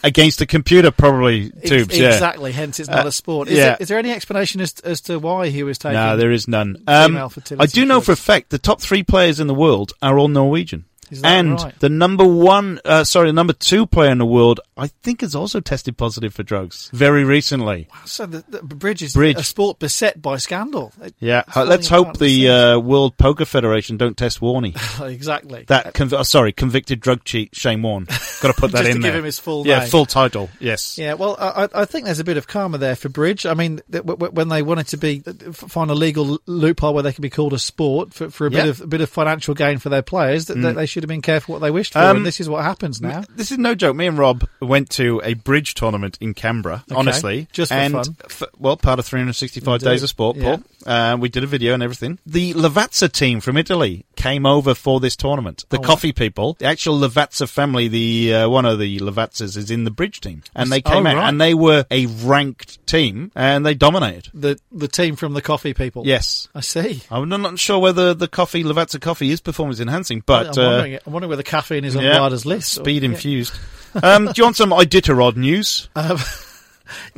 [0.04, 1.50] against a computer, probably.
[1.50, 2.08] Tubes, yeah.
[2.08, 2.52] Exactly.
[2.52, 3.48] Hence, it's not Uh, a sport.
[3.48, 3.64] Is, yeah.
[3.64, 5.94] there, is there any explanation as, as to why he was taking?
[5.94, 6.82] No, there is none.
[6.86, 7.16] Um,
[7.58, 10.28] I do know for a fact the top three players in the world are all
[10.28, 10.84] Norwegian.
[11.24, 11.78] And right?
[11.80, 15.34] the number one, uh, sorry, the number two player in the world, I think, has
[15.34, 17.88] also tested positive for drugs very recently.
[18.04, 19.38] So the, the bridge is Bridge.
[19.38, 20.92] a sport beset by scandal.
[21.02, 24.74] It- Yeah, let's hope the uh, World Poker Federation don't test Warney.
[25.10, 28.04] exactly That conv- oh, sorry, convicted drug cheat Shane Warne.
[28.42, 29.10] Got to put that Just in to there.
[29.12, 29.88] give him his full yeah, name.
[29.88, 30.48] full title.
[30.60, 30.96] Yes.
[30.98, 33.46] Yeah, well, I, I think there's a bit of karma there for bridge.
[33.46, 35.20] I mean, th- w- w- when they wanted to be
[35.52, 38.64] find a legal loophole where they can be called a sport for, for a bit
[38.64, 38.70] Yeah.
[38.70, 40.76] of a bit of financial gain for their players, that, that Mm.
[40.76, 41.98] they should have been careful what they wished for.
[42.00, 43.24] Um, and this is what happens now.
[43.34, 43.96] This is no joke.
[43.96, 46.98] Me and Rob went to a bridge tournament in Canberra, Okay.
[46.98, 47.48] honestly.
[47.52, 48.16] Just for and fun.
[48.24, 49.84] f- well, part of 365 Indeed.
[49.84, 50.56] Days of Sport, Yeah.
[50.56, 50.62] Paul.
[50.86, 52.18] Uh, we did a video and everything.
[52.24, 55.64] The Lavazza team from Italy came over for this tournament.
[55.68, 55.86] The Oh, wow.
[55.86, 59.90] coffee people, the actual Lavazza family, the uh, one of the Lavazzas is in the
[59.90, 60.42] bridge team.
[60.54, 61.28] And they Oh, came out right.
[61.28, 64.28] and they were a ranked team and they dominated.
[64.32, 66.06] The the team from the coffee people.
[66.06, 66.48] Yes.
[66.54, 67.02] I see.
[67.10, 71.12] I'm not- sure whether the coffee, Lavazza coffee, is performance enhancing, but uh, wondering, I'm
[71.12, 72.72] wondering whether caffeine is on yeah, Ryder's list.
[72.74, 73.10] Speed Yeah.
[73.10, 73.54] infused.
[74.02, 75.88] um, do you want some Iditarod news?
[75.98, 76.18] Um,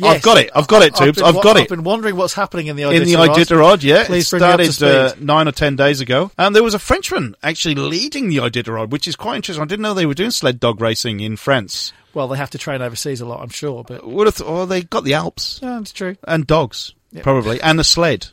[0.02, 0.51] I've got it.
[0.52, 1.22] I've got it, I've Tubes.
[1.22, 2.97] I've wa- got I've been wondering what's happening in the Iditarod.
[2.97, 3.82] in the Iditarod.
[3.84, 4.05] Yeah.
[4.05, 6.32] Please it bring me up to started uh, nine or ten days ago.
[6.36, 9.62] And there was a Frenchman actually leading the Iditarod, which is quite interesting.
[9.62, 11.92] I didn't know they were doing sled dog racing in France.
[12.14, 14.66] Well, they have to train overseas a lot, I'm sure, but Would have th- oh,
[14.66, 16.16] they got the Alps yeah, it's true.
[16.26, 17.22] and dogs, Yep.
[17.22, 18.26] probably, and a sled,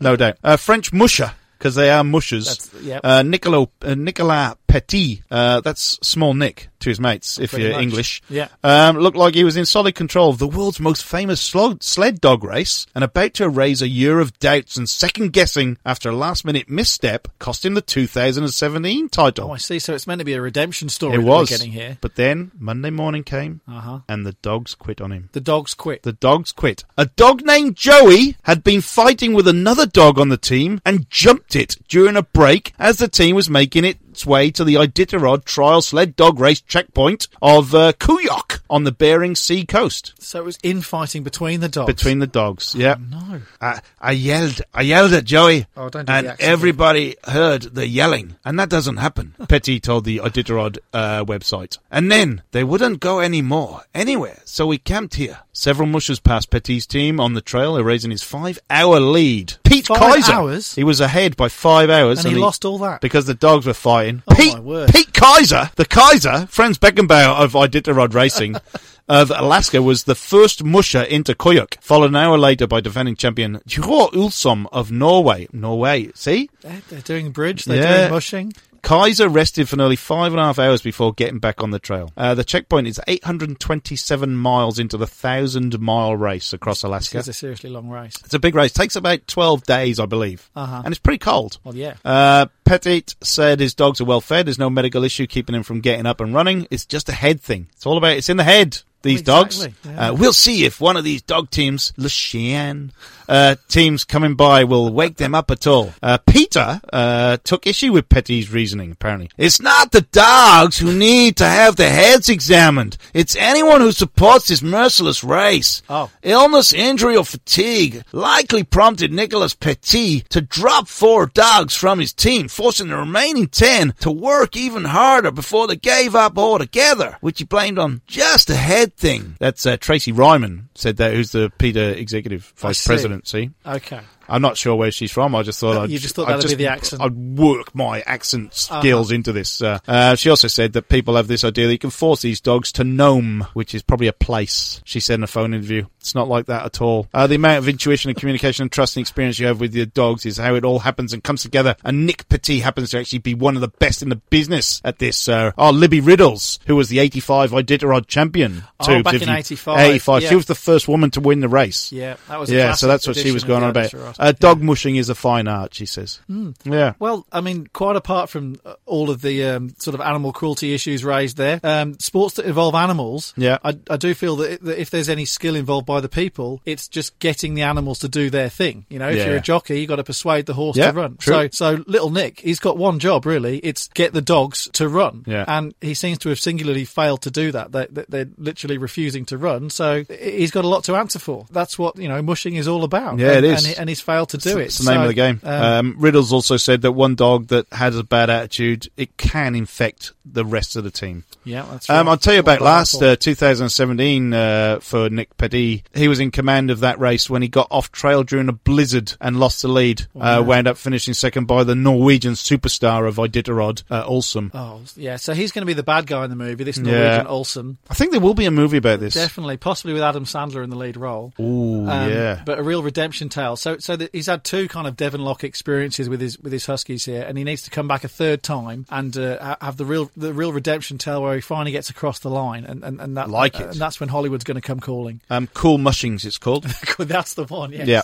[0.00, 0.36] no doubt.
[0.44, 2.44] Uh, French musher, because they are mushers.
[2.68, 3.00] That's- yep.
[3.02, 7.74] uh, Nicolo, uh, Nicolas Petit, uh, that's small Nick to his mates, if Pretty you're
[7.74, 7.82] much.
[7.82, 8.48] English, Yeah.
[8.64, 12.42] um, looked like he was in solid control of the world's most famous sled dog
[12.42, 16.44] race and about to erase a year of doubts and second guessing after a last
[16.44, 19.50] minute misstep cost him the 2017 title.
[19.50, 19.78] Oh, I see.
[19.78, 21.50] So it's meant to be a redemption story it was.
[21.50, 21.98] getting here.
[22.00, 24.00] But then Monday morning came Uh-huh.
[24.08, 25.28] and the dogs quit on him.
[25.32, 26.02] The dogs quit.
[26.02, 26.84] The dogs quit.
[26.98, 31.54] A dog named Joey had been fighting with another dog on the team and jumped
[31.54, 35.80] it during a break as the team was making its way to the Iditarod trail
[35.80, 40.12] sled dog race checkpoint of uh, Koyuk on the Bering Sea coast.
[40.18, 41.86] So it was infighting between the dogs.
[41.92, 42.96] Between the dogs, yeah.
[43.10, 43.40] no.
[43.60, 48.36] I, I yelled, I yelled at Joey, Oh, don't do and everybody heard the yelling,
[48.44, 49.34] and that doesn't happen.
[49.48, 51.78] Petit told the Iditarod uh, website.
[51.90, 55.38] And then they wouldn't go any more anywhere, so we camped here.
[55.54, 59.54] Several mushers passed Petit's team on the trail, erasing his five-hour lead.
[59.64, 60.74] Pete Five Kaiser, hours?
[60.74, 63.00] he was ahead by five hours, And he lost all that?
[63.00, 64.22] because the dogs were fighting.
[64.28, 64.90] Oh, Pete, my word.
[64.92, 68.56] Pete Kaiser, the Kaiser, Franz Beckenbauer of Iditarod Racing.
[69.08, 73.60] Of Alaska was the first musher into Koyuk, followed an hour later by defending champion
[73.66, 75.48] Joar Ulsom of Norway.
[75.52, 76.48] Norway, see?
[76.60, 77.64] They're, they're doing bridge.
[77.64, 77.96] They're Yeah.
[77.98, 78.52] doing mushing.
[78.82, 82.10] Kaiser rested for nearly five and a half hours before getting back on the trail.
[82.16, 87.18] Uh, the checkpoint is 827 miles into the thousand mile race across Alaska.
[87.18, 88.16] It's a seriously long race.
[88.24, 88.72] It's a big race.
[88.72, 90.50] Takes about 12 days, I believe.
[90.56, 90.82] Uh-huh.
[90.84, 91.58] And it's pretty cold.
[91.64, 91.94] Well, yeah.
[92.04, 94.46] Uh, Petit said his dogs are well fed.
[94.46, 96.66] There's no medical issue keeping him from getting up and running.
[96.70, 97.68] It's just a head thing.
[97.72, 98.82] It's all about, it's in the head.
[99.02, 99.76] These Exactly, dogs.
[99.84, 100.08] yeah.
[100.10, 102.92] Uh, we'll see if one of these dog teams, Le Chien,
[103.28, 105.92] uh, teams coming by will wake them up at all.
[106.02, 109.30] Uh, PETA, uh, took issue with Petit's reasoning, apparently.
[109.38, 112.96] It's not the dogs who need to have their heads examined.
[113.14, 115.82] It's anyone who supports this merciless race.
[115.88, 116.10] Oh.
[116.22, 122.48] Illness, injury, or fatigue likely prompted Nicholas Petit to drop four dogs from his team,
[122.48, 127.44] forcing the remaining ten to work even harder before they gave up altogether, which he
[127.44, 129.36] blamed on just a head thing.
[129.38, 133.26] That's uh, Tracy Reiman said that, who's the PETA executive vice president.
[133.28, 134.00] See, Okay.
[134.32, 135.34] I'm not sure where she's from.
[135.34, 137.02] I just thought I'd You just thought that'd be the accent.
[137.02, 139.14] I'd work my accent skills Uh-huh.
[139.14, 139.60] into this.
[139.62, 142.40] Uh, uh, she also said that people have this idea that you can force these
[142.40, 144.80] dogs to Nome, which is probably a place.
[144.84, 145.84] She said in a phone interview.
[146.00, 147.08] It's not like that at all.
[147.14, 149.86] Uh, the amount of intuition and communication and trust and experience you have with your
[149.86, 151.76] dogs is how it all happens and comes together.
[151.84, 154.98] And Nick Petit happens to actually be one of the best in the business at
[154.98, 155.28] this.
[155.28, 158.64] Uh, oh, Libby Riddles, who was the 85 Iditarod champion.
[158.80, 160.22] Oh, too, back in you- 85, 85.
[160.24, 161.92] She was the first woman to win the race.
[161.92, 163.92] Yeah, that was a Yeah, so that's what she was going on about.
[164.22, 166.20] Uh, dog mushing is a fine art, she says.
[166.64, 166.94] Yeah.
[166.98, 170.74] Well, I mean, quite apart from uh, all of the um, sort of animal cruelty
[170.74, 173.58] issues raised there, um, sports that involve animals, Yeah.
[173.64, 176.60] I, I do feel that, it, that if there's any skill involved by the people,
[176.64, 178.86] it's just getting the animals to do their thing.
[178.88, 179.26] You know, if Yeah.
[179.26, 181.16] you're a jockey, you've got to persuade the horse Yeah, to run.
[181.16, 181.48] true.
[181.50, 183.58] So, so little Nick, he's got one job really.
[183.58, 185.24] It's get the dogs to run.
[185.26, 185.44] Yeah.
[185.48, 187.72] And he seems to have singularly failed to do that.
[187.72, 189.68] They, they, they're literally refusing to run.
[189.70, 191.46] So he's got a lot to answer for.
[191.50, 193.18] That's what, you know, mushing is all about.
[193.18, 193.66] Yeah, and, it is.
[193.66, 194.64] And, and he's failed to do it.
[194.66, 195.40] It's the name So, of the game.
[195.44, 199.54] um, Um, Riddles also said that one dog that has a bad attitude, it can
[199.54, 201.24] infect the rest of the team.
[201.44, 201.98] yeah, that's right.
[201.98, 205.82] Um, I'll tell you about last uh, 2017 uh, for Nick Petit.
[205.94, 209.14] He was in command of that race when he got off trail during a blizzard
[209.20, 210.06] and lost the lead.
[210.18, 214.50] Uh, wound up finishing second by the Norwegian superstar of Iditarod, uh, Ulsom.
[214.54, 215.16] Oh, yeah.
[215.16, 216.84] So he's going to be the bad guy in the movie, this Yeah.
[216.92, 217.78] Norwegian Olsen.
[217.90, 219.14] I think there will be a movie about this.
[219.14, 221.32] Definitely, possibly with Adam Sandler in the lead role.
[221.40, 222.42] Ooh, Um, yeah.
[222.44, 223.56] But a real redemption tale.
[223.56, 226.66] So, so that he's had two kind of Devon Loch experiences with his with his
[226.66, 229.84] Huskies here, and he needs to come back a third time and uh, have the
[229.84, 233.16] real the real redemption tale where he finally gets across the line, and and, and
[233.16, 233.66] that Like it.
[233.66, 235.20] and that's when Hollywood's going to come calling.
[235.30, 236.64] Um, cool Mushings, it's called.
[236.98, 237.72] that's the one.
[237.72, 237.86] Yes.
[237.86, 238.02] Yeah.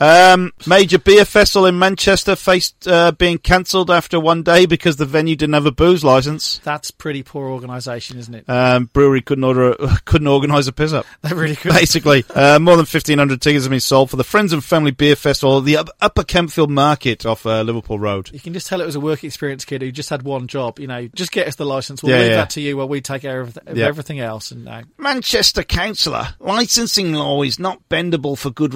[0.00, 5.04] Um, major beer festival in Manchester faced uh, being cancelled after one day because the
[5.06, 6.60] venue didn't have a booze license.
[6.64, 8.48] That's pretty poor organisation, isn't it?
[8.48, 11.06] Um, brewery couldn't order, couldn't organise a piss up.
[11.22, 11.72] They really could.
[11.72, 14.90] Basically, uh, more than fifteen hundred tickets have been sold for the Friends and Family
[14.90, 18.30] Beer Festival, at the Upper Campfield Market off uh, Liverpool Road.
[18.32, 20.80] You can just tell it was a work experience kid who just had one job.
[20.80, 22.02] You know, just get us the license.
[22.02, 22.36] We'll Yeah, leave yeah.
[22.38, 23.86] that to you while we take care of, of Yeah.
[23.86, 24.50] everything else.
[24.50, 28.74] And uh, Manchester councillor, licensing law is not bendable for good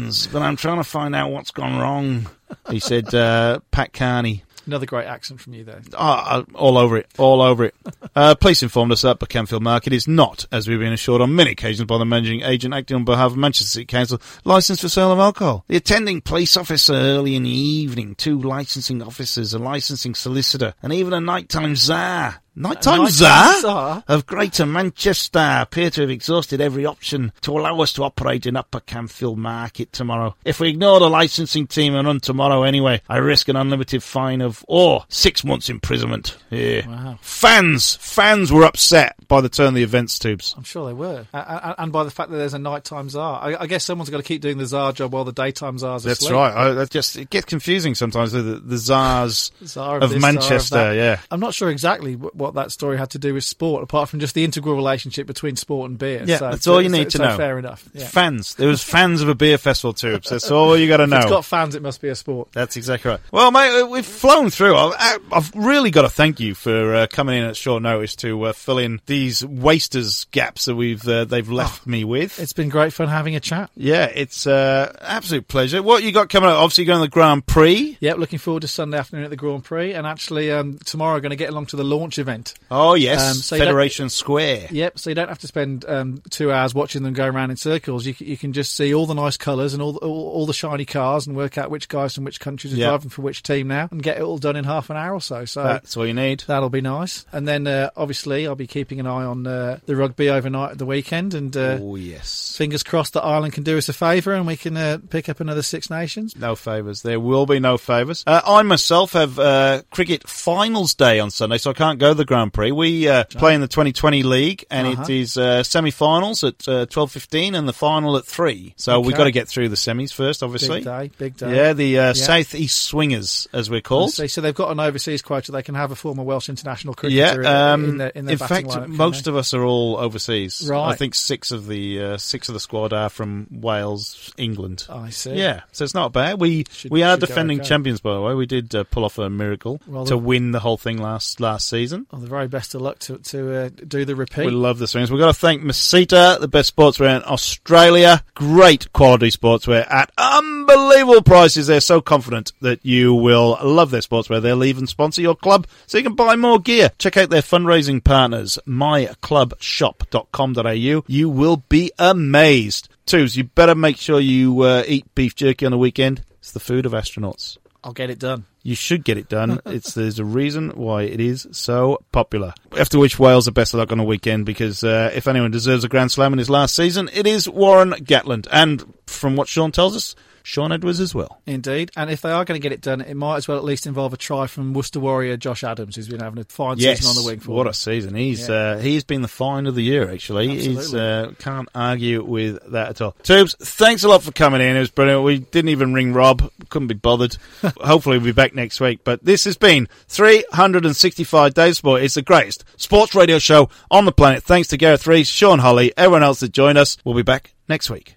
[0.00, 2.28] reasons, but I'm trying to find out what's gone wrong.
[2.70, 4.42] He said, uh, Pat Karney.
[4.66, 5.82] another great accent from you there.
[5.96, 7.74] Ah, uh, all over it, all over it.
[8.14, 11.34] Uh, police informed us that the Campfield Market is not, as we've been assured on
[11.34, 14.88] many occasions by the managing agent acting on behalf of Manchester City Council, licensed for
[14.88, 15.64] sale of alcohol.
[15.68, 20.92] The attending police officer early in the evening, two licensing officers, a licensing solicitor, and
[20.92, 24.02] even a nighttime czar Nighttime czar czar?
[24.08, 28.56] of Greater Manchester appear to have exhausted every option to allow us to operate in
[28.56, 30.34] Upper Campfield Market tomorrow.
[30.44, 34.40] If we ignore the licensing team and run tomorrow anyway, I risk an unlimited fine
[34.40, 36.36] of or six months imprisonment.
[36.50, 36.86] Yeah.
[36.88, 37.18] Wow.
[37.22, 40.52] Fans, fans were upset by the turn of the events tubes.
[40.56, 43.40] I'm sure they were, a- and by the fact that there's a nighttime czar.
[43.42, 46.04] I, I guess someone's got to keep doing the czar job while the daytime czars
[46.04, 46.34] are That's asleep.
[46.34, 46.52] right.
[46.54, 48.32] I, that just it gets confusing sometimes.
[48.32, 50.74] The, the czars Tsar of, this, Manchester.
[50.76, 50.96] that.
[50.96, 51.20] yeah.
[51.30, 54.18] I'm not sure exactly wh- what that story had to do with sport, apart from
[54.20, 56.24] just the integral relationship between sport and beer.
[56.26, 57.36] Yeah, So- that's all you so- need to so know.
[57.36, 57.88] Fair enough.
[57.94, 58.06] Yeah.
[58.06, 58.54] Fans.
[58.54, 60.30] There was fans of a beer festival tubes.
[60.30, 61.16] That's all you got to If know.
[61.18, 62.48] it's got fans, it must be a sport.
[62.52, 63.20] That's exactly right.
[63.30, 64.74] Well, mate, uh, we've flown through.
[64.76, 68.42] I've, I've really got to thank you for uh, coming in at short notice to
[68.44, 72.38] uh, fill in these wasters gaps that we've uh, they've left me with.
[72.40, 73.70] It's been great fun having a chat.
[73.76, 75.82] Yeah, it's uh, absolute pleasure.
[75.82, 76.56] What you got coming up?
[76.56, 77.96] Obviously, going to the Grand Prix.
[78.00, 81.30] Yep, looking forward to Sunday afternoon at the Grand Prix, and actually um, tomorrow going
[81.30, 82.29] to get along to the launch event.
[82.70, 84.68] Oh yes, Um, so Federation Square.
[84.70, 87.56] Yep, so you don't have to spend um, two hours watching them go around in
[87.56, 88.06] circles.
[88.06, 90.52] You, you can just see all the nice colours and all the, all, all the
[90.52, 92.88] shiny cars and work out which guys from which countries are Yeah.
[92.88, 95.20] driving for which team now and get it all done in half an hour or
[95.20, 95.44] so.
[95.44, 96.44] So That's all you need.
[96.46, 97.24] that'll be nice.
[97.32, 100.78] And then uh, obviously I'll be keeping an eye on uh, the rugby overnight at
[100.78, 102.54] the weekend and uh, oh yes.
[102.56, 105.40] fingers crossed that Ireland can do us a favour and we can uh, pick up
[105.40, 106.36] another Six Nations.
[106.36, 107.02] No favours.
[107.02, 108.22] There will be no favours.
[108.26, 112.24] Uh, I myself have uh, cricket finals day on Sunday, so I can't go the
[112.26, 112.70] Grand Prix.
[112.72, 115.02] We uh, play in the 2020 league, and Uh-huh.
[115.02, 118.74] it is uh, semi-finals at uh, 12:15 and the final at three.
[118.76, 120.78] So we've got to get through the semis first, obviously.
[120.80, 121.56] Big day, big day.
[121.56, 122.12] Yeah, the uh, Yeah.
[122.12, 124.12] South East Swingers, as we're called.
[124.12, 125.52] So, they've got an overseas quota.
[125.52, 128.38] They can have a former Welsh international Yeah, cricketer um, in, their, in their in
[128.38, 130.66] fact, lineup, most of us are all overseas.
[130.68, 130.90] Right.
[130.90, 134.86] I think six of the uh, six of the squad are from Wales, England.
[134.88, 135.34] I see.
[135.34, 136.40] Yeah, so it's not bad.
[136.40, 137.68] We Should- we are defending okay.
[137.68, 138.34] champions, by the way.
[138.34, 141.68] We did uh, pull off a miracle Well, to win the whole thing last last
[141.68, 142.06] season.
[142.10, 144.46] Well, the very best of luck to to uh, do the repeat.
[144.46, 145.12] We love the swings.
[145.12, 148.24] We've got to thank Masita, the best sportswear in Australia.
[148.34, 151.68] Great quality sportswear at unbelievable prices.
[151.68, 154.42] They're so confident that you will love their sportswear.
[154.42, 156.90] They'll even sponsor your club so you can buy more gear.
[156.98, 161.04] Check out their fundraising partners, myclubshop.com.au.
[161.06, 162.88] You will be amazed.
[163.06, 166.24] Twos, you better make sure you uh, eat beef jerky on the weekend.
[166.40, 167.56] It's the food of astronauts.
[167.82, 168.44] I'll get it done.
[168.62, 169.60] You should get it done.
[169.66, 172.52] It's there's a reason why it is so popular.
[172.76, 175.84] After which, Wales the best of luck on the weekend because uh, if anyone deserves
[175.84, 178.46] a Grand Slam in his last season, it is Warren Gatland.
[178.50, 181.40] And from what Sean tells us, Shaun Edwards as well.
[181.46, 181.90] Indeed.
[181.96, 183.86] And if they are going to get it done, it might as well at least
[183.86, 187.16] involve a try from Worcester Warrior Josh Adams, who's been having a fine Yes, season
[187.16, 187.70] on the wing for what them.
[187.70, 188.14] a season!
[188.14, 188.54] He's Yeah.
[188.54, 190.10] uh, he's been the find of the year.
[190.10, 191.00] Actually, he's Absolutely.
[191.00, 193.16] uh, can't argue with that at all.
[193.22, 194.76] Tubes, thanks a lot for coming in.
[194.76, 195.22] It was brilliant.
[195.24, 197.36] We didn't even ring Rob; couldn't be bothered.
[197.80, 199.00] Hopefully, we'll be back next week.
[199.04, 202.02] But this has been 365 Days of Sport.
[202.02, 204.42] It's the greatest sports radio show on the planet.
[204.42, 206.96] Thanks to Gareth Rees, Sean Holley, everyone else that joined us.
[207.04, 208.16] We'll be back next week.